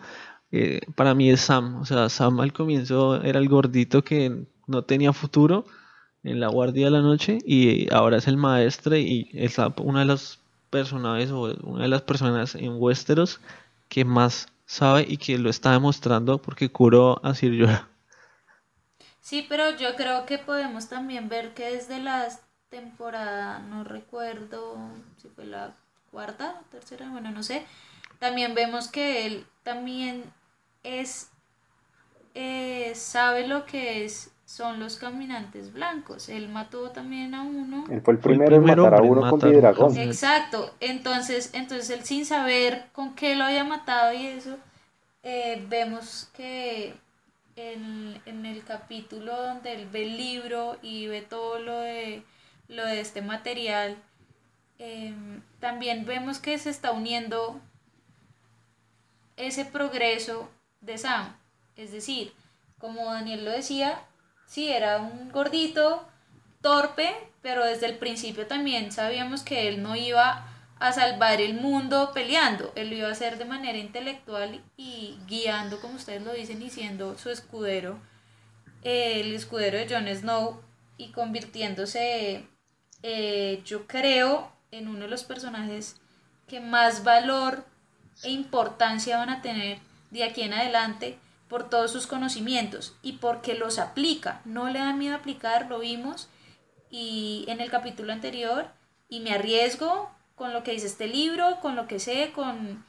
eh, 0.52 0.80
para 0.94 1.14
mí 1.14 1.30
es 1.30 1.40
Sam. 1.40 1.80
O 1.80 1.86
sea, 1.86 2.10
Sam 2.10 2.40
al 2.40 2.52
comienzo 2.52 3.22
era 3.22 3.38
el 3.38 3.48
gordito 3.48 4.04
que 4.04 4.44
no 4.66 4.82
tenía 4.82 5.14
futuro 5.14 5.64
en 6.22 6.38
la 6.38 6.48
guardia 6.48 6.86
de 6.86 6.90
la 6.90 7.00
noche 7.00 7.38
y 7.46 7.92
ahora 7.92 8.18
es 8.18 8.28
el 8.28 8.36
maestre 8.36 9.00
y 9.00 9.30
es 9.32 9.56
una 9.82 10.00
de 10.00 10.06
las 10.06 10.43
personajes 10.74 11.30
o 11.30 11.54
una 11.62 11.84
de 11.84 11.88
las 11.88 12.02
personas 12.02 12.56
en 12.56 12.72
Westeros 12.82 13.38
que 13.88 14.04
más 14.04 14.48
sabe 14.66 15.06
y 15.08 15.18
que 15.18 15.38
lo 15.38 15.48
está 15.48 15.70
demostrando 15.70 16.38
porque 16.38 16.68
curó 16.68 17.24
a 17.24 17.32
Sir 17.32 17.52
Jorah. 17.56 17.86
Sí, 19.20 19.46
pero 19.48 19.70
yo 19.76 19.94
creo 19.94 20.26
que 20.26 20.38
podemos 20.38 20.88
también 20.88 21.28
ver 21.28 21.54
que 21.54 21.70
desde 21.76 22.00
la 22.00 22.28
temporada, 22.70 23.60
no 23.60 23.84
recuerdo 23.84 24.76
si 25.16 25.28
fue 25.28 25.46
la 25.46 25.76
cuarta, 26.10 26.60
tercera, 26.72 27.08
bueno, 27.08 27.30
no 27.30 27.44
sé, 27.44 27.64
también 28.18 28.56
vemos 28.56 28.88
que 28.88 29.26
él 29.26 29.46
también 29.62 30.24
es 30.82 31.30
eh, 32.34 32.92
sabe 32.96 33.46
lo 33.46 33.64
que 33.64 34.04
es 34.04 34.32
son 34.54 34.78
los 34.78 34.98
caminantes 34.98 35.72
blancos. 35.72 36.28
Él 36.28 36.48
mató 36.48 36.92
también 36.92 37.34
a 37.34 37.42
uno. 37.42 37.86
Él 37.90 38.00
fue 38.02 38.14
el 38.14 38.20
primero, 38.20 38.54
en 38.54 38.62
matar 38.62 38.94
a 38.94 39.02
uno 39.02 39.28
con 39.28 39.40
Vidragón. 39.40 39.96
Exacto. 39.98 40.72
Entonces, 40.78 41.50
entonces 41.54 41.90
él 41.90 42.04
sin 42.04 42.24
saber 42.24 42.84
con 42.92 43.16
qué 43.16 43.34
lo 43.34 43.42
había 43.42 43.64
matado 43.64 44.12
y 44.12 44.26
eso, 44.26 44.56
eh, 45.24 45.66
vemos 45.68 46.30
que 46.36 46.94
en, 47.56 48.20
en, 48.26 48.46
el 48.46 48.62
capítulo 48.62 49.36
donde 49.36 49.74
él 49.74 49.88
ve 49.90 50.04
el 50.04 50.16
libro 50.16 50.76
y 50.82 51.08
ve 51.08 51.22
todo 51.22 51.58
lo 51.58 51.80
de, 51.80 52.22
lo 52.68 52.86
de 52.86 53.00
este 53.00 53.22
material, 53.22 53.96
em, 54.78 55.42
también 55.58 56.04
vemos 56.06 56.38
que 56.38 56.56
se 56.58 56.70
está 56.70 56.92
uniendo 56.92 57.60
ese 59.36 59.64
progreso 59.64 60.48
de 60.80 60.96
Sam. 60.96 61.36
Es 61.74 61.90
decir, 61.90 62.32
como 62.78 63.06
Daniel 63.06 63.44
lo 63.44 63.50
decía, 63.50 63.98
sí, 64.46 64.68
era 64.68 64.98
un 64.98 65.30
gordito, 65.30 66.06
torpe, 66.60 67.14
pero 67.42 67.64
desde 67.64 67.86
el 67.86 67.98
principio 67.98 68.46
también 68.46 68.90
sabíamos 68.92 69.42
que 69.42 69.68
él 69.68 69.82
no 69.82 69.96
iba 69.96 70.48
a 70.78 70.92
salvar 70.92 71.40
el 71.40 71.54
mundo 71.54 72.10
peleando, 72.12 72.72
él 72.74 72.90
lo 72.90 72.96
iba 72.96 73.08
a 73.08 73.12
hacer 73.12 73.38
de 73.38 73.44
manera 73.44 73.78
intelectual 73.78 74.62
y 74.76 75.18
guiando, 75.26 75.80
como 75.80 75.94
ustedes 75.94 76.22
lo 76.22 76.32
dicen, 76.32 76.62
y 76.62 76.70
siendo 76.70 77.16
su 77.16 77.30
escudero, 77.30 77.98
el 78.82 79.34
escudero 79.34 79.78
de 79.78 79.88
Jon 79.88 80.08
Snow 80.08 80.60
y 80.96 81.10
convirtiéndose, 81.12 82.46
eh, 83.02 83.62
yo 83.64 83.86
creo, 83.86 84.52
en 84.70 84.88
uno 84.88 85.00
de 85.00 85.08
los 85.08 85.24
personajes 85.24 86.00
que 86.48 86.60
más 86.60 87.04
valor 87.04 87.64
e 88.22 88.30
importancia 88.30 89.18
van 89.18 89.30
a 89.30 89.42
tener 89.42 89.78
de 90.10 90.24
aquí 90.24 90.42
en 90.42 90.52
adelante 90.52 91.18
por 91.48 91.68
todos 91.68 91.90
sus 91.90 92.06
conocimientos 92.06 92.96
y 93.02 93.14
porque 93.14 93.54
los 93.54 93.78
aplica. 93.78 94.40
No 94.44 94.68
le 94.68 94.78
da 94.78 94.92
miedo 94.92 95.16
aplicar, 95.16 95.68
lo 95.68 95.80
vimos 95.80 96.28
y 96.90 97.44
en 97.48 97.60
el 97.60 97.70
capítulo 97.70 98.12
anterior 98.12 98.66
y 99.08 99.20
me 99.20 99.32
arriesgo 99.32 100.10
con 100.34 100.52
lo 100.52 100.62
que 100.62 100.72
dice 100.72 100.86
este 100.86 101.06
libro, 101.06 101.58
con 101.60 101.76
lo 101.76 101.86
que 101.86 102.00
sé, 102.00 102.32
con 102.34 102.84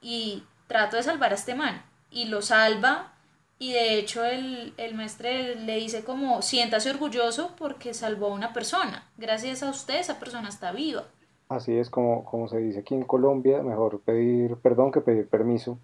y 0.00 0.44
trato 0.66 0.96
de 0.96 1.02
salvar 1.02 1.32
a 1.32 1.36
este 1.36 1.54
man 1.54 1.82
y 2.10 2.26
lo 2.26 2.42
salva 2.42 3.12
y 3.58 3.72
de 3.72 3.98
hecho 3.98 4.24
el, 4.24 4.74
el 4.76 4.94
maestro 4.94 5.28
le 5.30 5.76
dice 5.76 6.04
como 6.04 6.42
siéntase 6.42 6.90
orgulloso 6.90 7.54
porque 7.56 7.94
salvó 7.94 8.26
a 8.26 8.34
una 8.34 8.52
persona. 8.52 9.08
Gracias 9.16 9.62
a 9.62 9.70
usted 9.70 10.00
esa 10.00 10.18
persona 10.18 10.48
está 10.48 10.72
viva. 10.72 11.04
Así 11.48 11.76
es 11.76 11.90
como, 11.90 12.24
como 12.24 12.48
se 12.48 12.58
dice 12.58 12.80
aquí 12.80 12.94
en 12.94 13.04
Colombia, 13.04 13.62
mejor 13.62 14.00
pedir 14.00 14.56
perdón 14.56 14.90
que 14.90 15.00
pedir 15.00 15.28
permiso 15.28 15.78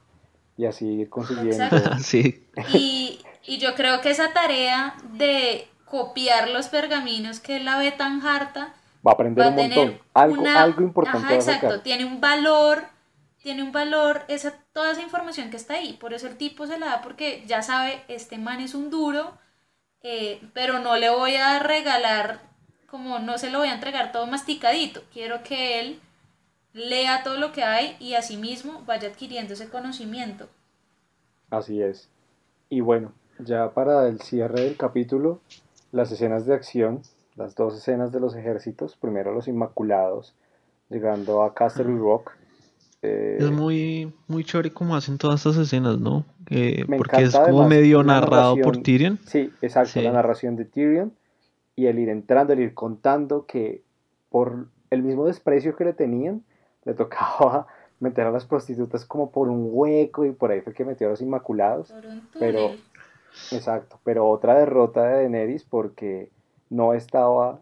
y 0.63 0.67
así 0.67 0.87
ir 0.87 1.11
consiguiendo. 1.11 1.65
sí. 2.03 2.47
Y, 2.73 3.21
y, 3.45 3.59
yo 3.59 3.75
creo 3.75 4.01
que 4.01 4.11
esa 4.11 4.33
tarea 4.33 4.95
de 5.15 5.69
copiar 5.85 6.49
los 6.51 6.69
pergaminos 6.69 7.41
que 7.41 7.59
la 7.59 7.79
ve 7.79 7.91
tan 7.91 8.25
harta 8.25 8.73
va 9.07 9.11
a 9.11 9.15
aprender 9.15 9.47
un 9.47 9.57
montón. 9.57 10.01
Algo, 10.15 10.47
algo 10.47 10.83
importante. 10.83 11.27
Ajá, 11.27 11.35
exacto, 11.35 11.81
tiene 11.81 12.05
un 12.05 12.21
valor, 12.21 12.85
tiene 13.43 13.65
un 13.65 13.73
valor 13.73 14.23
esa, 14.29 14.53
toda 14.73 14.93
esa 14.93 15.03
información 15.03 15.51
que 15.51 15.57
está 15.57 15.75
ahí. 15.75 15.95
Por 15.95 16.15
eso 16.15 16.29
el 16.29 16.37
tipo 16.37 16.67
se 16.67 16.79
la 16.79 16.87
da 16.87 17.03
porque 17.03 17.43
ya 17.47 17.63
sabe, 17.63 18.03
este 18.07 18.39
man 18.39 18.61
es 18.61 18.75
un 18.75 18.89
duro, 18.89 19.37
eh, 20.03 20.41
pero 20.55 20.79
no 20.79 20.97
le 20.97 21.11
voy 21.11 21.35
a 21.35 21.59
regalar, 21.59 22.41
como 22.87 23.19
no 23.19 23.37
se 23.37 23.51
lo 23.51 23.59
voy 23.59 23.69
a 23.69 23.75
entregar 23.75 24.13
todo 24.13 24.29
masticadito. 24.29 25.03
Quiero 25.13 25.43
que 25.43 25.81
él 25.81 26.01
lea 26.75 27.23
todo 27.23 27.39
lo 27.39 27.53
que 27.53 27.63
hay 27.63 27.97
y 28.01 28.15
asimismo 28.15 28.83
vaya 28.87 29.09
adquiriendo 29.09 29.55
ese 29.55 29.69
conocimiento. 29.69 30.49
Así 31.51 31.83
es. 31.83 32.09
Y 32.69 32.81
bueno, 32.81 33.13
ya 33.39 33.73
para 33.73 34.09
el 34.09 34.21
cierre 34.21 34.63
del 34.63 34.77
capítulo, 34.77 35.41
las 35.91 36.11
escenas 36.11 36.47
de 36.47 36.55
acción, 36.55 37.03
las 37.37 37.55
dos 37.55 37.77
escenas 37.77 38.13
de 38.13 38.21
los 38.21 38.35
ejércitos, 38.35 38.97
primero 38.97 39.33
los 39.33 39.49
Inmaculados, 39.49 40.35
llegando 40.89 41.43
a 41.43 41.55
Castle 41.55 41.97
Rock. 41.99 42.33
Eh, 43.03 43.39
es 43.41 43.51
muy, 43.51 44.13
muy 44.29 44.45
chévere 44.45 44.71
como 44.71 44.95
hacen 44.95 45.19
todas 45.19 45.41
estas 45.41 45.57
escenas, 45.57 45.99
¿no? 45.99 46.25
porque 46.99 47.23
es 47.23 47.37
como 47.37 47.67
medio 47.67 48.03
narrado 48.03 48.57
por 48.57 48.77
Tyrion. 48.79 49.19
Sí, 49.27 49.51
exacto, 49.63 50.01
la 50.03 50.13
narración 50.13 50.57
de 50.57 50.65
Tyrion 50.67 51.13
y 51.77 51.87
el 51.87 51.99
ir 51.99 52.11
entrando, 52.11 52.53
el 52.53 52.61
ir 52.61 52.75
contando 52.75 53.47
que 53.47 53.83
por 54.29 54.69
el 54.91 55.03
mismo 55.03 55.27
desprecio 55.27 55.75
que 55.77 55.85
le 55.85 55.93
tenían, 55.95 56.43
le 56.85 56.95
tocaba 56.95 57.67
meter 58.01 58.27
a 58.27 58.31
las 58.31 58.45
prostitutas 58.45 59.05
como 59.05 59.31
por 59.31 59.49
un 59.49 59.69
hueco 59.71 60.25
y 60.25 60.33
por 60.33 60.51
ahí 60.51 60.61
fue 60.61 60.75
que 60.75 60.85
metió 60.85 61.07
a 61.07 61.11
los 61.11 61.21
Inmaculados. 61.21 61.95
pero, 62.39 62.73
exacto, 63.53 64.01
pero 64.05 64.29
otra 64.29 64.59
derrota 64.59 65.05
de 65.05 65.15
Daenerys 65.15 65.65
porque 65.65 66.31
no 66.69 66.95
estaba 66.95 67.61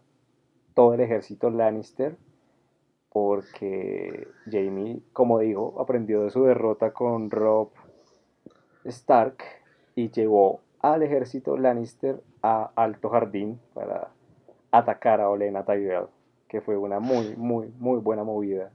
todo 0.73 0.93
el 0.93 1.01
ejército 1.01 1.49
Lannister 1.49 2.17
porque 3.11 4.27
Jamie, 4.49 5.01
como 5.11 5.39
dijo, 5.39 5.75
aprendió 5.79 6.23
de 6.23 6.31
su 6.31 6.45
derrota 6.45 6.91
con 6.91 7.29
Rob 7.29 7.69
Stark 8.85 9.43
y 9.95 10.09
llevó 10.09 10.61
al 10.79 11.03
ejército 11.03 11.57
Lannister 11.57 12.21
a 12.41 12.71
Alto 12.75 13.09
Jardín 13.09 13.59
para 13.73 14.07
atacar 14.71 15.19
a 15.19 15.29
Olena 15.29 15.65
Tyrell, 15.65 16.05
que 16.47 16.61
fue 16.61 16.77
una 16.77 16.99
muy, 16.99 17.35
muy, 17.35 17.71
muy 17.77 17.99
buena 17.99 18.23
movida 18.23 18.71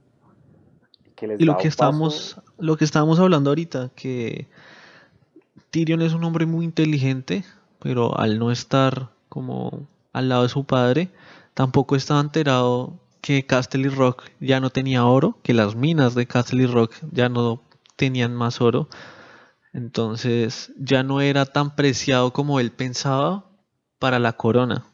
y 1.21 1.45
lo 1.45 1.57
que 1.57 1.67
estamos 1.67 2.39
lo 2.57 2.77
que 2.77 2.85
estábamos 2.85 3.19
hablando 3.19 3.49
ahorita 3.49 3.91
que 3.95 4.47
Tyrion 5.71 6.01
es 6.01 6.13
un 6.13 6.23
hombre 6.23 6.45
muy 6.45 6.65
inteligente 6.65 7.43
pero 7.79 8.17
al 8.17 8.39
no 8.39 8.51
estar 8.51 9.09
como 9.29 9.87
al 10.13 10.29
lado 10.29 10.43
de 10.43 10.49
su 10.49 10.65
padre 10.65 11.09
tampoco 11.53 11.95
estaba 11.95 12.19
enterado 12.19 12.99
que 13.21 13.45
Castle 13.45 13.89
Rock 13.89 14.23
ya 14.39 14.59
no 14.59 14.69
tenía 14.69 15.05
oro 15.05 15.37
que 15.43 15.53
las 15.53 15.75
minas 15.75 16.15
de 16.15 16.27
Castle 16.27 16.67
Rock 16.67 16.93
ya 17.11 17.29
no 17.29 17.61
tenían 17.97 18.33
más 18.33 18.61
oro. 18.61 18.87
Entonces 19.73 20.71
ya 20.79 21.03
no 21.03 21.19
era 21.19 21.45
tan 21.45 21.75
preciado 21.75 22.31
como 22.31 22.61
él 22.61 22.71
pensaba 22.71 23.51
para 23.99 24.17
la 24.17 24.33
corona. 24.33 24.85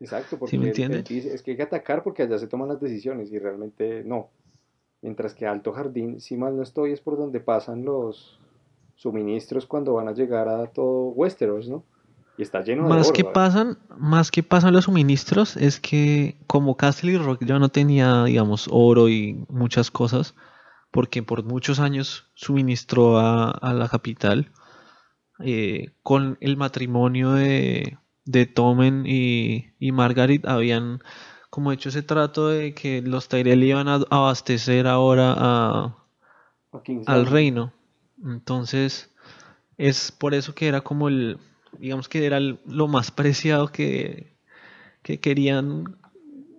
Exacto, 0.00 0.38
porque 0.38 0.58
me 0.58 0.70
es 0.70 1.42
que 1.42 1.52
hay 1.52 1.56
que 1.56 1.62
atacar 1.62 2.02
porque 2.02 2.24
allá 2.24 2.38
se 2.38 2.48
toman 2.48 2.68
las 2.68 2.80
decisiones 2.80 3.30
y 3.30 3.38
realmente 3.38 4.02
no. 4.04 4.30
Mientras 5.04 5.34
que 5.34 5.46
Alto 5.46 5.74
Jardín, 5.74 6.18
si 6.18 6.34
mal 6.38 6.56
no 6.56 6.62
estoy, 6.62 6.92
es 6.92 7.02
por 7.02 7.18
donde 7.18 7.38
pasan 7.38 7.84
los 7.84 8.40
suministros 8.94 9.66
cuando 9.66 9.92
van 9.92 10.08
a 10.08 10.12
llegar 10.12 10.48
a 10.48 10.66
todo 10.68 11.08
Westeros, 11.08 11.68
¿no? 11.68 11.84
Y 12.38 12.42
está 12.42 12.62
lleno 12.62 12.84
de 12.84 12.88
más 12.88 13.12
que 13.12 13.22
pasan 13.22 13.76
Más 13.98 14.30
que 14.30 14.42
pasan 14.42 14.72
los 14.72 14.86
suministros, 14.86 15.58
es 15.58 15.78
que 15.78 16.38
como 16.46 16.78
Castle 16.78 17.18
Rock 17.18 17.44
ya 17.44 17.58
no 17.58 17.68
tenía, 17.68 18.24
digamos, 18.24 18.66
oro 18.70 19.10
y 19.10 19.44
muchas 19.50 19.90
cosas, 19.90 20.34
porque 20.90 21.22
por 21.22 21.44
muchos 21.44 21.80
años 21.80 22.30
suministró 22.32 23.18
a, 23.18 23.74
la 23.74 23.90
capital, 23.90 24.52
eh, 25.40 25.90
con 26.02 26.38
el 26.40 26.56
matrimonio 26.56 27.32
de, 27.32 27.98
de 28.24 28.46
Tommen 28.46 29.04
y, 29.04 29.66
y 29.78 29.92
Margaret 29.92 30.46
habían 30.46 31.02
como 31.54 31.70
hecho 31.70 31.88
ese 31.88 32.02
trato 32.02 32.48
de 32.48 32.74
que 32.74 33.00
los 33.00 33.28
Tyrell 33.28 33.62
iban 33.62 33.86
a 33.86 34.00
abastecer 34.10 34.88
ahora 34.88 35.36
a, 35.38 35.96
al 37.06 37.26
reino. 37.26 37.72
Entonces, 38.24 39.14
es 39.78 40.10
por 40.10 40.34
eso 40.34 40.56
que 40.56 40.66
era 40.66 40.80
como 40.80 41.06
el, 41.06 41.38
digamos 41.78 42.08
que 42.08 42.26
era 42.26 42.40
lo 42.40 42.88
más 42.88 43.12
preciado 43.12 43.68
que, 43.68 44.32
que 45.02 45.20
querían 45.20 45.96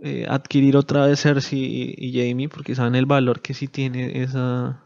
eh, 0.02 0.28
adquirir 0.30 0.78
otra 0.78 1.08
vez 1.08 1.24
Cersei 1.24 1.94
y, 1.98 2.14
Jamie, 2.14 2.48
porque 2.48 2.74
saben 2.74 2.96
el 2.96 3.06
valor 3.06 3.42
que 3.42 3.54
sí 3.54 3.68
tiene 3.68 4.24
esa, 4.24 4.82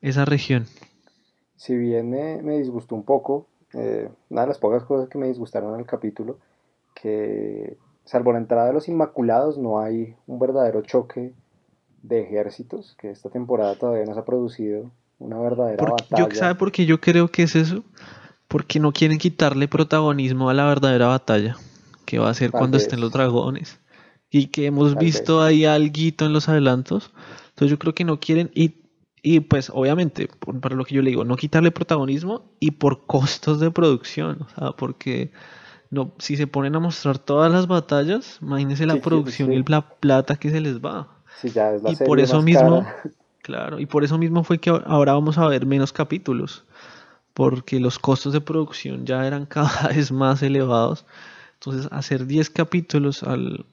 esa 0.00 0.24
región. 0.24 0.64
Si 1.56 1.76
bien 1.76 2.08
me, 2.08 2.56
disgustó 2.56 2.94
un 2.94 3.04
poco, 3.04 3.48
eh, 3.74 4.08
una 4.30 4.40
de 4.40 4.46
las 4.46 4.58
pocas 4.58 4.82
cosas 4.84 5.10
que 5.10 5.18
me 5.18 5.28
disgustaron 5.28 5.74
en 5.74 5.80
el 5.80 5.86
capítulo, 5.86 6.38
que 6.94 7.76
salvo 8.08 8.32
la 8.32 8.38
entrada 8.38 8.68
de 8.68 8.72
los 8.72 8.88
Inmaculados, 8.88 9.58
no 9.58 9.80
hay 9.80 10.16
un 10.26 10.38
verdadero 10.38 10.80
choque 10.80 11.34
de 12.02 12.22
ejércitos, 12.22 12.96
que 12.98 13.10
esta 13.10 13.28
temporada 13.28 13.74
todavía 13.74 14.06
no 14.06 14.14
se 14.14 14.20
ha 14.20 14.24
producido 14.24 14.90
una 15.18 15.38
verdadera 15.38 15.84
batalla. 15.84 16.34
¿Sabe 16.34 16.54
por 16.54 16.72
qué 16.72 16.86
yo 16.86 17.00
creo 17.00 17.28
que 17.28 17.42
es 17.42 17.54
eso? 17.54 17.84
Porque 18.46 18.80
no 18.80 18.92
quieren 18.92 19.18
quitarle 19.18 19.68
protagonismo 19.68 20.48
a 20.48 20.54
la 20.54 20.64
verdadera 20.64 21.08
batalla, 21.08 21.56
que 22.06 22.18
va 22.18 22.30
a 22.30 22.34
ser 22.34 22.50
cuando 22.50 22.78
estén 22.78 23.00
los 23.00 23.12
dragones. 23.12 23.78
Y 24.30 24.46
que 24.46 24.66
hemos 24.66 24.96
visto 24.96 25.42
ahí 25.42 25.66
algo 25.66 25.92
en 26.20 26.32
los 26.32 26.48
adelantos. 26.48 27.12
Entonces 27.50 27.70
yo 27.70 27.78
creo 27.78 27.94
que 27.94 28.04
no 28.04 28.20
quieren, 28.20 28.50
y, 28.54 28.76
y 29.22 29.40
pues 29.40 29.70
obviamente, 29.74 30.30
para 30.62 30.76
lo 30.76 30.84
que 30.86 30.94
yo 30.94 31.02
le 31.02 31.10
digo, 31.10 31.26
no 31.26 31.36
quitarle 31.36 31.72
protagonismo 31.72 32.44
y 32.58 32.70
por 32.70 33.04
costos 33.04 33.60
de 33.60 33.70
producción, 33.70 34.42
o 34.42 34.48
sea, 34.48 34.72
porque 34.72 35.30
no, 35.90 36.12
si 36.18 36.36
se 36.36 36.46
ponen 36.46 36.76
a 36.76 36.80
mostrar 36.80 37.18
todas 37.18 37.50
las 37.50 37.66
batallas, 37.66 38.38
imagínense 38.42 38.86
la 38.86 38.96
producción 38.96 39.52
y 39.52 39.62
la 39.62 39.82
plata 39.82 40.36
que 40.36 40.50
se 40.50 40.60
les 40.60 40.80
va. 40.80 41.08
y 41.42 41.96
por 42.04 42.20
eso 42.20 42.42
mismo, 42.42 42.86
claro, 43.42 43.80
y 43.80 43.86
por 43.86 44.04
eso 44.04 44.18
mismo 44.18 44.44
fue 44.44 44.58
que 44.58 44.70
ahora 44.70 45.14
vamos 45.14 45.38
a 45.38 45.46
ver 45.48 45.66
menos 45.66 45.92
capítulos. 45.92 46.64
porque 47.34 47.78
los 47.78 48.00
costos 48.00 48.32
de 48.32 48.40
producción 48.40 49.06
ya 49.06 49.26
eran 49.26 49.46
cada 49.56 49.88
vez 49.88 50.10
más 50.12 50.42
elevados. 50.42 51.06
Entonces, 51.54 51.88
hacer 51.92 52.26
10 52.26 52.50
capítulos 52.50 53.22
al, 53.22 53.64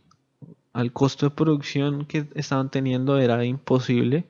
al 0.74 0.92
costo 0.92 1.26
de 1.28 1.36
producción 1.36 2.06
que 2.06 2.28
estaban 2.36 2.70
teniendo 2.70 3.18
era 3.18 3.44
imposible. 3.44 4.26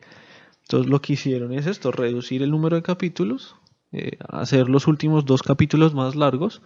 Entonces, 0.63 0.89
lo 0.89 1.01
que 1.01 1.13
hicieron 1.13 1.53
es 1.53 1.67
esto: 1.67 1.91
reducir 1.91 2.43
el 2.43 2.51
número 2.51 2.77
de 2.77 2.81
capítulos, 2.81 3.55
eh, 3.91 4.17
hacer 4.29 4.69
los 4.69 4.87
últimos 4.87 5.25
dos 5.25 5.43
capítulos 5.43 5.93
más 5.93 6.15
largos. 6.15 6.61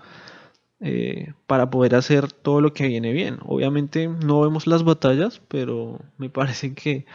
Eh, 0.82 1.34
para 1.45 1.69
poder 1.69 1.93
hacer 1.93 2.32
todo 2.32 2.61
lo 2.61 2.73
que 2.73 2.88
viene 2.88 3.11
bien. 3.11 3.39
Obviamente 3.45 4.07
no 4.07 4.39
vemos 4.39 4.65
las 4.65 4.84
batallas, 4.84 5.41
pero 5.49 5.99
me 6.17 6.30
parece 6.30 6.73
que 6.73 7.05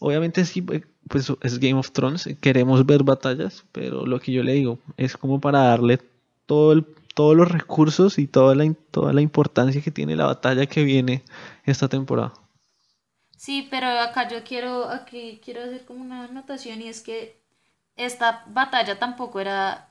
obviamente 0.00 0.44
sí, 0.44 0.64
eh, 0.72 0.82
pues 1.08 1.32
es 1.40 1.58
Game 1.58 1.78
of 1.78 1.92
Thrones, 1.92 2.28
queremos 2.40 2.84
ver 2.84 3.02
batallas, 3.02 3.64
pero 3.72 4.04
lo 4.04 4.20
que 4.20 4.32
yo 4.32 4.42
le 4.42 4.52
digo 4.52 4.78
es 4.98 5.16
como 5.16 5.40
para 5.40 5.60
darle 5.60 5.98
todo 6.46 6.84
todos 7.14 7.36
los 7.36 7.50
recursos 7.50 8.18
y 8.18 8.26
toda 8.26 8.54
la, 8.54 8.72
toda 8.90 9.12
la 9.12 9.20
importancia 9.20 9.82
que 9.82 9.90
tiene 9.90 10.16
la 10.16 10.26
batalla 10.26 10.66
que 10.66 10.84
viene 10.84 11.22
esta 11.64 11.88
temporada. 11.88 12.32
Sí, 13.36 13.66
pero 13.70 13.88
acá 13.88 14.28
yo 14.28 14.44
quiero, 14.44 14.88
aquí 14.88 15.40
quiero 15.44 15.62
hacer 15.62 15.84
como 15.84 16.02
una 16.02 16.24
anotación 16.24 16.82
y 16.82 16.88
es 16.88 17.00
que 17.00 17.40
esta 17.96 18.44
batalla 18.46 18.98
tampoco 18.98 19.40
era 19.40 19.88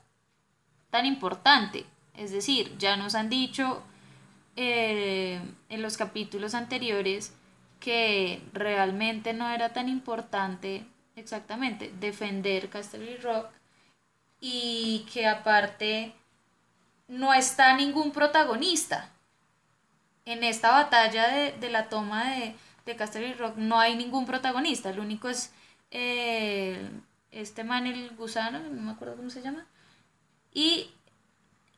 tan 0.90 1.06
importante. 1.06 1.84
Es 2.14 2.32
decir, 2.32 2.76
ya 2.78 2.96
nos 2.96 3.14
han 3.14 3.30
dicho 3.30 3.82
eh, 4.56 5.40
en 5.68 5.82
los 5.82 5.96
capítulos 5.96 6.54
anteriores 6.54 7.34
que 7.78 8.42
realmente 8.52 9.32
no 9.32 9.48
era 9.48 9.72
tan 9.72 9.88
importante 9.88 10.84
exactamente 11.16 11.92
defender 11.98 12.68
Castle 12.68 13.16
Rock 13.18 13.46
y 14.40 15.06
que 15.12 15.26
aparte 15.26 16.14
no 17.08 17.34
está 17.34 17.76
ningún 17.76 18.12
protagonista. 18.12 19.10
En 20.24 20.44
esta 20.44 20.70
batalla 20.72 21.28
de, 21.28 21.70
la 21.70 21.88
toma 21.88 22.30
de, 22.34 22.54
de 22.86 22.96
Castle 22.96 23.34
Rock 23.34 23.56
no 23.56 23.80
hay 23.80 23.96
ningún 23.96 24.26
protagonista, 24.26 24.92
lo 24.92 25.02
único 25.02 25.28
es 25.28 25.52
eh, 25.90 26.88
este 27.30 27.64
man 27.64 27.86
el 27.86 28.10
gusano, 28.16 28.58
no 28.60 28.82
me 28.82 28.92
acuerdo 28.92 29.16
cómo 29.16 29.30
se 29.30 29.42
llama, 29.42 29.66
y 30.52 30.90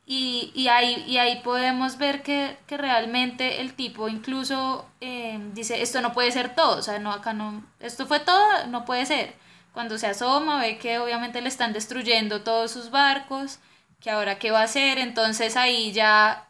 y, 0.05 0.51
y, 0.53 0.67
ahí, 0.67 1.03
y 1.07 1.17
ahí 1.17 1.39
podemos 1.43 1.97
ver 1.97 2.23
que, 2.23 2.57
que 2.67 2.77
realmente 2.77 3.61
el 3.61 3.73
tipo 3.73 4.09
incluso 4.09 4.85
eh, 4.99 5.39
dice, 5.53 5.81
esto 5.81 6.01
no 6.01 6.11
puede 6.11 6.31
ser 6.31 6.55
todo, 6.55 6.79
o 6.79 6.81
sea, 6.81 6.99
no, 6.99 7.11
acá 7.11 7.33
no, 7.33 7.63
esto 7.79 8.05
fue 8.05 8.19
todo, 8.19 8.67
no 8.69 8.83
puede 8.83 9.05
ser. 9.05 9.33
Cuando 9.73 9.97
se 9.97 10.07
asoma 10.07 10.61
ve 10.61 10.77
que 10.77 10.99
obviamente 10.99 11.41
le 11.41 11.47
están 11.47 11.73
destruyendo 11.73 12.41
todos 12.41 12.69
sus 12.71 12.91
barcos, 12.91 13.59
que 14.01 14.11
ahora 14.11 14.37
qué 14.39 14.51
va 14.51 14.59
a 14.59 14.63
hacer, 14.65 14.99
entonces 14.99 15.55
ahí 15.55 15.93
ya... 15.93 16.47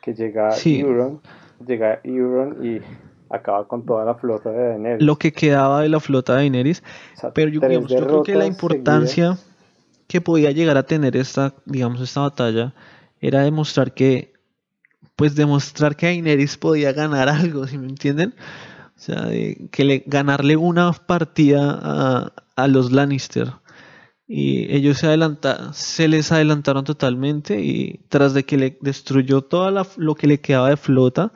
Que 0.00 0.14
llega 0.14 0.50
Euron, 0.64 1.20
llega 1.66 2.00
Euron 2.04 2.64
y 2.64 2.80
acaba 3.30 3.66
con 3.66 3.84
toda 3.84 4.04
la 4.04 4.14
flota 4.14 4.50
de 4.50 4.68
Daenerys. 4.68 5.04
Lo 5.04 5.16
que 5.16 5.32
quedaba 5.32 5.82
de 5.82 5.88
la 5.88 5.98
flota 5.98 6.34
de 6.34 6.38
Daenerys, 6.38 6.84
pero 7.34 7.50
yo, 7.50 7.60
yo 7.60 8.06
creo 8.06 8.22
que 8.22 8.36
la 8.36 8.46
importancia 8.46 9.36
que 10.08 10.20
podía 10.20 10.50
llegar 10.50 10.76
a 10.76 10.84
tener 10.84 11.16
esta, 11.16 11.54
digamos, 11.66 12.00
esta 12.00 12.22
batalla 12.22 12.74
era 13.20 13.42
demostrar 13.42 13.94
que, 13.94 14.32
pues 15.14 15.36
demostrar 15.36 15.96
que 15.96 16.06
Daenerys 16.06 16.56
podía 16.56 16.92
ganar 16.92 17.28
algo, 17.28 17.66
si 17.68 17.78
me 17.78 17.86
entienden? 17.86 18.34
O 18.96 19.00
sea, 19.00 19.28
que 19.70 19.84
le, 19.84 20.02
ganarle 20.06 20.56
una 20.56 20.92
partida 20.92 21.78
a, 21.80 22.32
a 22.56 22.66
los 22.66 22.90
Lannister. 22.90 23.52
Y 24.26 24.74
ellos 24.74 24.98
se 24.98 25.06
adelantaron, 25.06 25.72
se 25.72 26.08
les 26.08 26.32
adelantaron 26.32 26.84
totalmente 26.84 27.60
y 27.60 28.00
tras 28.08 28.34
de 28.34 28.44
que 28.44 28.58
le 28.58 28.78
destruyó 28.80 29.42
todo 29.42 29.86
lo 29.96 30.14
que 30.14 30.26
le 30.26 30.40
quedaba 30.40 30.70
de 30.70 30.76
flota, 30.76 31.32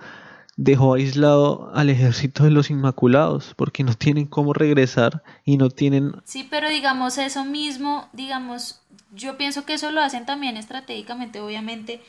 dejó 0.56 0.94
aislado 0.94 1.70
al 1.74 1.90
ejército 1.90 2.44
de 2.44 2.50
los 2.50 2.70
Inmaculados, 2.70 3.54
porque 3.56 3.84
no 3.84 3.94
tienen 3.94 4.26
cómo 4.26 4.52
regresar 4.52 5.22
y 5.44 5.56
no 5.56 5.70
tienen... 5.70 6.12
Sí, 6.24 6.46
pero 6.48 6.68
digamos 6.68 7.18
eso 7.18 7.44
mismo, 7.44 8.08
digamos, 8.12 8.82
yo 9.12 9.36
pienso 9.38 9.64
que 9.64 9.74
eso 9.74 9.90
lo 9.90 10.02
hacen 10.02 10.26
también 10.26 10.56
estratégicamente, 10.56 11.40
obviamente, 11.40 12.02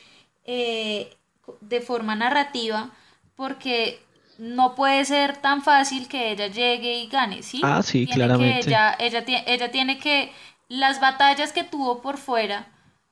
eh, 0.44 1.16
de 1.60 1.80
forma 1.80 2.14
narrativa, 2.16 2.90
porque 3.34 4.00
no 4.38 4.74
puede 4.74 5.04
ser 5.04 5.36
tan 5.38 5.62
fácil 5.62 6.08
que 6.08 6.32
ella 6.32 6.48
llegue 6.48 6.98
y 6.98 7.08
gane, 7.08 7.42
¿sí? 7.42 7.60
Ah, 7.62 7.82
sí, 7.82 8.06
claramente. 8.06 8.68
ella, 8.68 8.94
ella, 8.98 9.24
ella 9.46 9.70
tiene 9.70 9.98
que, 9.98 10.32
las 10.68 11.00
batallas 11.00 11.52
que 11.52 11.64
tuvo 11.64 12.02
por 12.02 12.18
fuera, 12.18 12.68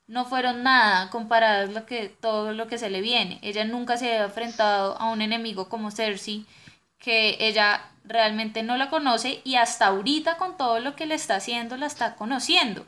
no 0.06 0.24
fueron 0.24 0.62
nada 0.62 1.10
comparadas 1.10 1.70
lo 1.70 1.86
que 1.86 2.08
todo 2.08 2.52
lo 2.52 2.66
que 2.66 2.78
se 2.78 2.90
le 2.90 3.00
viene. 3.00 3.38
Ella 3.42 3.64
nunca 3.64 3.96
se 3.96 4.08
había 4.08 4.24
enfrentado 4.24 4.98
a 4.98 5.10
un 5.10 5.22
enemigo 5.22 5.68
como 5.68 5.90
Cersei, 5.90 6.46
que 6.98 7.36
ella 7.40 7.82
realmente 8.04 8.62
no 8.62 8.76
la 8.76 8.90
conoce 8.90 9.40
y 9.44 9.56
hasta 9.56 9.86
ahorita 9.86 10.36
con 10.36 10.56
todo 10.56 10.80
lo 10.80 10.96
que 10.96 11.06
le 11.06 11.14
está 11.14 11.36
haciendo 11.36 11.76
la 11.76 11.86
está 11.86 12.16
conociendo. 12.16 12.86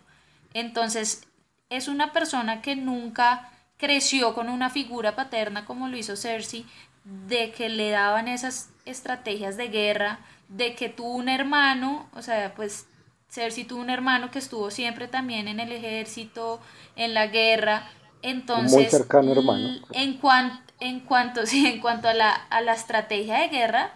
Entonces, 0.52 1.26
es 1.70 1.88
una 1.88 2.12
persona 2.12 2.62
que 2.62 2.76
nunca 2.76 3.50
creció 3.76 4.34
con 4.34 4.48
una 4.48 4.70
figura 4.70 5.16
paterna 5.16 5.64
como 5.64 5.88
lo 5.88 5.96
hizo 5.96 6.16
Cersei, 6.16 6.64
de 7.04 7.52
que 7.52 7.68
le 7.68 7.90
daban 7.90 8.28
esas 8.28 8.70
estrategias 8.84 9.56
de 9.56 9.68
guerra, 9.68 10.20
de 10.48 10.74
que 10.74 10.88
tuvo 10.88 11.14
un 11.14 11.28
hermano, 11.28 12.08
o 12.14 12.22
sea, 12.22 12.54
pues 12.54 12.86
Cersei 13.34 13.64
tuvo 13.64 13.80
un 13.80 13.90
hermano 13.90 14.30
que 14.30 14.38
estuvo 14.38 14.70
siempre 14.70 15.08
también 15.08 15.48
en 15.48 15.58
el 15.58 15.72
ejército, 15.72 16.60
en 16.94 17.14
la 17.14 17.26
guerra. 17.26 17.90
Entonces, 18.22 18.72
muy 18.72 18.84
cercano 18.86 19.32
hermano. 19.32 19.80
En, 19.92 20.20
en 20.80 21.00
cuanto, 21.00 21.44
sí, 21.46 21.66
en 21.66 21.80
cuanto 21.80 22.08
a 22.08 22.14
la, 22.14 22.30
a 22.30 22.60
la 22.60 22.74
estrategia 22.74 23.40
de 23.40 23.48
guerra, 23.48 23.92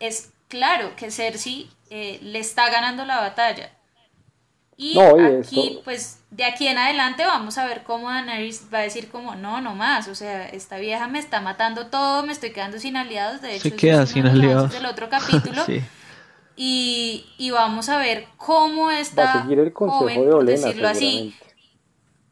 es 0.00 0.30
claro 0.48 0.96
que 0.96 1.10
Cersei 1.10 1.68
eh, 1.90 2.18
le 2.22 2.38
está 2.38 2.70
ganando 2.70 3.04
la 3.04 3.20
batalla. 3.20 3.70
Y 4.80 4.96
aquí, 4.98 5.80
pues, 5.84 6.20
de 6.30 6.44
aquí 6.44 6.68
en 6.68 6.78
adelante 6.78 7.26
vamos 7.26 7.58
a 7.58 7.66
ver 7.66 7.82
cómo 7.82 8.08
Daenerys 8.10 8.68
va 8.72 8.78
a 8.78 8.82
decir 8.82 9.08
como, 9.08 9.34
no, 9.34 9.60
no 9.60 9.74
más, 9.74 10.06
o 10.06 10.14
sea, 10.14 10.48
esta 10.48 10.78
vieja 10.78 11.08
me 11.08 11.18
está 11.18 11.40
matando 11.40 11.88
todo, 11.88 12.22
me 12.22 12.32
estoy 12.32 12.52
quedando 12.52 12.78
sin 12.78 12.96
aliados, 12.96 13.42
de 13.42 13.56
hecho, 13.56 13.70
Se 13.70 13.74
queda 13.74 14.06
sin 14.06 14.24
aliados. 14.28 14.70
del 14.70 14.86
otro 14.86 15.08
capítulo. 15.10 15.64
y, 16.60 17.24
y, 17.38 17.50
vamos 17.50 17.88
a 17.88 17.98
ver 17.98 18.26
cómo 18.36 18.90
está 18.90 19.24
va 19.24 19.32
a 19.32 19.42
seguir 19.42 19.60
el 19.60 19.72
consejo 19.72 20.24
de 20.24 20.32
Olena, 20.32 20.66
decirlo 20.66 20.88
así, 20.88 21.34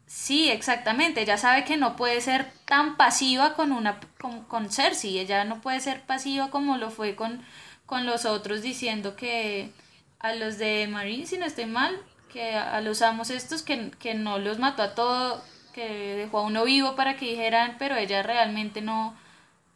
Sí, 0.05 0.49
exactamente. 0.49 1.21
Ella 1.21 1.37
sabe 1.37 1.63
que 1.63 1.77
no 1.77 1.95
puede 1.95 2.19
ser 2.21 2.51
tan 2.65 2.97
pasiva 2.97 3.53
con 3.53 3.71
una 3.71 3.99
con, 4.19 4.43
con 4.43 4.69
Cersei. 4.69 5.19
Ella 5.19 5.45
no 5.45 5.61
puede 5.61 5.79
ser 5.79 6.01
pasiva 6.01 6.49
como 6.49 6.77
lo 6.77 6.89
fue 6.89 7.15
con, 7.15 7.41
con 7.85 8.05
los 8.05 8.25
otros 8.25 8.61
diciendo 8.61 9.15
que 9.15 9.71
a 10.19 10.33
los 10.33 10.57
de 10.57 10.87
Marine, 10.87 11.25
si 11.25 11.37
no 11.37 11.45
estoy 11.45 11.65
mal, 11.65 11.95
que 12.31 12.55
a, 12.55 12.81
los 12.81 13.01
amos 13.01 13.29
estos 13.29 13.63
que, 13.63 13.91
que 13.99 14.15
no 14.15 14.39
los 14.39 14.59
mató 14.59 14.81
a 14.83 14.95
todo, 14.95 15.41
que 15.73 16.15
dejó 16.15 16.39
a 16.39 16.43
uno 16.43 16.65
vivo 16.65 16.95
para 16.95 17.15
que 17.15 17.27
dijeran, 17.27 17.75
pero 17.79 17.95
ella 17.95 18.23
realmente 18.23 18.81
no 18.81 19.15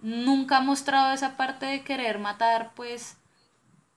nunca 0.01 0.57
ha 0.57 0.61
mostrado 0.61 1.13
esa 1.13 1.37
parte 1.37 1.65
de 1.65 1.83
querer 1.83 2.19
matar 2.19 2.71
pues 2.75 3.17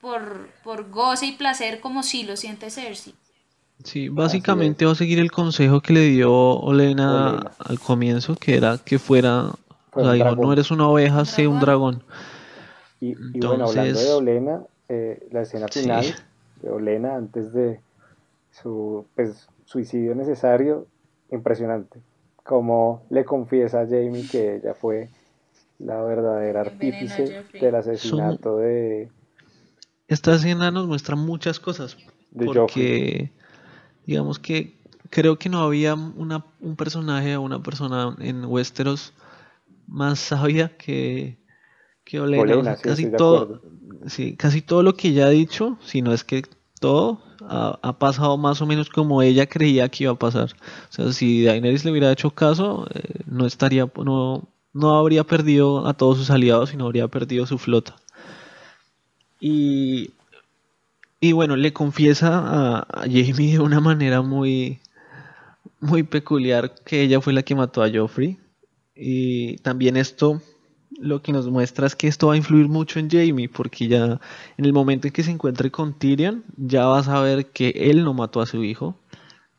por, 0.04 0.48
por 0.62 0.90
goce 0.90 1.24
y 1.24 1.32
placer 1.32 1.80
como 1.80 2.02
si 2.02 2.24
lo 2.24 2.36
siente 2.36 2.68
Cersei. 2.70 3.14
Sí, 3.82 4.10
básicamente 4.10 4.84
va 4.84 4.92
a 4.92 4.94
seguir 4.94 5.18
el 5.18 5.32
consejo 5.32 5.80
que 5.80 5.94
le 5.94 6.00
dio 6.00 6.30
Olena, 6.32 7.52
al 7.58 7.80
comienzo, 7.80 8.36
que 8.36 8.56
era 8.56 8.78
que 8.78 8.98
fuera, 8.98 9.50
o 9.92 10.04
sea, 10.04 10.12
dijo, 10.12 10.36
no 10.36 10.52
eres 10.52 10.70
una 10.70 10.88
oveja, 10.88 11.24
sé 11.24 11.48
un 11.48 11.58
dragón. 11.58 12.02
Y, 13.00 13.14
bueno, 13.40 13.66
hablando 13.66 13.98
de 13.98 14.12
Olena, 14.12 14.62
eh, 14.90 15.26
la 15.32 15.42
escena 15.42 15.68
final 15.68 16.04
de 16.62 16.70
Olena 16.70 17.16
antes 17.16 17.52
de 17.52 17.80
su 18.52 19.06
pues, 19.16 19.48
suicidio 19.64 20.14
necesario, 20.14 20.86
impresionante. 21.30 21.98
Como 22.42 23.02
le 23.08 23.24
confiesa 23.24 23.80
a 23.80 23.86
Jamie 23.86 24.28
que 24.30 24.56
ella 24.56 24.74
fue 24.74 25.08
la 25.78 26.02
verdadera 26.02 26.60
artífice 26.60 27.42
del 27.58 27.74
asesinato 27.74 28.58
de... 28.58 29.08
Esta 30.08 30.34
escena 30.34 30.70
nos 30.70 30.86
muestra 30.86 31.16
muchas 31.16 31.60
cosas. 31.60 31.96
De 32.30 32.46
porque 32.46 33.32
digamos 34.06 34.38
que 34.38 34.78
creo 35.10 35.38
que 35.38 35.48
no 35.48 35.60
había 35.60 35.94
una, 35.94 36.44
un 36.60 36.76
personaje 36.76 37.36
o 37.36 37.42
una 37.42 37.62
persona 37.62 38.16
en 38.18 38.44
Westeros 38.44 39.12
más 39.86 40.18
sabia 40.18 40.76
que, 40.76 41.38
que 42.04 42.20
Olena. 42.20 42.76
casi, 42.76 43.10
todo, 43.10 43.62
sí, 44.06 44.36
casi 44.36 44.62
todo 44.62 44.82
lo 44.82 44.94
que 44.94 45.08
ella 45.08 45.26
ha 45.26 45.30
dicho, 45.30 45.78
si 45.84 46.02
no 46.02 46.12
es 46.12 46.24
que 46.24 46.42
todo, 46.80 47.22
ha, 47.48 47.98
pasado 47.98 48.36
más 48.36 48.60
o 48.60 48.66
menos 48.66 48.88
como 48.88 49.22
ella 49.22 49.46
creía 49.46 49.88
que 49.88 50.04
iba 50.04 50.12
a 50.12 50.18
pasar. 50.18 50.54
O 50.90 50.92
sea, 50.92 51.12
si 51.12 51.44
Daenerys 51.44 51.84
le 51.84 51.90
hubiera 51.90 52.12
hecho 52.12 52.30
caso, 52.30 52.86
eh, 52.94 53.20
no 53.26 53.46
estaría, 53.46 53.90
no, 54.04 54.48
no 54.72 54.94
habría 54.96 55.24
perdido 55.24 55.86
a 55.86 55.94
todos 55.94 56.18
sus 56.18 56.30
aliados, 56.30 56.70
sino 56.70 56.86
habría 56.86 57.08
perdido 57.08 57.46
su 57.46 57.58
flota. 57.58 57.96
Y 59.46 60.10
y 61.24 61.32
bueno, 61.32 61.56
le 61.56 61.72
confiesa 61.72 62.82
a, 62.90 63.00
Jamie 63.04 63.52
de 63.52 63.60
una 63.60 63.80
manera 63.80 64.20
muy, 64.20 64.78
muy 65.80 66.02
peculiar 66.02 66.74
que 66.84 67.00
ella 67.00 67.18
fue 67.22 67.32
la 67.32 67.42
que 67.42 67.54
mató 67.54 67.82
a 67.82 67.90
Joffrey. 67.90 68.38
Y 68.94 69.56
también 69.58 69.96
esto 69.96 70.42
lo 70.98 71.22
que 71.22 71.32
nos 71.32 71.48
muestra 71.48 71.86
es 71.86 71.96
que 71.96 72.08
esto 72.08 72.26
va 72.26 72.34
a 72.34 72.36
influir 72.36 72.68
mucho 72.68 72.98
en 72.98 73.08
Jamie, 73.08 73.48
porque 73.48 73.88
ya 73.88 74.20
en 74.58 74.64
el 74.66 74.74
momento 74.74 75.06
en 75.06 75.14
que 75.14 75.22
se 75.22 75.30
encuentre 75.30 75.70
con 75.70 75.94
Tyrion, 75.98 76.44
ya 76.58 76.84
va 76.84 76.98
a 76.98 77.04
saber 77.04 77.46
que 77.46 77.70
él 77.70 78.04
no 78.04 78.12
mató 78.12 78.42
a 78.42 78.46
su 78.46 78.62
hijo, 78.62 78.94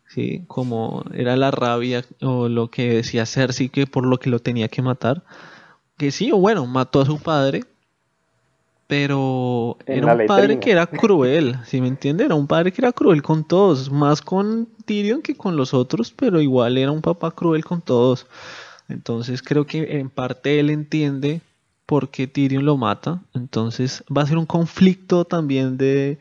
¿sí? 0.08 0.44
como 0.46 1.04
era 1.16 1.36
la 1.36 1.50
rabia 1.50 2.06
o 2.22 2.48
lo 2.48 2.70
que 2.70 2.94
decía 2.94 3.26
Cersei 3.26 3.70
que 3.70 3.88
por 3.88 4.06
lo 4.06 4.20
que 4.20 4.30
lo 4.30 4.38
tenía 4.38 4.68
que 4.68 4.84
matar, 4.84 5.24
que 5.98 6.12
sí, 6.12 6.32
o 6.32 6.38
bueno, 6.38 6.68
mató 6.68 7.02
a 7.02 7.08
su 7.08 7.20
padre, 7.20 7.64
pero 8.88 9.78
era 9.88 10.16
un 10.16 10.28
padre 10.28 10.60
que 10.60 10.72
era 10.72 10.86
cruel, 10.86 11.58
¿sí 11.66 11.82
me 11.82 11.88
entiende? 11.88 12.26
Era 12.26 12.36
un 12.36 12.48
padre 12.48 12.72
que 12.72 12.82
era 12.82 12.92
cruel 12.92 13.22
con 13.22 13.44
todos, 13.44 13.92
más 13.92 14.22
con 14.22 14.68
Tyrion 14.86 15.22
que 15.22 15.36
con 15.36 15.56
los 15.56 15.74
otros, 15.74 16.12
pero 16.12 16.42
igual 16.42 16.78
era 16.78 16.92
un 16.92 17.02
papá 17.02 17.32
cruel 17.32 17.66
con 17.66 17.82
todos. 17.82 18.28
Entonces 18.88 19.42
creo 19.42 19.66
que 19.66 19.98
en 20.00 20.10
parte 20.10 20.60
él 20.60 20.70
entiende 20.70 21.42
por 21.86 22.10
qué 22.10 22.28
Tyrion 22.28 22.66
lo 22.66 22.78
mata. 22.78 23.24
Entonces 23.34 24.04
va 24.16 24.22
a 24.22 24.28
ser 24.28 24.38
un 24.38 24.46
conflicto 24.46 25.26
también 25.26 25.78
de 25.78 26.20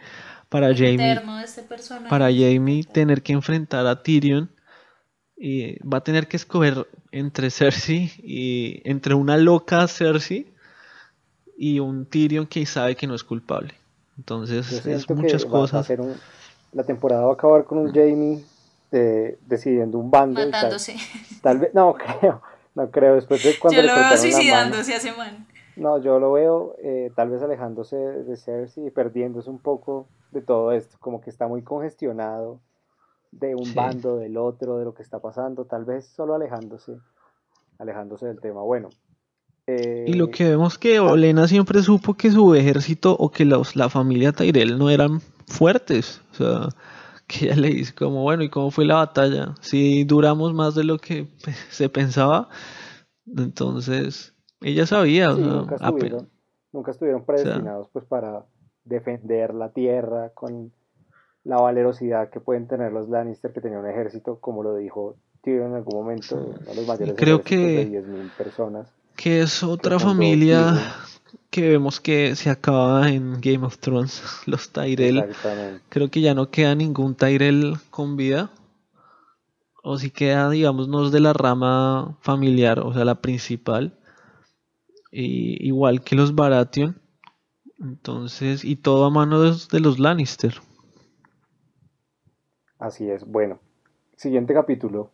para 0.48 0.68
Jamie. 0.74 1.20
Este 1.44 1.62
para 2.08 2.26
Jamie 2.26 2.84
tener 2.84 3.22
que 3.22 3.34
enfrentar 3.34 3.86
a 3.86 4.02
Tyrion. 4.02 4.50
Y 5.36 5.78
va 5.86 5.98
a 5.98 6.04
tener 6.04 6.28
que 6.28 6.36
escoger 6.36 6.86
entre 7.10 7.50
Cersei 7.50 8.12
y 8.22 8.80
entre 8.84 9.14
una 9.14 9.36
loca 9.36 9.86
Cersei 9.88 10.53
y 11.56 11.80
un 11.80 12.06
Tyrion 12.06 12.46
que 12.46 12.66
sabe 12.66 12.96
que 12.96 13.06
no 13.06 13.14
es 13.14 13.24
culpable. 13.24 13.74
Entonces 14.16 14.86
es 14.86 15.10
muchas 15.10 15.44
cosas. 15.44 15.88
la 16.72 16.84
temporada 16.84 17.24
va 17.24 17.30
a 17.30 17.34
acabar 17.34 17.64
con 17.64 17.78
un 17.78 17.92
Jamie 17.92 18.44
eh, 18.92 19.38
decidiendo 19.46 19.98
un 19.98 20.10
bando. 20.10 20.40
Matándose. 20.40 20.96
tal, 21.42 21.58
vez, 21.58 21.74
no 21.74 21.94
creo. 22.20 22.42
No 22.74 22.90
creo, 22.90 23.14
después 23.14 23.42
de 23.44 23.56
cuando... 23.58 23.80
Yo 23.80 23.86
lo 23.86 23.94
veo 23.94 24.16
suicidándose 24.16 24.94
hace 24.94 25.12
man. 25.12 25.46
No, 25.76 25.98
yo 25.98 26.18
lo 26.18 26.32
veo 26.32 26.76
eh, 26.82 27.12
tal 27.14 27.30
vez 27.30 27.42
alejándose 27.42 27.96
de 27.96 28.36
Cersei 28.36 28.86
y 28.86 28.90
perdiéndose 28.90 29.50
un 29.50 29.58
poco 29.58 30.08
de 30.32 30.40
todo 30.40 30.72
esto, 30.72 30.96
como 31.00 31.20
que 31.20 31.30
está 31.30 31.46
muy 31.46 31.62
congestionado 31.62 32.60
de 33.30 33.54
un 33.54 33.74
bando, 33.74 34.16
del 34.16 34.36
otro, 34.36 34.78
de 34.78 34.84
lo 34.84 34.94
que 34.94 35.02
está 35.02 35.20
pasando, 35.20 35.64
tal 35.64 35.84
vez 35.84 36.06
solo 36.06 36.34
alejándose, 36.34 36.96
alejándose 37.78 38.26
del 38.26 38.40
tema. 38.40 38.62
Bueno. 38.62 38.90
Y 39.66 40.12
lo 40.12 40.26
eh, 40.26 40.30
que 40.30 40.48
vemos 40.50 40.78
que 40.78 41.00
Olena 41.00 41.48
siempre 41.48 41.82
supo 41.82 42.14
que 42.14 42.30
su 42.30 42.54
ejército 42.54 43.16
o 43.18 43.30
que 43.30 43.44
los, 43.44 43.76
la 43.76 43.88
familia 43.88 44.32
Tyrell 44.32 44.78
no 44.78 44.90
eran 44.90 45.20
fuertes, 45.46 46.20
o 46.32 46.34
sea, 46.34 46.68
que 47.26 47.46
ella 47.46 47.56
le 47.56 47.68
dice 47.68 47.94
como, 47.94 48.22
bueno, 48.22 48.42
¿y 48.42 48.50
cómo 48.50 48.70
fue 48.70 48.84
la 48.84 48.96
batalla? 48.96 49.54
Si 49.60 50.04
duramos 50.04 50.52
más 50.52 50.74
de 50.74 50.84
lo 50.84 50.98
que 50.98 51.28
se 51.70 51.88
pensaba, 51.88 52.48
entonces 53.36 54.34
ella 54.60 54.86
sabía. 54.86 55.30
nunca, 55.30 55.76
estuvieron, 55.76 56.28
nunca, 56.72 56.90
estuvieron, 56.90 57.24
predestinados 57.24 57.88
pues 57.92 58.04
para 58.04 58.44
defender 58.84 59.54
la 59.54 59.70
tierra 59.70 60.30
con 60.34 60.72
la 61.42 61.56
valerosidad 61.56 62.30
que 62.30 62.40
pueden 62.40 62.68
tener 62.68 62.92
los 62.92 63.08
Lannister 63.08 63.52
que 63.52 63.60
tenían 63.60 63.80
un 63.80 63.90
ejército, 63.90 64.38
como 64.40 64.62
lo 64.62 64.76
dijo 64.76 65.16
Tyrion 65.42 65.68
en 65.68 65.74
algún 65.76 65.96
momento, 65.96 66.54
los 66.74 66.86
mayores 66.86 67.14
creo 67.16 67.42
que, 67.42 67.56
de 67.56 68.02
10.000 68.02 68.30
personas. 68.36 68.92
Que 69.16 69.42
es 69.42 69.62
otra 69.62 69.98
familia 69.98 70.94
que 71.54 71.68
vemos 71.68 72.00
que 72.00 72.34
se 72.34 72.50
acaba 72.50 73.08
en 73.10 73.40
Game 73.40 73.64
of 73.64 73.78
Thrones, 73.78 74.22
los 74.46 74.70
Tyrell. 74.70 75.24
Creo 75.88 76.10
que 76.10 76.20
ya 76.20 76.34
no 76.34 76.50
queda 76.50 76.74
ningún 76.74 77.14
Tyrell 77.14 77.76
con 77.90 78.16
vida. 78.16 78.50
O 79.80 79.96
si 79.96 80.10
queda, 80.10 80.50
digamos, 80.50 80.88
no 80.88 81.06
es 81.06 81.12
de 81.12 81.20
la 81.20 81.32
rama 81.32 82.18
familiar, 82.22 82.80
o 82.80 82.92
sea, 82.92 83.04
la 83.04 83.20
principal. 83.20 83.96
Y, 85.12 85.64
igual 85.64 86.02
que 86.02 86.16
los 86.16 86.34
Baratheon. 86.34 87.00
Entonces, 87.78 88.64
y 88.64 88.74
todo 88.74 89.04
a 89.04 89.10
mano 89.10 89.40
de, 89.40 89.80
los 89.80 90.00
Lannister. 90.00 90.54
Así 92.80 93.08
es. 93.08 93.24
Bueno, 93.24 93.60
siguiente 94.16 94.54
capítulo. 94.54 95.12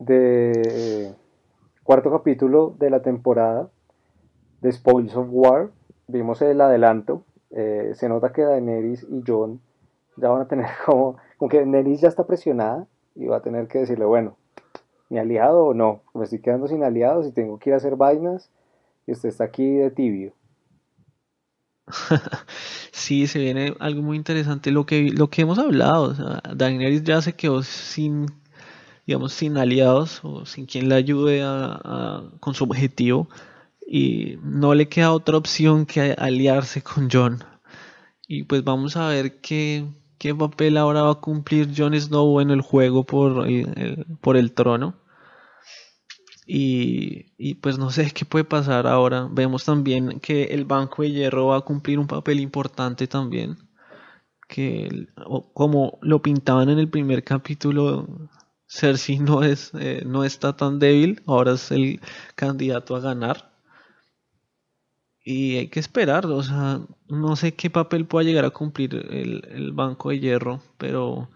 De 0.00 1.14
cuarto 1.86 2.10
capítulo 2.10 2.74
de 2.80 2.90
la 2.90 3.00
temporada 3.00 3.68
de 4.60 4.72
Spoils 4.72 5.14
of 5.14 5.28
War, 5.30 5.70
vimos 6.08 6.42
el 6.42 6.60
adelanto, 6.60 7.22
eh, 7.50 7.92
se 7.94 8.08
nota 8.08 8.32
que 8.32 8.42
Daenerys 8.42 9.06
y 9.08 9.22
Jon 9.24 9.60
ya 10.16 10.30
van 10.30 10.42
a 10.42 10.48
tener 10.48 10.66
como, 10.84 11.16
como 11.38 11.48
que 11.48 11.58
Daenerys 11.58 12.00
ya 12.00 12.08
está 12.08 12.26
presionada 12.26 12.88
y 13.14 13.26
va 13.26 13.36
a 13.36 13.42
tener 13.42 13.68
que 13.68 13.78
decirle, 13.78 14.04
bueno, 14.04 14.36
mi 15.10 15.18
aliado 15.18 15.66
o 15.66 15.74
no, 15.74 16.02
me 16.12 16.24
estoy 16.24 16.40
quedando 16.40 16.66
sin 16.66 16.82
aliados 16.82 17.24
y 17.28 17.30
tengo 17.30 17.56
que 17.60 17.70
ir 17.70 17.74
a 17.74 17.76
hacer 17.76 17.94
vainas 17.94 18.50
y 19.06 19.12
usted 19.12 19.28
está 19.28 19.44
aquí 19.44 19.76
de 19.76 19.92
tibio. 19.92 20.32
sí, 22.90 23.28
se 23.28 23.38
viene 23.38 23.74
algo 23.78 24.02
muy 24.02 24.16
interesante, 24.16 24.72
lo 24.72 24.86
que, 24.86 25.10
lo 25.10 25.30
que 25.30 25.42
hemos 25.42 25.60
hablado, 25.60 26.14
Daenerys 26.52 27.04
ya 27.04 27.22
se 27.22 27.34
quedó 27.34 27.62
sin, 27.62 28.26
digamos, 29.06 29.32
sin 29.32 29.56
aliados 29.56 30.20
o 30.24 30.44
sin 30.46 30.66
quien 30.66 30.88
le 30.88 30.96
ayude 30.96 31.40
con 32.40 32.54
su 32.54 32.64
objetivo 32.64 33.28
y 33.86 34.38
no 34.42 34.74
le 34.74 34.88
queda 34.88 35.12
otra 35.12 35.36
opción 35.36 35.86
que 35.86 36.14
aliarse 36.18 36.82
con 36.82 37.08
John. 37.10 37.44
Y 38.28 38.42
pues 38.44 38.64
vamos 38.64 38.96
a 38.96 39.08
ver 39.08 39.40
qué, 39.40 39.86
qué 40.18 40.34
papel 40.34 40.76
ahora 40.76 41.02
va 41.02 41.12
a 41.12 41.20
cumplir 41.20 41.70
Jon 41.76 41.98
Snow 41.98 42.40
en 42.40 42.50
el 42.50 42.60
juego 42.60 43.04
por 43.04 43.46
el, 43.48 44.04
por 44.20 44.36
el 44.36 44.52
trono. 44.52 44.96
Y, 46.48 47.32
y, 47.38 47.54
pues 47.56 47.76
no 47.78 47.90
sé 47.90 48.10
qué 48.12 48.24
puede 48.24 48.44
pasar 48.44 48.86
ahora. 48.86 49.28
Vemos 49.30 49.64
también 49.64 50.20
que 50.20 50.44
el 50.44 50.64
Banco 50.64 51.02
de 51.02 51.10
Hierro 51.10 51.48
va 51.48 51.56
a 51.58 51.60
cumplir 51.62 51.98
un 51.98 52.06
papel 52.06 52.40
importante 52.40 53.06
también. 53.08 53.58
Que 54.48 55.08
como 55.54 55.98
lo 56.02 56.22
pintaban 56.22 56.68
en 56.68 56.78
el 56.78 56.88
primer 56.88 57.24
capítulo, 57.24 58.06
Cersei 58.68 59.18
no, 59.18 59.42
es, 59.42 59.72
eh, 59.74 60.02
no 60.04 60.24
está 60.24 60.56
tan 60.56 60.78
débil, 60.78 61.22
ahora 61.26 61.52
es 61.52 61.70
el 61.70 62.00
candidato 62.34 62.96
a 62.96 63.00
ganar 63.00 63.56
y 65.28 65.56
hay 65.56 65.66
que 65.66 65.80
esperar, 65.80 66.24
o 66.26 66.42
sea, 66.44 66.78
no 67.08 67.34
sé 67.34 67.52
qué 67.52 67.68
papel 67.68 68.06
pueda 68.06 68.24
llegar 68.24 68.44
a 68.44 68.50
cumplir 68.50 68.94
el, 68.94 69.72
Banco 69.72 70.10
de 70.10 70.20
Hierro, 70.20 70.60
pero 70.78 71.26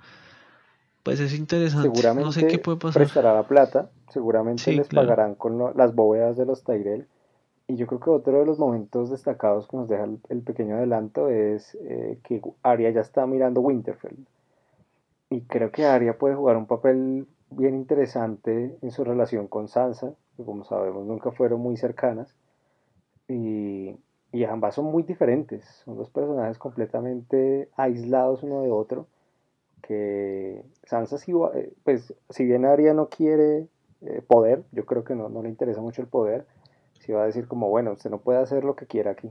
pues 1.03 1.19
es 1.19 1.37
interesante. 1.37 1.89
Seguramente 1.89 2.25
no 2.25 2.31
sé 2.31 2.47
qué 2.47 2.61
puede 2.61 2.79
pasar. 2.79 3.03
prestará 3.03 3.35
la 3.35 3.43
plata, 3.43 3.91
seguramente 4.11 4.73
les 4.73 4.87
pagarán 4.87 5.35
con 5.35 5.77
las 5.77 5.93
bóvedas 5.93 6.37
de 6.37 6.47
los 6.47 6.63
Tyrell. 6.63 7.09
Y 7.67 7.75
yo 7.75 7.89
creo 7.89 7.99
que 7.99 8.11
otro 8.11 8.39
de 8.39 8.47
los 8.47 8.61
momentos 8.61 9.11
destacados 9.11 9.67
que 9.67 9.77
nos 9.77 9.89
deja 9.89 10.05
el, 10.05 10.43
pequeño 10.43 10.77
adelanto 10.77 11.29
es 11.29 11.77
eh, 11.81 12.21
que 12.23 12.41
Arya 12.63 12.91
ya 12.91 13.01
está 13.01 13.27
mirando 13.27 13.61
Winterfell. 13.61 14.19
Y 15.31 15.43
creo 15.43 15.71
que 15.71 15.87
Arya 15.87 16.19
puede 16.19 16.35
jugar 16.35 16.57
un 16.57 16.67
papel 16.67 17.29
bien 17.51 17.75
interesante 17.75 18.77
en 18.83 18.91
su 18.91 19.05
relación 19.05 19.47
con 19.47 19.69
Sansa, 19.69 20.15
que 20.37 20.45
como 20.45 20.65
sabemos 20.65 21.07
nunca 21.07 21.31
fueron 21.31 21.61
muy 21.61 21.77
cercanas 21.77 22.35
y, 23.29 23.97
ambas 24.49 24.75
son 24.75 24.87
muy 24.87 25.05
diferentes, 25.05 25.65
son 25.85 25.97
dos 25.97 26.11
personajes 26.11 26.59
completamente 26.59 27.69
aislados 27.77 28.43
uno 28.43 28.63
de 28.63 28.71
otro, 28.71 29.07
que 29.83 30.65
Sansa 30.85 31.19
sí, 31.19 31.33
eh, 31.55 31.73
pues 31.85 32.13
si 32.31 32.45
bien 32.45 32.65
Arya 32.65 32.93
no 32.95 33.09
quiere 33.09 33.69
eh, 34.03 34.23
poder, 34.27 34.65
yo 34.73 34.85
creo 34.85 35.05
que 35.05 35.15
no, 35.15 35.29
no 35.29 35.43
le 35.43 35.49
interesa 35.49 35.81
mucho 35.81 36.03
el 36.03 36.09
poder, 36.09 36.47
si 36.99 37.13
va 37.13 37.23
a 37.23 37.27
decir 37.27 37.47
como, 37.47 37.69
bueno, 37.69 37.93
usted 37.93 38.11
no 38.11 38.19
puede 38.19 38.41
hacer 38.41 38.65
lo 38.65 38.75
que 38.75 38.87
quiera 38.87 39.13
aquí. 39.13 39.31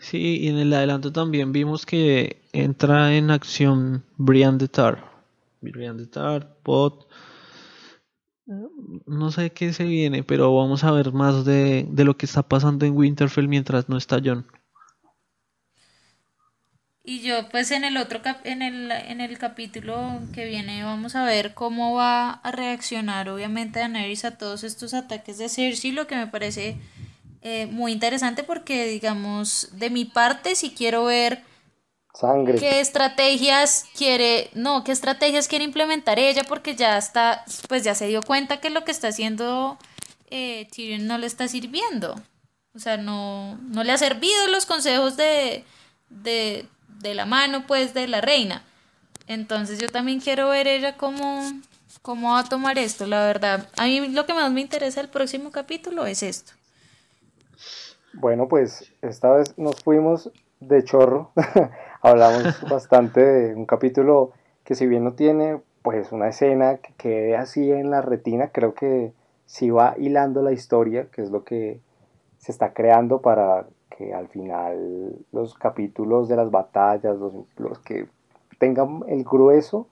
Sí, 0.00 0.38
y 0.40 0.48
en 0.48 0.58
el 0.58 0.72
adelanto 0.72 1.12
también 1.12 1.52
vimos 1.52 1.84
que 1.84 2.42
entra 2.52 3.14
en 3.14 3.30
acción 3.30 4.02
Brian 4.16 4.58
de 4.58 4.66
Tar. 4.68 5.04
Brian 5.60 5.98
de 5.98 6.06
Tar, 6.06 6.56
Pot, 6.62 7.06
no 9.06 9.30
sé 9.30 9.50
qué 9.50 9.72
se 9.72 9.84
viene, 9.84 10.24
pero 10.24 10.54
vamos 10.56 10.82
a 10.82 10.90
ver 10.90 11.12
más 11.12 11.44
de, 11.44 11.86
lo 11.96 12.16
que 12.16 12.26
está 12.26 12.42
pasando 12.42 12.84
en 12.84 12.96
Winterfell 12.96 13.46
mientras 13.46 13.88
no 13.88 13.96
está 13.96 14.20
John. 14.24 14.46
Y 17.04 17.20
yo, 17.20 17.48
pues 17.50 17.70
en 17.70 17.84
el 17.84 17.96
otro 17.96 18.20
en 18.44 18.62
el, 18.62 18.90
en 18.90 19.20
el 19.20 19.38
capítulo 19.38 20.20
que 20.32 20.46
viene 20.46 20.82
vamos 20.84 21.14
a 21.14 21.24
ver 21.24 21.54
cómo 21.54 21.94
va 21.94 22.30
a 22.32 22.52
reaccionar 22.52 23.28
obviamente 23.28 23.80
Daenerys 23.80 24.24
a 24.24 24.38
todos 24.38 24.64
estos 24.64 24.94
ataques 24.94 25.38
de 25.38 25.48
Cersei, 25.48 25.92
lo 25.92 26.06
que 26.06 26.16
me 26.16 26.26
parece 26.26 26.76
eh, 27.42 27.66
muy 27.66 27.92
interesante 27.92 28.44
porque 28.44 28.86
digamos, 28.86 29.68
de 29.72 29.90
mi 29.90 30.04
parte 30.04 30.54
si 30.54 30.70
quiero 30.70 31.04
ver 31.04 31.42
Sangre. 32.12 32.58
¿Qué 32.58 32.80
estrategias 32.80 33.86
quiere, 33.96 34.50
no, 34.54 34.82
qué 34.84 34.92
estrategias 34.92 35.48
quiere 35.48 35.64
implementar 35.64 36.18
ella? 36.18 36.42
Porque 36.44 36.74
ya 36.74 36.98
está, 36.98 37.44
pues 37.68 37.84
ya 37.84 37.94
se 37.94 38.08
dio 38.08 38.20
cuenta 38.22 38.60
que 38.60 38.68
lo 38.68 38.84
que 38.84 38.90
está 38.90 39.08
haciendo 39.08 39.78
eh, 40.28 40.66
Tyrion 40.72 41.06
no 41.06 41.18
le 41.18 41.26
está 41.26 41.46
sirviendo. 41.46 42.20
O 42.74 42.78
sea, 42.78 42.96
no, 42.96 43.56
no 43.62 43.84
le 43.84 43.92
ha 43.92 43.98
servido 43.98 44.46
los 44.48 44.66
consejos 44.66 45.16
de, 45.16 45.64
de, 46.08 46.66
de 46.98 47.14
la 47.14 47.26
mano, 47.26 47.66
pues, 47.66 47.94
de 47.94 48.06
la 48.08 48.20
reina. 48.20 48.64
Entonces 49.26 49.78
yo 49.78 49.88
también 49.88 50.20
quiero 50.20 50.48
ver 50.48 50.66
ella 50.66 50.96
cómo, 50.96 51.42
cómo 52.02 52.32
va 52.32 52.40
a 52.40 52.48
tomar 52.48 52.78
esto, 52.78 53.06
la 53.06 53.24
verdad. 53.24 53.68
A 53.76 53.84
mí 53.84 54.08
lo 54.08 54.26
que 54.26 54.34
más 54.34 54.50
me 54.50 54.60
interesa 54.60 55.00
el 55.00 55.08
próximo 55.08 55.52
capítulo 55.52 56.06
es 56.06 56.22
esto. 56.22 56.52
Bueno, 58.14 58.48
pues 58.48 58.92
esta 59.02 59.32
vez 59.32 59.56
nos 59.58 59.82
fuimos 59.82 60.30
de 60.60 60.84
chorro. 60.84 61.30
Hablamos 62.02 62.60
bastante 62.70 63.24
de 63.24 63.54
un 63.54 63.66
capítulo 63.66 64.32
que 64.64 64.74
si 64.74 64.86
bien 64.86 65.04
no 65.04 65.12
tiene 65.12 65.60
pues 65.82 66.12
una 66.12 66.28
escena 66.28 66.76
que 66.76 66.92
quede 66.96 67.36
así 67.36 67.70
en 67.70 67.90
la 67.90 68.02
retina, 68.02 68.48
creo 68.48 68.74
que 68.74 69.12
si 69.46 69.70
va 69.70 69.94
hilando 69.98 70.42
la 70.42 70.52
historia, 70.52 71.08
que 71.10 71.22
es 71.22 71.30
lo 71.30 71.44
que 71.44 71.80
se 72.38 72.52
está 72.52 72.72
creando 72.72 73.20
para 73.20 73.66
que 73.96 74.14
al 74.14 74.28
final 74.28 75.16
los 75.32 75.54
capítulos 75.54 76.28
de 76.28 76.36
las 76.36 76.50
batallas, 76.50 77.18
los, 77.18 77.32
los 77.56 77.78
que 77.80 78.06
tengan 78.58 79.02
el 79.08 79.24
grueso, 79.24 79.88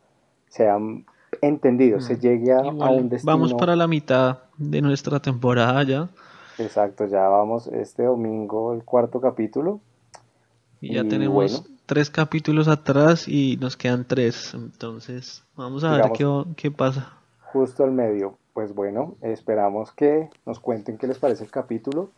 sean 0.49 1.07
entendidos, 1.43 2.05
se 2.05 2.17
mm. 2.17 2.21
llegue 2.21 2.53
a, 2.53 2.61
un 2.61 3.09
destino. 3.09 3.33
Vamos 3.33 3.55
para 3.55 3.77
la 3.77 3.87
mitad 3.87 4.39
de 4.57 4.81
nuestra 4.83 5.21
temporada 5.21 5.83
ya. 5.83 6.09
Exacto, 6.59 7.07
ya 7.07 7.29
vamos 7.29 7.69
este 7.69 8.05
domingo 8.05 8.73
el 8.73 8.85
cuarto 8.85 9.21
capítulo. 9.21 9.81
Y 10.81 10.95
ya 10.95 11.05
tenemos 11.05 11.65
tres 11.87 12.11
capítulos 12.11 12.69
atrás 12.69 13.27
y 13.27 13.57
nos 13.61 13.77
quedan 13.77 14.05
tres. 14.05 14.55
Entonces, 14.55 15.45
vamos 15.57 15.85
a 15.85 15.93
ver 15.93 16.13
qué, 16.13 16.27
qué 16.57 16.71
pasa. 16.71 17.15
Justo 17.53 17.85
al 17.85 17.93
medio. 17.93 18.37
Pues 18.53 18.75
bueno, 18.75 19.15
esperamos 19.23 19.93
que 19.93 20.29
nos 20.45 20.61
cuenten 20.61 20.99
qué 20.99 21.07
les 21.07 21.19
parece 21.19 21.45
el 21.45 21.51
capítulo. 21.51 22.11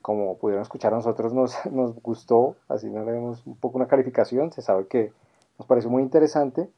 Como 0.00 0.38
pudieron 0.38 0.62
escuchar, 0.62 0.92
a 0.92 0.96
nosotros 0.96 1.32
nos, 1.32 1.54
nos 1.72 1.94
gustó, 2.02 2.56
así 2.68 2.88
nos 2.88 3.06
demos 3.06 3.46
un 3.46 3.56
poco 3.56 3.78
una 3.78 3.88
calificación. 3.88 4.52
Se 4.52 4.62
sabe 4.62 4.86
que 4.86 5.12
nos 5.58 5.66
parece 5.66 5.88
muy 5.88 6.02
interesante. 6.02 6.68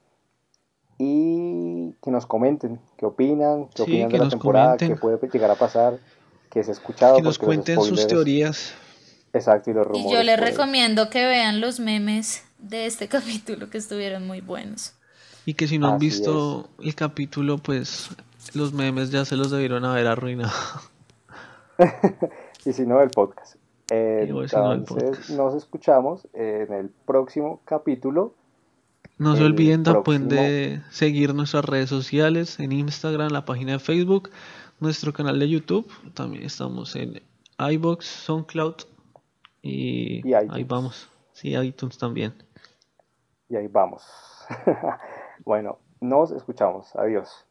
Y 0.98 1.92
que 2.02 2.10
nos 2.10 2.26
comenten 2.26 2.80
qué 2.96 3.06
opinan, 3.06 3.68
qué 3.74 3.82
opinan 3.82 4.08
de 4.08 4.18
la 4.18 4.28
temporada, 4.28 4.76
qué 4.76 4.96
puede 4.96 5.18
llegar 5.28 5.48
a 5.48 5.54
pasar, 5.54 5.98
qué 6.50 6.64
se 6.64 6.70
ha 6.70 6.74
escuchado. 6.74 7.16
Que 7.16 7.22
nos 7.22 7.38
cuenten 7.38 7.80
sus 7.82 8.06
teorías 8.06 8.74
Exacto, 9.32 9.70
y 9.70 9.74
los 9.74 9.86
rumores. 9.86 10.06
Y 10.06 10.14
yo 10.14 10.22
les 10.22 10.40
recomiendo 10.40 11.10
que 11.10 11.24
vean 11.24 11.60
los 11.60 11.80
memes 11.80 12.44
de 12.58 12.86
este 12.86 13.08
capítulo 13.08 13.70
que 13.70 13.78
estuvieron 13.78 14.26
muy 14.26 14.40
buenos. 14.40 14.94
Y 15.46 15.54
que 15.54 15.66
si 15.66 15.78
no 15.78 15.88
han 15.88 15.98
visto 15.98 16.68
el 16.78 16.94
capítulo, 16.94 17.58
pues 17.58 18.10
los 18.54 18.72
memes 18.72 19.10
ya 19.10 19.24
se 19.24 19.36
los 19.36 19.50
debieron 19.50 19.84
haber 19.84 20.06
arruinado. 20.06 20.52
y 22.66 22.72
si 22.72 22.84
no, 22.84 23.00
el 23.00 23.08
podcast. 23.10 23.56
entonces, 23.88 25.30
nos 25.30 25.54
escuchamos 25.54 26.28
en 26.34 26.72
el 26.72 26.90
próximo 27.06 27.62
capítulo. 27.64 28.34
No 29.16 29.36
se 29.36 29.44
olviden 29.44 29.82
también 29.82 30.28
de 30.28 30.82
seguir 30.90 31.34
nuestras 31.34 31.64
redes 31.64 31.88
sociales 31.88 32.60
en 32.60 32.70
Instagram, 32.70 33.32
la 33.32 33.44
página 33.44 33.72
de 33.72 33.78
Facebook, 33.78 34.30
nuestro 34.80 35.12
canal 35.12 35.38
de 35.38 35.48
YouTube. 35.48 35.90
También 36.14 36.44
estamos 36.44 36.94
en 36.96 37.22
iBox, 37.58 38.06
SoundCloud 38.06 38.76
y, 39.62 40.32
ahí 40.32 40.64
vamos. 40.64 41.08
Sí, 41.32 41.54
iTunes 41.54 41.98
también. 41.98 42.34
Y 43.48 43.56
ahí 43.56 43.68
vamos. 43.68 44.04
bueno, 45.44 45.78
nos 46.00 46.30
escuchamos. 46.30 46.94
Adiós. 46.96 47.44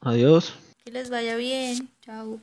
Adiós. 0.00 0.54
Que 0.84 0.92
les 0.92 1.10
vaya 1.10 1.36
bien. 1.36 1.90
Chao. 2.00 2.40